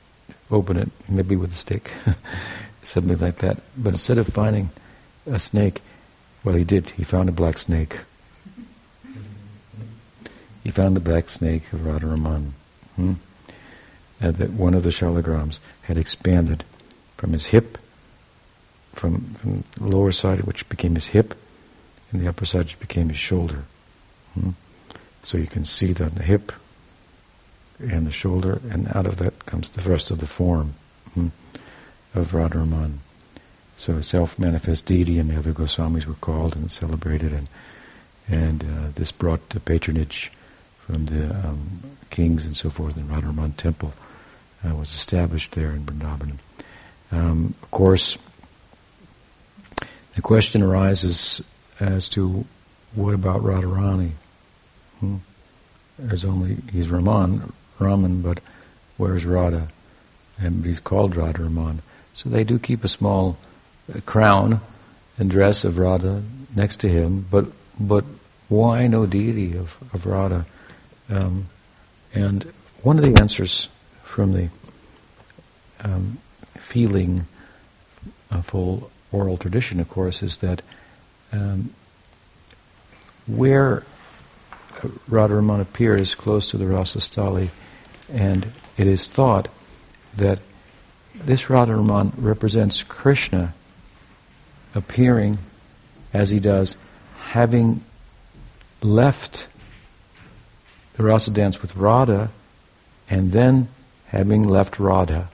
open 0.54 0.76
it, 0.76 0.90
maybe 1.08 1.36
with 1.36 1.52
a 1.52 1.56
stick, 1.56 1.92
something 2.84 3.18
like 3.18 3.38
that. 3.38 3.58
But 3.76 3.94
instead 3.94 4.18
of 4.18 4.26
finding 4.28 4.70
a 5.26 5.38
snake, 5.38 5.82
well, 6.42 6.54
he 6.54 6.64
did. 6.64 6.90
He 6.90 7.04
found 7.04 7.28
a 7.28 7.32
black 7.32 7.58
snake. 7.58 8.00
He 10.62 10.70
found 10.70 10.96
the 10.96 11.00
black 11.00 11.28
snake 11.28 11.72
of 11.72 11.80
Radharaman. 11.80 12.52
Hmm? 12.96 13.14
And 14.20 14.36
that 14.36 14.50
one 14.50 14.74
of 14.74 14.82
the 14.82 14.90
shalagrams 14.90 15.58
had 15.82 15.98
expanded 15.98 16.64
from 17.16 17.32
his 17.32 17.46
hip, 17.46 17.78
from, 18.92 19.34
from 19.34 19.64
the 19.76 19.88
lower 19.88 20.12
side, 20.12 20.42
which 20.42 20.68
became 20.68 20.94
his 20.94 21.08
hip, 21.08 21.34
and 22.12 22.22
the 22.22 22.28
upper 22.28 22.44
side 22.44 22.64
which 22.64 22.80
became 22.80 23.08
his 23.08 23.18
shoulder. 23.18 23.64
Hmm? 24.34 24.50
So 25.22 25.38
you 25.38 25.46
can 25.46 25.64
see 25.64 25.92
that 25.92 26.14
the 26.14 26.22
hip 26.22 26.52
and 27.78 28.06
the 28.06 28.12
shoulder, 28.12 28.60
and 28.70 28.88
out 28.94 29.06
of 29.06 29.16
that 29.16 29.46
comes 29.46 29.70
the 29.70 29.88
rest 29.88 30.10
of 30.10 30.18
the 30.18 30.26
form 30.26 30.74
hmm, 31.14 31.28
of 32.14 32.32
Radharaman. 32.32 32.98
So 33.76 33.94
a 33.94 34.02
self-manifest 34.02 34.86
deity 34.86 35.18
and 35.18 35.30
the 35.30 35.36
other 35.36 35.52
Goswamis 35.52 36.06
were 36.06 36.14
called 36.14 36.54
and 36.56 36.70
celebrated, 36.70 37.32
and 37.32 37.48
and 38.28 38.62
uh, 38.62 38.90
this 38.94 39.12
brought 39.12 39.48
patronage 39.64 40.32
from 40.86 41.06
the 41.06 41.34
um, 41.34 41.82
kings 42.10 42.44
and 42.44 42.56
so 42.56 42.70
forth. 42.70 42.96
And 42.96 43.08
Radharaman 43.10 43.56
temple 43.56 43.92
uh, 44.64 44.74
was 44.74 44.94
established 44.94 45.52
there 45.52 45.70
in 45.70 45.84
Vrindavan. 45.84 46.38
Um, 47.12 47.54
of 47.62 47.70
course, 47.70 48.16
the 50.14 50.22
question 50.22 50.62
arises 50.62 51.42
as 51.80 52.08
to 52.10 52.44
what 52.94 53.14
about 53.14 53.42
Radharani? 53.42 54.12
Hmm? 55.00 55.16
There's 55.98 56.24
only 56.24 56.56
he's 56.72 56.88
Raman, 56.88 57.52
Raman, 57.78 58.22
but 58.22 58.40
where's 58.96 59.24
Radha? 59.24 59.68
And 60.38 60.64
he's 60.64 60.80
called 60.80 61.14
Radharaman. 61.14 61.80
So 62.12 62.28
they 62.28 62.44
do 62.44 62.58
keep 62.58 62.84
a 62.84 62.88
small 62.88 63.38
uh, 63.94 64.00
crown 64.06 64.60
and 65.18 65.30
dress 65.30 65.64
of 65.64 65.78
Radha 65.78 66.22
next 66.54 66.78
to 66.80 66.88
him, 66.88 67.26
but 67.30 67.46
but 67.78 68.04
why 68.48 68.86
no 68.86 69.06
deity 69.06 69.56
of, 69.56 69.76
of 69.92 70.06
Radha? 70.06 70.46
Um, 71.10 71.48
and 72.14 72.52
one 72.82 72.98
of 72.98 73.04
the 73.04 73.20
answers 73.20 73.68
from 74.04 74.32
the 74.32 74.48
um, 75.80 76.18
feeling 76.58 77.26
uh, 78.30 78.42
full 78.42 78.90
oral 79.10 79.36
tradition, 79.36 79.80
of 79.80 79.88
course, 79.88 80.22
is 80.22 80.38
that 80.38 80.62
um, 81.32 81.70
where 83.26 83.84
Radharaman 85.10 85.60
appears 85.60 86.14
close 86.14 86.50
to 86.50 86.58
the 86.58 86.66
Rasa 86.66 86.98
Rasastali, 86.98 87.48
and 88.12 88.46
it 88.76 88.86
is 88.86 89.08
thought 89.08 89.48
that 90.16 90.38
this 91.14 91.44
Radharaman 91.44 92.12
represents 92.16 92.82
Krishna 92.82 93.54
appearing 94.74 95.38
as 96.12 96.30
he 96.30 96.40
does, 96.40 96.76
having 97.18 97.84
left 98.82 99.48
the 100.94 101.02
rasa 101.02 101.30
dance 101.30 101.60
with 101.60 101.74
Radha, 101.76 102.30
and 103.10 103.32
then 103.32 103.68
having 104.06 104.42
left 104.44 104.78
Radha. 104.78 105.28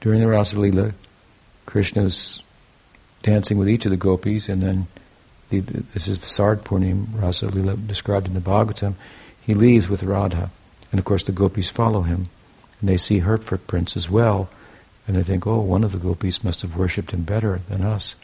During 0.00 0.20
the 0.20 0.28
Rasa 0.28 0.56
Leela, 0.56 0.92
Krishna 1.66 2.04
is 2.04 2.42
dancing 3.22 3.58
with 3.58 3.68
each 3.68 3.86
of 3.86 3.90
the 3.90 3.96
gopis, 3.96 4.48
and 4.48 4.62
then 4.62 4.86
the, 5.50 5.60
this 5.60 6.08
is 6.08 6.20
the 6.20 6.26
Sharad 6.26 6.60
Purnima 6.60 7.06
Rasa 7.20 7.46
Leela 7.46 7.86
described 7.86 8.26
in 8.26 8.34
the 8.34 8.40
Bhagavatam. 8.40 8.94
He 9.44 9.54
leaves 9.54 9.88
with 9.88 10.02
Radha, 10.02 10.50
and 10.90 10.98
of 10.98 11.04
course 11.04 11.24
the 11.24 11.32
gopis 11.32 11.68
follow 11.68 12.02
him, 12.02 12.28
and 12.80 12.88
they 12.88 12.96
see 12.96 13.20
her 13.20 13.36
footprints 13.36 13.96
as 13.96 14.08
well, 14.08 14.48
and 15.06 15.16
they 15.16 15.22
think, 15.22 15.46
oh, 15.46 15.60
one 15.60 15.84
of 15.84 15.92
the 15.92 15.98
gopis 15.98 16.42
must 16.42 16.62
have 16.62 16.76
worshipped 16.76 17.10
him 17.10 17.22
better 17.22 17.60
than 17.68 17.82
us, 17.82 18.14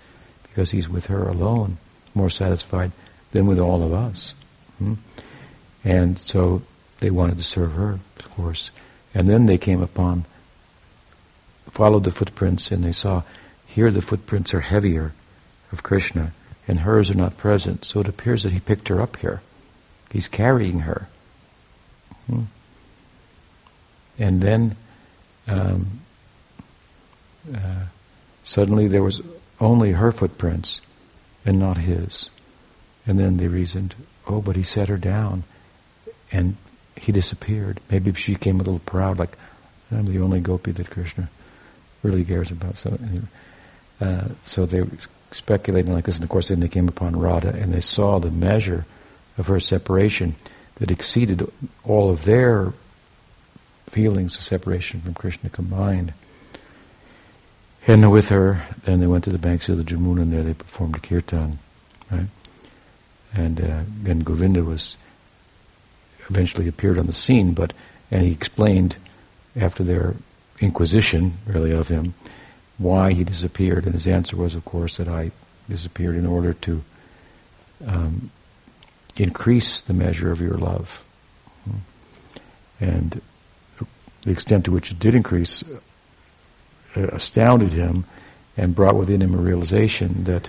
because 0.42 0.70
he's 0.70 0.88
with 0.88 1.06
her 1.06 1.28
alone, 1.28 1.76
more 2.14 2.30
satisfied 2.30 2.92
than 3.32 3.46
with 3.46 3.58
all 3.58 3.82
of 3.82 3.92
us. 3.92 4.34
Hmm? 4.78 4.94
And 5.84 6.18
so 6.18 6.62
they 7.00 7.10
wanted 7.10 7.36
to 7.36 7.42
serve 7.42 7.72
her, 7.72 8.00
of 8.18 8.30
course. 8.30 8.70
And 9.14 9.28
then 9.28 9.46
they 9.46 9.58
came 9.58 9.82
upon, 9.82 10.24
followed 11.68 12.04
the 12.04 12.10
footprints, 12.10 12.70
and 12.70 12.82
they 12.82 12.92
saw 12.92 13.22
here 13.66 13.90
the 13.90 14.02
footprints 14.02 14.54
are 14.54 14.60
heavier 14.60 15.12
of 15.70 15.82
Krishna, 15.82 16.32
and 16.66 16.80
hers 16.80 17.10
are 17.10 17.14
not 17.14 17.36
present. 17.36 17.84
So 17.84 18.00
it 18.00 18.08
appears 18.08 18.42
that 18.42 18.52
he 18.52 18.60
picked 18.60 18.88
her 18.88 19.00
up 19.00 19.16
here. 19.16 19.42
He's 20.12 20.28
carrying 20.28 20.80
her. 20.80 21.08
Hmm. 22.26 22.42
And 24.18 24.40
then 24.40 24.76
um, 25.48 26.00
uh, 27.54 27.84
suddenly 28.42 28.88
there 28.88 29.02
was 29.02 29.20
only 29.60 29.92
her 29.92 30.12
footprints 30.12 30.80
and 31.44 31.58
not 31.58 31.78
his. 31.78 32.30
And 33.06 33.18
then 33.18 33.38
they 33.38 33.48
reasoned, 33.48 33.94
oh, 34.26 34.40
but 34.40 34.56
he 34.56 34.62
set 34.62 34.88
her 34.88 34.98
down 34.98 35.44
and 36.30 36.56
he 36.96 37.12
disappeared. 37.12 37.80
Maybe 37.90 38.12
she 38.12 38.34
came 38.34 38.56
a 38.56 38.62
little 38.62 38.80
proud, 38.80 39.18
like, 39.18 39.36
I'm 39.90 40.06
the 40.06 40.20
only 40.20 40.40
gopi 40.40 40.70
that 40.72 40.90
Krishna 40.90 41.28
really 42.02 42.24
cares 42.24 42.50
about. 42.50 42.78
So, 42.78 42.98
uh, 44.00 44.28
so 44.44 44.66
they 44.66 44.82
were 44.82 44.98
speculating 45.32 45.92
like 45.92 46.04
this, 46.04 46.16
and 46.16 46.24
of 46.24 46.30
course, 46.30 46.48
then 46.48 46.60
they 46.60 46.68
came 46.68 46.88
upon 46.88 47.18
Radha, 47.18 47.48
and 47.48 47.72
they 47.72 47.80
saw 47.80 48.18
the 48.18 48.30
measure 48.30 48.84
of 49.40 49.46
her 49.46 49.58
separation 49.58 50.36
that 50.76 50.90
exceeded 50.90 51.50
all 51.82 52.10
of 52.10 52.24
their 52.24 52.74
feelings 53.88 54.36
of 54.36 54.42
separation 54.42 55.00
from 55.00 55.14
Krishna 55.14 55.48
combined. 55.48 56.12
And 57.86 58.12
with 58.12 58.28
her, 58.28 58.66
then 58.84 59.00
they 59.00 59.06
went 59.06 59.24
to 59.24 59.30
the 59.30 59.38
banks 59.38 59.70
of 59.70 59.78
the 59.78 59.82
Jamuna, 59.82 60.22
and 60.22 60.32
there 60.32 60.42
they 60.42 60.52
performed 60.52 60.94
a 60.96 61.00
kirtan, 61.00 61.58
right? 62.10 62.26
And 63.32 63.60
uh, 63.60 64.14
Govinda 64.22 64.62
was 64.62 64.96
eventually 66.28 66.68
appeared 66.68 66.98
on 66.98 67.06
the 67.06 67.12
scene, 67.12 67.54
but 67.54 67.72
and 68.10 68.22
he 68.22 68.32
explained 68.32 68.96
after 69.56 69.82
their 69.82 70.16
inquisition, 70.60 71.38
really, 71.46 71.72
of 71.72 71.88
him, 71.88 72.12
why 72.76 73.14
he 73.14 73.24
disappeared, 73.24 73.84
and 73.84 73.94
his 73.94 74.06
answer 74.06 74.36
was, 74.36 74.54
of 74.54 74.64
course, 74.64 74.98
that 74.98 75.08
I 75.08 75.30
disappeared 75.68 76.16
in 76.16 76.26
order 76.26 76.52
to 76.52 76.82
um, 77.86 78.30
increase 79.16 79.80
the 79.80 79.94
measure 79.94 80.30
of 80.30 80.40
your 80.40 80.58
love, 80.58 81.04
and 82.80 83.20
the 84.22 84.30
extent 84.30 84.64
to 84.64 84.70
which 84.70 84.90
it 84.90 84.98
did 84.98 85.14
increase 85.14 85.64
uh, 86.96 87.06
astounded 87.12 87.72
him, 87.72 88.04
and 88.56 88.74
brought 88.74 88.96
within 88.96 89.22
him 89.22 89.34
a 89.34 89.38
realization 89.38 90.24
that 90.24 90.48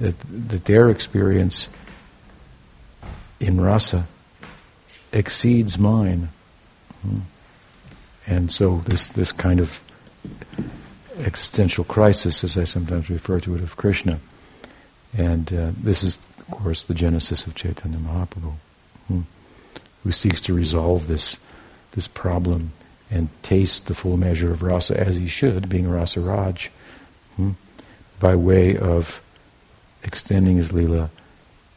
that, 0.00 0.14
that 0.48 0.64
their 0.64 0.90
experience 0.90 1.68
in 3.40 3.60
rasa 3.60 4.06
exceeds 5.12 5.78
mine. 5.78 6.28
Hmm. 7.02 7.18
And 8.26 8.52
so 8.52 8.82
this, 8.86 9.08
this 9.08 9.32
kind 9.32 9.60
of 9.60 9.80
existential 11.18 11.84
crisis, 11.84 12.44
as 12.44 12.58
I 12.58 12.64
sometimes 12.64 13.08
refer 13.08 13.40
to 13.40 13.54
it, 13.54 13.62
of 13.62 13.76
Krishna. 13.76 14.18
And 15.16 15.52
uh, 15.52 15.70
this 15.80 16.02
is, 16.02 16.18
of 16.48 16.54
course, 16.54 16.84
the 16.84 16.94
genesis 16.94 17.46
of 17.46 17.54
Chaitanya 17.54 17.98
Mahaprabhu, 17.98 18.52
hmm, 19.08 19.20
who 20.04 20.12
seeks 20.12 20.40
to 20.42 20.54
resolve 20.54 21.06
this, 21.06 21.38
this 21.92 22.06
problem 22.06 22.72
and 23.10 23.28
taste 23.42 23.86
the 23.86 23.94
full 23.94 24.16
measure 24.16 24.52
of 24.52 24.62
rasa 24.62 24.98
as 24.98 25.16
he 25.16 25.26
should, 25.26 25.68
being 25.68 25.88
Rasa 25.88 26.20
Raj, 26.20 26.70
hmm, 27.36 27.52
by 28.20 28.34
way 28.36 28.76
of 28.76 29.20
extending 30.02 30.56
his 30.56 30.72
lila 30.72 31.10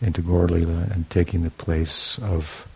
into 0.02 0.22
Gaur 0.22 0.48
Lila 0.48 0.88
and 0.92 1.10
taking 1.10 1.44
the 1.44 1.50
place 1.50 2.18
of 2.20 2.68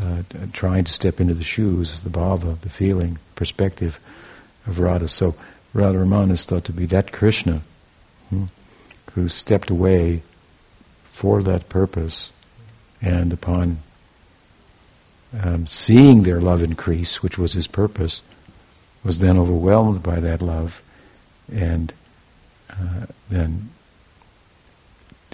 uh, 0.00 0.22
trying 0.52 0.84
to 0.84 0.92
step 0.92 1.20
into 1.20 1.34
the 1.34 1.42
shoes, 1.42 1.94
of 1.94 2.04
the 2.04 2.18
bhava, 2.18 2.60
the 2.60 2.68
feeling, 2.68 3.18
perspective 3.34 3.98
of 4.66 4.78
Radha. 4.78 5.08
So 5.08 5.34
Radharaman 5.74 6.30
is 6.30 6.44
thought 6.44 6.64
to 6.64 6.72
be 6.72 6.86
that 6.86 7.12
Krishna 7.12 7.62
hmm, 8.28 8.44
who 9.12 9.28
stepped 9.28 9.70
away 9.70 10.22
for 11.16 11.42
that 11.42 11.66
purpose 11.70 12.30
and 13.00 13.32
upon 13.32 13.78
um, 15.42 15.66
seeing 15.66 16.24
their 16.24 16.42
love 16.42 16.62
increase, 16.62 17.22
which 17.22 17.38
was 17.38 17.54
his 17.54 17.66
purpose, 17.66 18.20
was 19.02 19.20
then 19.20 19.38
overwhelmed 19.38 20.02
by 20.02 20.20
that 20.20 20.42
love 20.42 20.82
and 21.50 21.94
uh, 22.68 23.06
then 23.30 23.70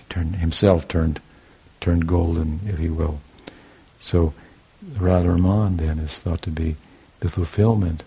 turned, 0.09 0.37
himself 0.37 0.87
turned 0.87 1.21
turned 1.81 2.07
golden, 2.07 2.61
if 2.69 2.79
you 2.79 2.95
will. 2.95 3.21
So 3.99 4.35
Radharaman 4.87 5.79
then 5.79 5.99
is 5.99 6.13
thought 6.13 6.43
to 6.43 6.51
be 6.51 6.77
the 7.19 7.29
fulfillment 7.29 8.05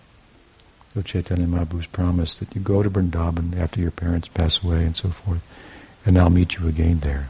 of 0.94 1.04
Chaitanya 1.04 1.46
Mahaprabhu's 1.46 1.86
promise 1.88 2.36
that 2.36 2.54
you 2.54 2.62
go 2.62 2.82
to 2.82 2.88
Vrindavan 2.88 3.54
after 3.54 3.82
your 3.82 3.90
parents 3.90 4.28
pass 4.28 4.64
away 4.64 4.86
and 4.86 4.96
so 4.96 5.10
forth, 5.10 5.42
and 6.06 6.16
I'll 6.16 6.30
meet 6.30 6.56
you 6.56 6.68
again 6.68 7.00
there 7.00 7.28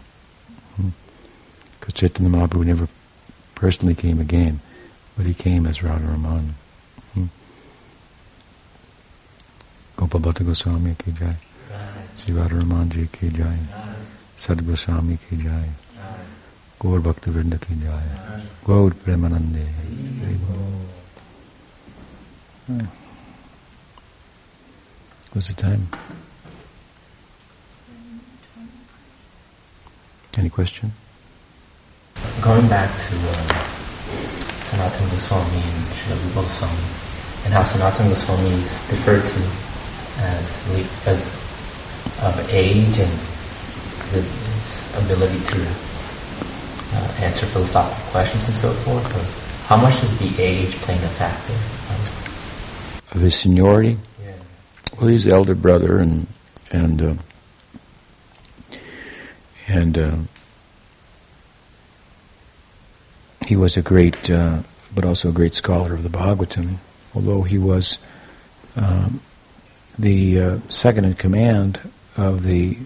because 1.86 2.00
Chaitanya 2.00 2.30
Mahaprabhu 2.30 2.64
never 2.64 2.88
personally 3.54 3.94
came 3.94 4.20
again, 4.20 4.60
but 5.16 5.24
he 5.26 5.34
came 5.34 5.66
as 5.66 5.82
Radha 5.82 6.06
Raman. 6.06 6.54
Hmm? 7.14 7.26
Gopal 9.96 10.20
Bhatta 10.20 10.44
Goswami 10.44 10.96
ki 10.98 11.12
jai, 11.12 11.36
Sri 12.16 12.34
Radharamanji 12.34 13.10
ki 13.12 13.30
jai, 13.30 13.58
Sad 14.36 14.66
Goswami 14.66 15.18
ki 15.28 15.36
jai, 15.36 15.70
Gaur 16.80 17.00
Bhakti 17.00 17.30
Vrinda 17.30 17.60
ki 17.60 17.74
jai, 17.74 18.02
Gaur 18.64 18.90
Premanande. 18.90 19.66
What's 25.32 25.48
the 25.48 25.54
time? 25.54 25.88
Any 30.36 30.50
question? 30.50 30.92
Going 32.42 32.68
back 32.68 32.90
to 32.90 33.14
uh, 33.16 33.66
Sanatana 34.60 35.10
Goswami 35.10 35.56
and 35.56 35.84
Srila 35.96 36.34
Goswami, 36.34 36.86
and 37.44 37.54
how 37.54 37.62
Sanatana 37.62 38.10
Goswami 38.10 38.50
is 38.50 38.78
deferred 38.88 39.26
to 39.26 39.40
as 40.22 40.60
as 41.06 41.32
of 42.22 42.48
age 42.50 42.98
and 42.98 43.12
his, 44.02 44.14
his 44.14 45.04
ability 45.04 45.42
to 45.44 45.62
uh, 46.94 47.24
answer 47.24 47.46
philosophical 47.46 48.10
questions 48.10 48.44
and 48.46 48.54
so 48.54 48.70
forth? 48.84 49.16
Or 49.16 49.66
how 49.66 49.80
much 49.82 50.00
did 50.00 50.10
the 50.18 50.42
age 50.42 50.72
play 50.76 50.94
a 50.94 50.98
factor? 50.98 51.54
Um, 51.54 53.16
of 53.16 53.20
his 53.22 53.34
seniority? 53.34 53.98
Yeah. 54.22 54.32
Well, 54.98 55.08
he's 55.08 55.24
the 55.24 55.32
elder 55.32 55.54
brother, 55.54 55.98
and 55.98 56.26
and 56.70 57.02
uh, 57.02 57.14
and 59.68 59.98
uh, 59.98 60.16
he 63.46 63.56
was 63.56 63.76
a 63.76 63.82
great, 63.82 64.28
uh, 64.28 64.58
but 64.94 65.04
also 65.04 65.28
a 65.28 65.32
great 65.32 65.54
scholar 65.54 65.94
of 65.94 66.02
the 66.02 66.08
Bhagavatam. 66.08 66.76
Although 67.14 67.42
he 67.42 67.58
was 67.58 67.98
um, 68.74 69.20
the 69.98 70.40
uh, 70.40 70.58
second 70.68 71.04
in 71.04 71.14
command 71.14 71.80
of 72.16 72.42
the 72.42 72.76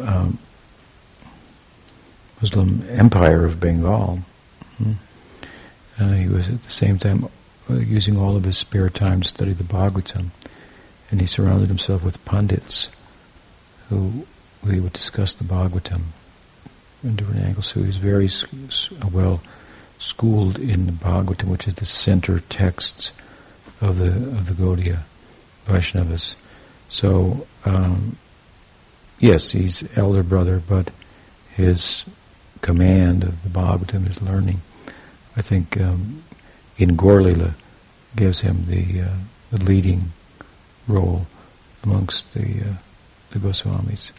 um, 0.00 0.38
Muslim 2.40 2.84
empire 2.88 3.44
of 3.44 3.60
Bengal. 3.60 4.20
Hmm. 4.78 4.92
Uh, 6.00 6.12
he 6.12 6.28
was 6.28 6.48
at 6.48 6.62
the 6.62 6.70
same 6.70 6.98
time 6.98 7.28
uh, 7.70 7.74
using 7.74 8.16
all 8.16 8.36
of 8.36 8.44
his 8.44 8.58
spare 8.58 8.88
time 8.88 9.20
to 9.20 9.28
study 9.28 9.52
the 9.52 9.64
Bhagavatam, 9.64 10.30
and 11.10 11.20
he 11.20 11.26
surrounded 11.26 11.68
himself 11.68 12.02
with 12.02 12.24
pundits 12.24 12.88
who 13.90 14.26
they 14.62 14.80
would 14.80 14.94
discuss 14.94 15.34
the 15.34 15.44
Bhagavatam 15.44 16.06
in 17.02 17.16
different 17.16 17.40
angles. 17.40 17.66
So 17.66 17.82
he's 17.82 17.96
very 17.96 18.30
well 19.12 19.42
schooled 19.98 20.58
in 20.58 20.86
the 20.86 20.92
Bhagavatam, 20.92 21.44
which 21.44 21.68
is 21.68 21.76
the 21.76 21.84
center 21.84 22.40
texts 22.40 23.12
of 23.80 23.98
the 23.98 24.08
of 24.08 24.46
the 24.46 24.54
Gaudiya 24.54 25.00
Vaishnavas. 25.66 26.34
So 26.88 27.46
um, 27.64 28.16
yes, 29.18 29.52
he's 29.52 29.84
elder 29.96 30.22
brother, 30.22 30.60
but 30.66 30.90
his 31.54 32.04
command 32.60 33.22
of 33.24 33.42
the 33.42 33.48
Bhagavatam, 33.48 34.06
his 34.06 34.20
learning, 34.22 34.60
I 35.36 35.42
think 35.42 35.80
um, 35.80 36.22
in 36.78 36.96
Gaur-lila 36.96 37.54
gives 38.16 38.40
him 38.40 38.66
the, 38.66 39.02
uh, 39.02 39.14
the 39.50 39.58
leading 39.58 40.12
role 40.86 41.26
amongst 41.82 42.34
the 42.34 42.60
uh, 42.60 42.74
the 43.30 43.38
Goswamis. 43.38 44.12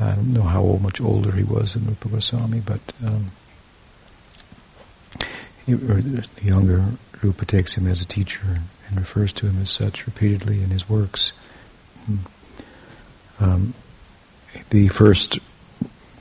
I 0.00 0.14
don't 0.14 0.32
know 0.32 0.42
how 0.42 0.62
old, 0.62 0.82
much 0.82 1.00
older 1.00 1.32
he 1.32 1.42
was 1.42 1.74
than 1.74 1.86
Rupa 1.86 2.08
Goswami, 2.08 2.60
but 2.60 2.80
um, 3.04 3.32
he, 5.66 5.74
the 5.74 6.26
younger 6.42 6.84
Rupa 7.22 7.44
takes 7.44 7.74
him 7.76 7.86
as 7.86 8.00
a 8.00 8.06
teacher 8.06 8.62
and 8.88 8.98
refers 8.98 9.32
to 9.34 9.46
him 9.46 9.60
as 9.60 9.70
such 9.70 10.06
repeatedly 10.06 10.62
in 10.62 10.70
his 10.70 10.88
works. 10.88 11.32
Hmm. 12.06 12.16
Um, 13.38 13.74
the 14.70 14.88
first 14.88 15.38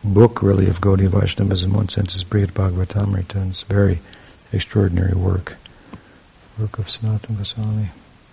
book, 0.03 0.43
really, 0.43 0.67
of 0.67 0.81
Gaudiya 0.81 1.09
Vaishnavism, 1.09 1.71
in 1.71 1.77
one 1.77 1.89
sense, 1.89 2.15
is 2.15 2.23
Brihad 2.23 2.53
Bhagavatamrita. 2.53 3.49
It's 3.49 3.63
a 3.63 3.65
very 3.65 3.99
extraordinary 4.51 5.13
work, 5.13 5.57
work 6.57 6.79
of 6.79 6.87
Sanatana 6.87 7.37
Goswami. 7.37 7.89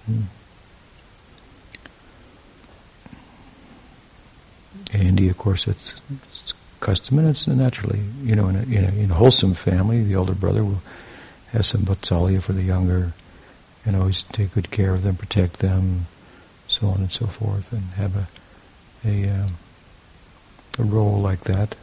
Hmm. 0.07 0.23
In 4.93 5.03
India, 5.03 5.31
of 5.31 5.39
course, 5.39 5.67
it's, 5.67 5.95
it's 6.11 6.53
custom, 6.81 7.19
and 7.19 7.29
it's 7.29 7.47
naturally, 7.47 8.03
you 8.23 8.37
know, 8.37 8.49
in 8.49 8.57
a, 8.57 8.63
in 8.63 8.85
a, 8.85 9.03
in 9.05 9.11
a 9.11 9.15
wholesome 9.15 9.55
family, 9.55 10.03
the 10.03 10.17
older 10.17 10.35
brother 10.35 10.65
will 10.65 10.83
have 11.49 11.67
some 11.67 11.83
vatsalya 11.83 12.41
for 12.41 12.53
the 12.53 12.63
younger, 12.63 13.13
and 13.85 13.97
always 13.97 14.23
take 14.23 14.55
good 14.55 14.71
care 14.71 14.95
of 14.95 15.03
them, 15.03 15.17
protect 15.17 15.59
them, 15.59 16.07
so 16.69 16.89
on 16.89 16.99
and 16.99 17.11
so 17.11 17.27
forth, 17.27 17.73
and 17.73 17.83
have 17.93 18.17
a 18.17 18.27
a, 19.07 19.29
um, 19.29 19.55
a 20.79 20.83
role 20.83 21.21
like 21.21 21.41
that 21.43 21.75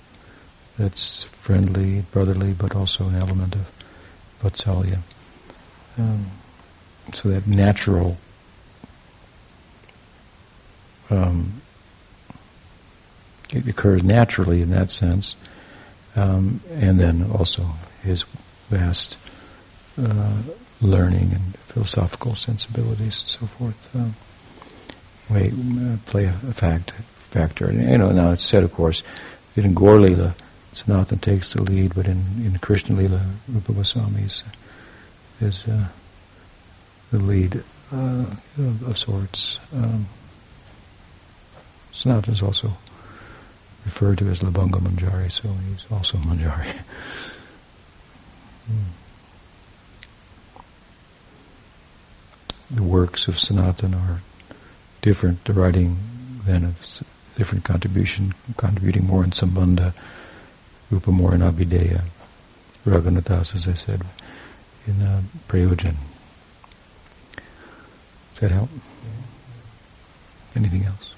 that's 0.77 1.23
friendly, 1.23 2.01
brotherly, 2.11 2.53
but 2.53 2.75
also 2.75 3.07
an 3.07 3.15
element 3.15 3.55
of 3.55 3.71
vatsalya. 4.41 4.99
Um, 5.97 6.31
so 7.13 7.29
that 7.29 7.45
natural 7.45 8.17
um, 11.09 11.61
it 13.55 13.67
occurs 13.67 14.03
naturally 14.03 14.61
in 14.61 14.69
that 14.71 14.91
sense, 14.91 15.35
um, 16.15 16.61
and 16.71 16.99
then 16.99 17.29
also 17.31 17.65
his 18.03 18.23
vast 18.69 19.17
uh, 20.01 20.33
learning 20.81 21.31
and 21.33 21.57
philosophical 21.67 22.35
sensibilities 22.35 23.21
and 23.21 23.29
so 23.29 23.45
forth 23.45 23.95
um, 23.95 24.15
may 25.29 25.49
uh, 25.49 25.97
play 26.05 26.25
a, 26.25 26.35
a, 26.49 26.53
fact 26.53 26.91
factor. 26.91 27.65
And, 27.65 27.89
you 27.89 27.97
know, 27.97 28.11
now 28.11 28.31
it's 28.31 28.43
said, 28.43 28.63
of 28.63 28.73
course, 28.73 29.01
in 29.55 29.73
Gaur-lila, 29.73 30.35
Sanatana 30.73 31.21
takes 31.21 31.53
the 31.53 31.61
lead, 31.61 31.95
but 31.95 32.07
in, 32.07 32.43
in 32.45 32.57
Krishna 32.59 32.95
Lila, 32.95 33.21
Rupa 33.47 33.73
Goswami 33.73 34.23
is, 34.23 34.43
is 35.39 35.65
uh, 35.67 35.87
the 37.11 37.19
lead 37.19 37.63
uh, 37.91 38.25
of, 38.57 38.87
of, 38.87 38.97
sorts. 38.97 39.59
Um, 39.73 40.07
Sanatana 41.91 42.33
is 42.33 42.41
also 42.41 42.73
referred 43.85 44.17
to 44.19 44.29
as 44.29 44.39
Labanga 44.39 44.79
Manjari, 44.79 45.31
so 45.31 45.49
he's 45.69 45.85
also 45.91 46.17
Manjari. 46.17 46.71
hmm. 48.67 48.91
The 52.71 52.83
works 52.83 53.27
of 53.27 53.35
Sanatana 53.35 53.95
are 54.09 54.21
different, 55.01 55.43
the 55.45 55.53
writing 55.53 55.97
then 56.45 56.63
of 56.63 57.03
different 57.37 57.63
contribution, 57.63 58.33
contributing 58.57 59.05
more 59.05 59.23
in 59.23 59.31
Sambandha, 59.31 59.93
Rupa 60.89 61.11
more 61.11 61.33
in 61.35 61.41
Abhideya, 61.41 62.05
Raghunatha, 62.85 63.41
as 63.55 63.67
I 63.67 63.73
said, 63.73 64.01
in 64.87 65.01
uh, 65.01 65.21
Prayojan. 65.47 65.95
Does 68.33 68.39
that 68.41 68.51
help? 68.51 68.69
Anything 70.55 70.85
else? 70.85 71.15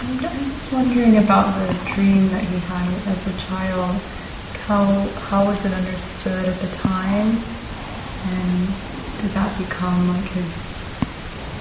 I'm 0.00 0.18
just 0.18 0.72
wondering 0.72 1.16
about 1.18 1.52
the 1.58 1.74
dream 1.94 2.28
that 2.28 2.42
he 2.42 2.58
had 2.60 2.88
as 3.08 3.26
a 3.26 3.46
child. 3.46 4.00
How 4.66 4.84
how 5.28 5.46
was 5.46 5.64
it 5.64 5.72
understood 5.72 6.44
at 6.46 6.60
the 6.60 6.68
time, 6.76 7.36
and 8.30 8.66
did 9.20 9.30
that 9.32 9.58
become 9.58 10.08
like 10.08 10.24
his 10.24 10.88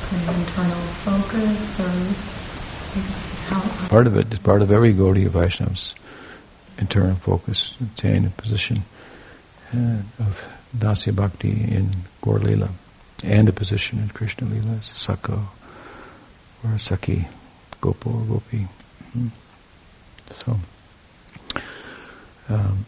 kind 0.05 0.21
of 0.21 0.37
internal 0.37 0.81
focus, 1.03 1.79
or 1.79 3.01
just 3.01 3.43
how? 3.45 3.87
Part 3.87 4.07
of 4.07 4.17
it 4.17 4.31
is 4.31 4.39
part 4.39 4.61
of 4.61 4.71
every 4.71 4.93
Gaudiya 4.93 5.29
Vaishnav's 5.29 5.95
internal 6.77 7.15
focus, 7.15 7.73
attain 7.81 8.25
a 8.25 8.29
position 8.29 8.83
uh, 9.73 10.01
of 10.19 10.45
dasya 10.77 11.15
bhakti 11.15 11.49
in 11.49 11.91
Gaur 12.21 12.39
Lila, 12.39 12.69
and 13.23 13.49
a 13.49 13.53
position 13.53 13.97
in 13.99 14.09
Krishna 14.09 14.47
Lila 14.47 14.73
as 14.77 14.89
a 14.89 14.93
Sakha 14.93 15.47
or 16.63 16.71
a 16.71 16.75
Sakhi. 16.75 17.27
Gopo 17.81 18.09
Gopi. 18.09 18.67
Hmm. 19.13 19.27
So, 20.31 20.59
um, 22.49 22.85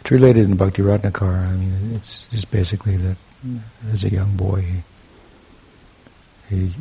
it's 0.00 0.10
related 0.10 0.44
in 0.44 0.56
Bhakti 0.56 0.82
Ratnakara. 0.82 1.48
I 1.48 1.52
mean, 1.52 1.92
it's 1.94 2.24
just 2.30 2.50
basically 2.50 2.96
that 2.96 3.16
as 3.92 4.04
a 4.04 4.10
young 4.10 4.36
boy, 4.36 4.82
he, 6.48 6.56
he, 6.56 6.74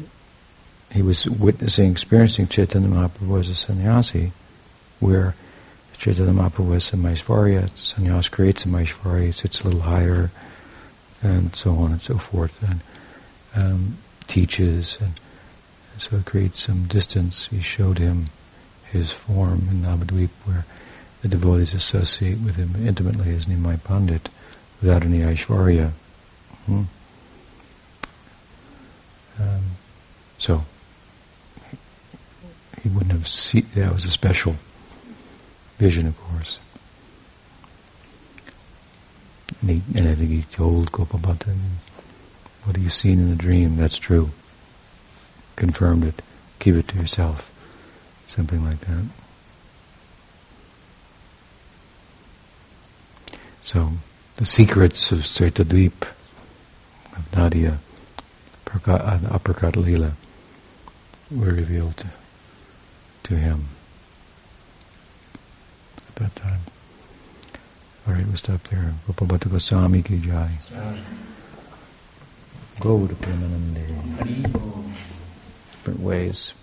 he 0.92 1.02
was 1.02 1.26
witnessing, 1.26 1.92
experiencing 1.92 2.48
Chaitanya 2.48 2.88
Mahaprabhu 2.88 3.40
as 3.40 3.50
a 3.50 3.56
sannyasi, 3.56 4.32
where 5.00 5.36
Chaitanya 5.98 6.32
Mahaprabhu 6.32 6.70
was 6.70 6.86
some 6.86 7.04
Aishvarya, 7.04 7.70
sannyas 7.72 8.30
creates 8.30 8.64
some 8.64 8.74
Aishvarya, 8.74 9.34
sits 9.34 9.62
a 9.62 9.66
little 9.66 9.82
higher, 9.82 10.32
and 11.22 11.56
so 11.56 11.76
on 11.76 11.92
and 11.92 12.02
so 12.02 12.18
forth, 12.18 12.62
and 12.64 12.82
um, 13.56 13.98
teaches, 14.28 14.98
and 15.02 15.20
so 15.98 16.18
it 16.18 16.26
creates 16.26 16.62
some 16.62 16.86
distance. 16.86 17.48
He 17.48 17.60
showed 17.60 17.98
him 17.98 18.28
his 18.92 19.12
form 19.12 19.68
in 19.70 19.82
Navadvip, 19.82 20.30
where 20.46 20.66
the 21.22 21.28
devotees 21.28 21.74
associate 21.74 22.40
with 22.40 22.56
him 22.56 22.76
intimately 22.88 23.34
as 23.34 23.46
Nimai 23.46 23.84
Pandit, 23.84 24.30
without 24.82 25.04
any 25.04 25.20
Aishvarya. 25.20 25.92
Hmm? 26.66 26.84
Um, 29.40 29.64
so 30.38 30.64
he 32.82 32.90
wouldn't 32.90 33.12
have 33.12 33.28
seen 33.28 33.66
that 33.76 33.94
was 33.94 34.06
a 34.06 34.12
special 34.12 34.56
vision, 35.78 36.08
of 36.08 36.18
course. 36.20 36.60
And, 39.62 39.70
he, 39.70 39.82
and 39.96 40.08
I 40.08 40.16
think 40.16 40.30
he 40.30 40.44
told 40.44 40.92
Gopal 40.92 41.20
Bhatta, 41.20 41.56
what 42.64 42.76
have 42.76 42.84
you 42.84 42.90
seen 42.90 43.20
in 43.20 43.30
the 43.30 43.36
dream? 43.36 43.78
That's 43.78 43.98
true. 43.98 44.32
Confirmed 45.56 46.04
it. 46.04 46.22
Keep 46.60 46.76
it 46.76 46.88
to 46.90 46.98
yourself. 46.98 47.52
Something 48.26 48.64
like 48.66 48.82
that. 48.82 49.06
So, 53.64 53.92
the 54.36 54.46
secrets 54.46 55.12
of 55.12 55.20
Svetadvip, 55.20 56.08
of 57.16 57.36
Nadia, 57.36 57.80
uh, 58.68 58.70
aprakat 58.70 59.74
Leela, 59.74 60.12
were 61.32 61.52
revealed 61.52 62.06
to 63.24 63.36
him 63.36 63.68
at 66.08 66.16
that 66.16 66.36
time. 66.36 66.60
All 68.08 68.14
right, 68.14 68.26
we'll 68.26 68.38
stop 68.38 68.64
there. 68.70 68.94
Gopal 69.06 69.28
Bhatta 69.28 69.50
Goswami 69.50 70.02
ki 70.02 70.20
jai. 70.20 70.50
Go 72.80 73.06
to 73.06 73.16
Premanande. 73.16 74.86
Different 75.72 76.00
ways. 76.00 76.54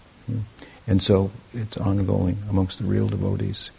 And 0.86 1.02
so 1.02 1.30
it's 1.52 1.76
ongoing 1.76 2.38
amongst 2.48 2.78
the 2.78 2.84
real 2.84 3.08
devotees 3.08 3.70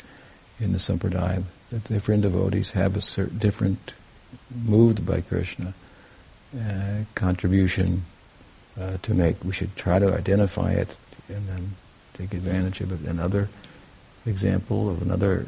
in 0.60 0.74
the 0.74 0.78
Sampradaya 0.78 1.44
that 1.70 1.84
different 1.86 2.22
devotees 2.22 2.70
have 2.72 2.96
a 2.96 3.02
certain 3.02 3.40
different, 3.40 3.94
moved 4.64 5.04
by 5.04 5.22
Krishna, 5.22 5.74
uh, 6.56 7.04
contribution 7.16 8.06
uh, 8.80 8.98
to 9.02 9.16
make. 9.16 9.44
We 9.44 9.54
should 9.54 9.76
try 9.76 9.98
to 9.98 10.14
identify 10.14 10.74
it 10.74 10.98
and 11.30 11.48
then 11.48 11.76
take 12.14 12.36
advantage 12.36 12.82
of 12.82 12.92
it. 12.92 13.10
Another 13.10 13.50
example 14.28 14.88
of 14.88 15.02
another 15.02 15.48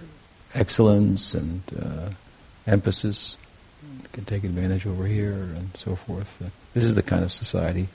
excellence 0.57 1.33
and 1.33 1.61
uh, 1.79 2.09
emphasis. 2.65 3.37
can 4.11 4.25
take 4.25 4.43
advantage 4.43 4.85
over 4.85 5.05
here 5.05 5.33
and 5.33 5.69
so 5.77 5.95
forth. 5.95 6.41
Uh, 6.41 6.49
this 6.73 6.83
is 6.83 6.95
the 6.95 7.03
kind 7.03 7.23
of 7.23 7.31
society 7.31 7.87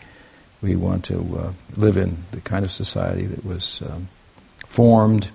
we 0.62 0.76
want 0.76 1.04
to 1.04 1.18
uh, 1.38 1.52
live 1.76 1.96
in 1.96 2.16
the 2.30 2.40
kind 2.40 2.64
of 2.64 2.70
society 2.70 3.26
that 3.26 3.44
was 3.44 3.82
um, 3.82 4.08
formed 4.66 5.28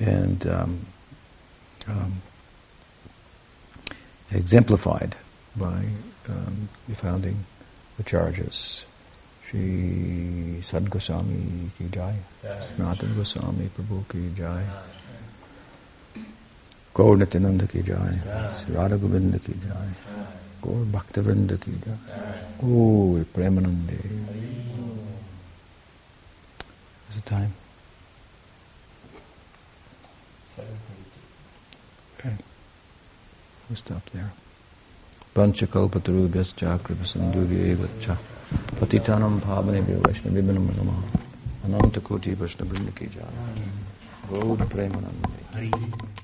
and 0.00 0.46
um, 0.46 0.86
um, 1.86 2.22
exemplified 4.30 5.14
by 5.56 5.84
um, 6.28 6.68
the 6.88 6.94
founding 6.94 7.44
Acharyas. 8.02 8.82
Shri 9.46 10.58
Sad 10.60 10.90
Goswami 10.90 11.70
ki 11.78 11.86
jai, 11.92 12.16
Sanatan 12.42 13.14
Goswami 13.14 13.70
Prabhu 13.76 14.02
ki 14.08 14.32
jai, 14.36 14.64
Gaur 16.96 17.16
Nityananda 17.18 17.66
ki 17.66 17.82
jai, 17.82 18.16
Radha 18.74 18.96
Govinda 18.96 19.38
ki 19.38 19.52
jai, 19.52 19.90
Gaur 20.62 20.84
Bhaktivinoda 20.94 21.60
ki 21.60 21.72
jai, 21.84 21.96
Gaur 22.60 23.24
Premanande. 23.34 23.98
Is 27.10 27.16
it 27.18 27.26
time? 27.26 27.52
Okay. 32.18 32.34
We'll 33.68 33.76
stop 33.76 34.08
there. 34.14 34.32
Panchakalpatarubhyascha 35.34 36.78
kripasandubhyeva 36.78 38.16
Patitanam 38.80 39.38
bhavanebhyo 39.40 40.00
vaishnavibhinam 40.00 40.66
namaha 40.80 41.04
Ananta 41.66 42.00
koti 42.00 42.34
vaishnavrinda 42.34 42.92
ki 42.94 43.06
jaya 43.08 43.30
Gaur 44.30 44.56
Premanande 44.56 46.16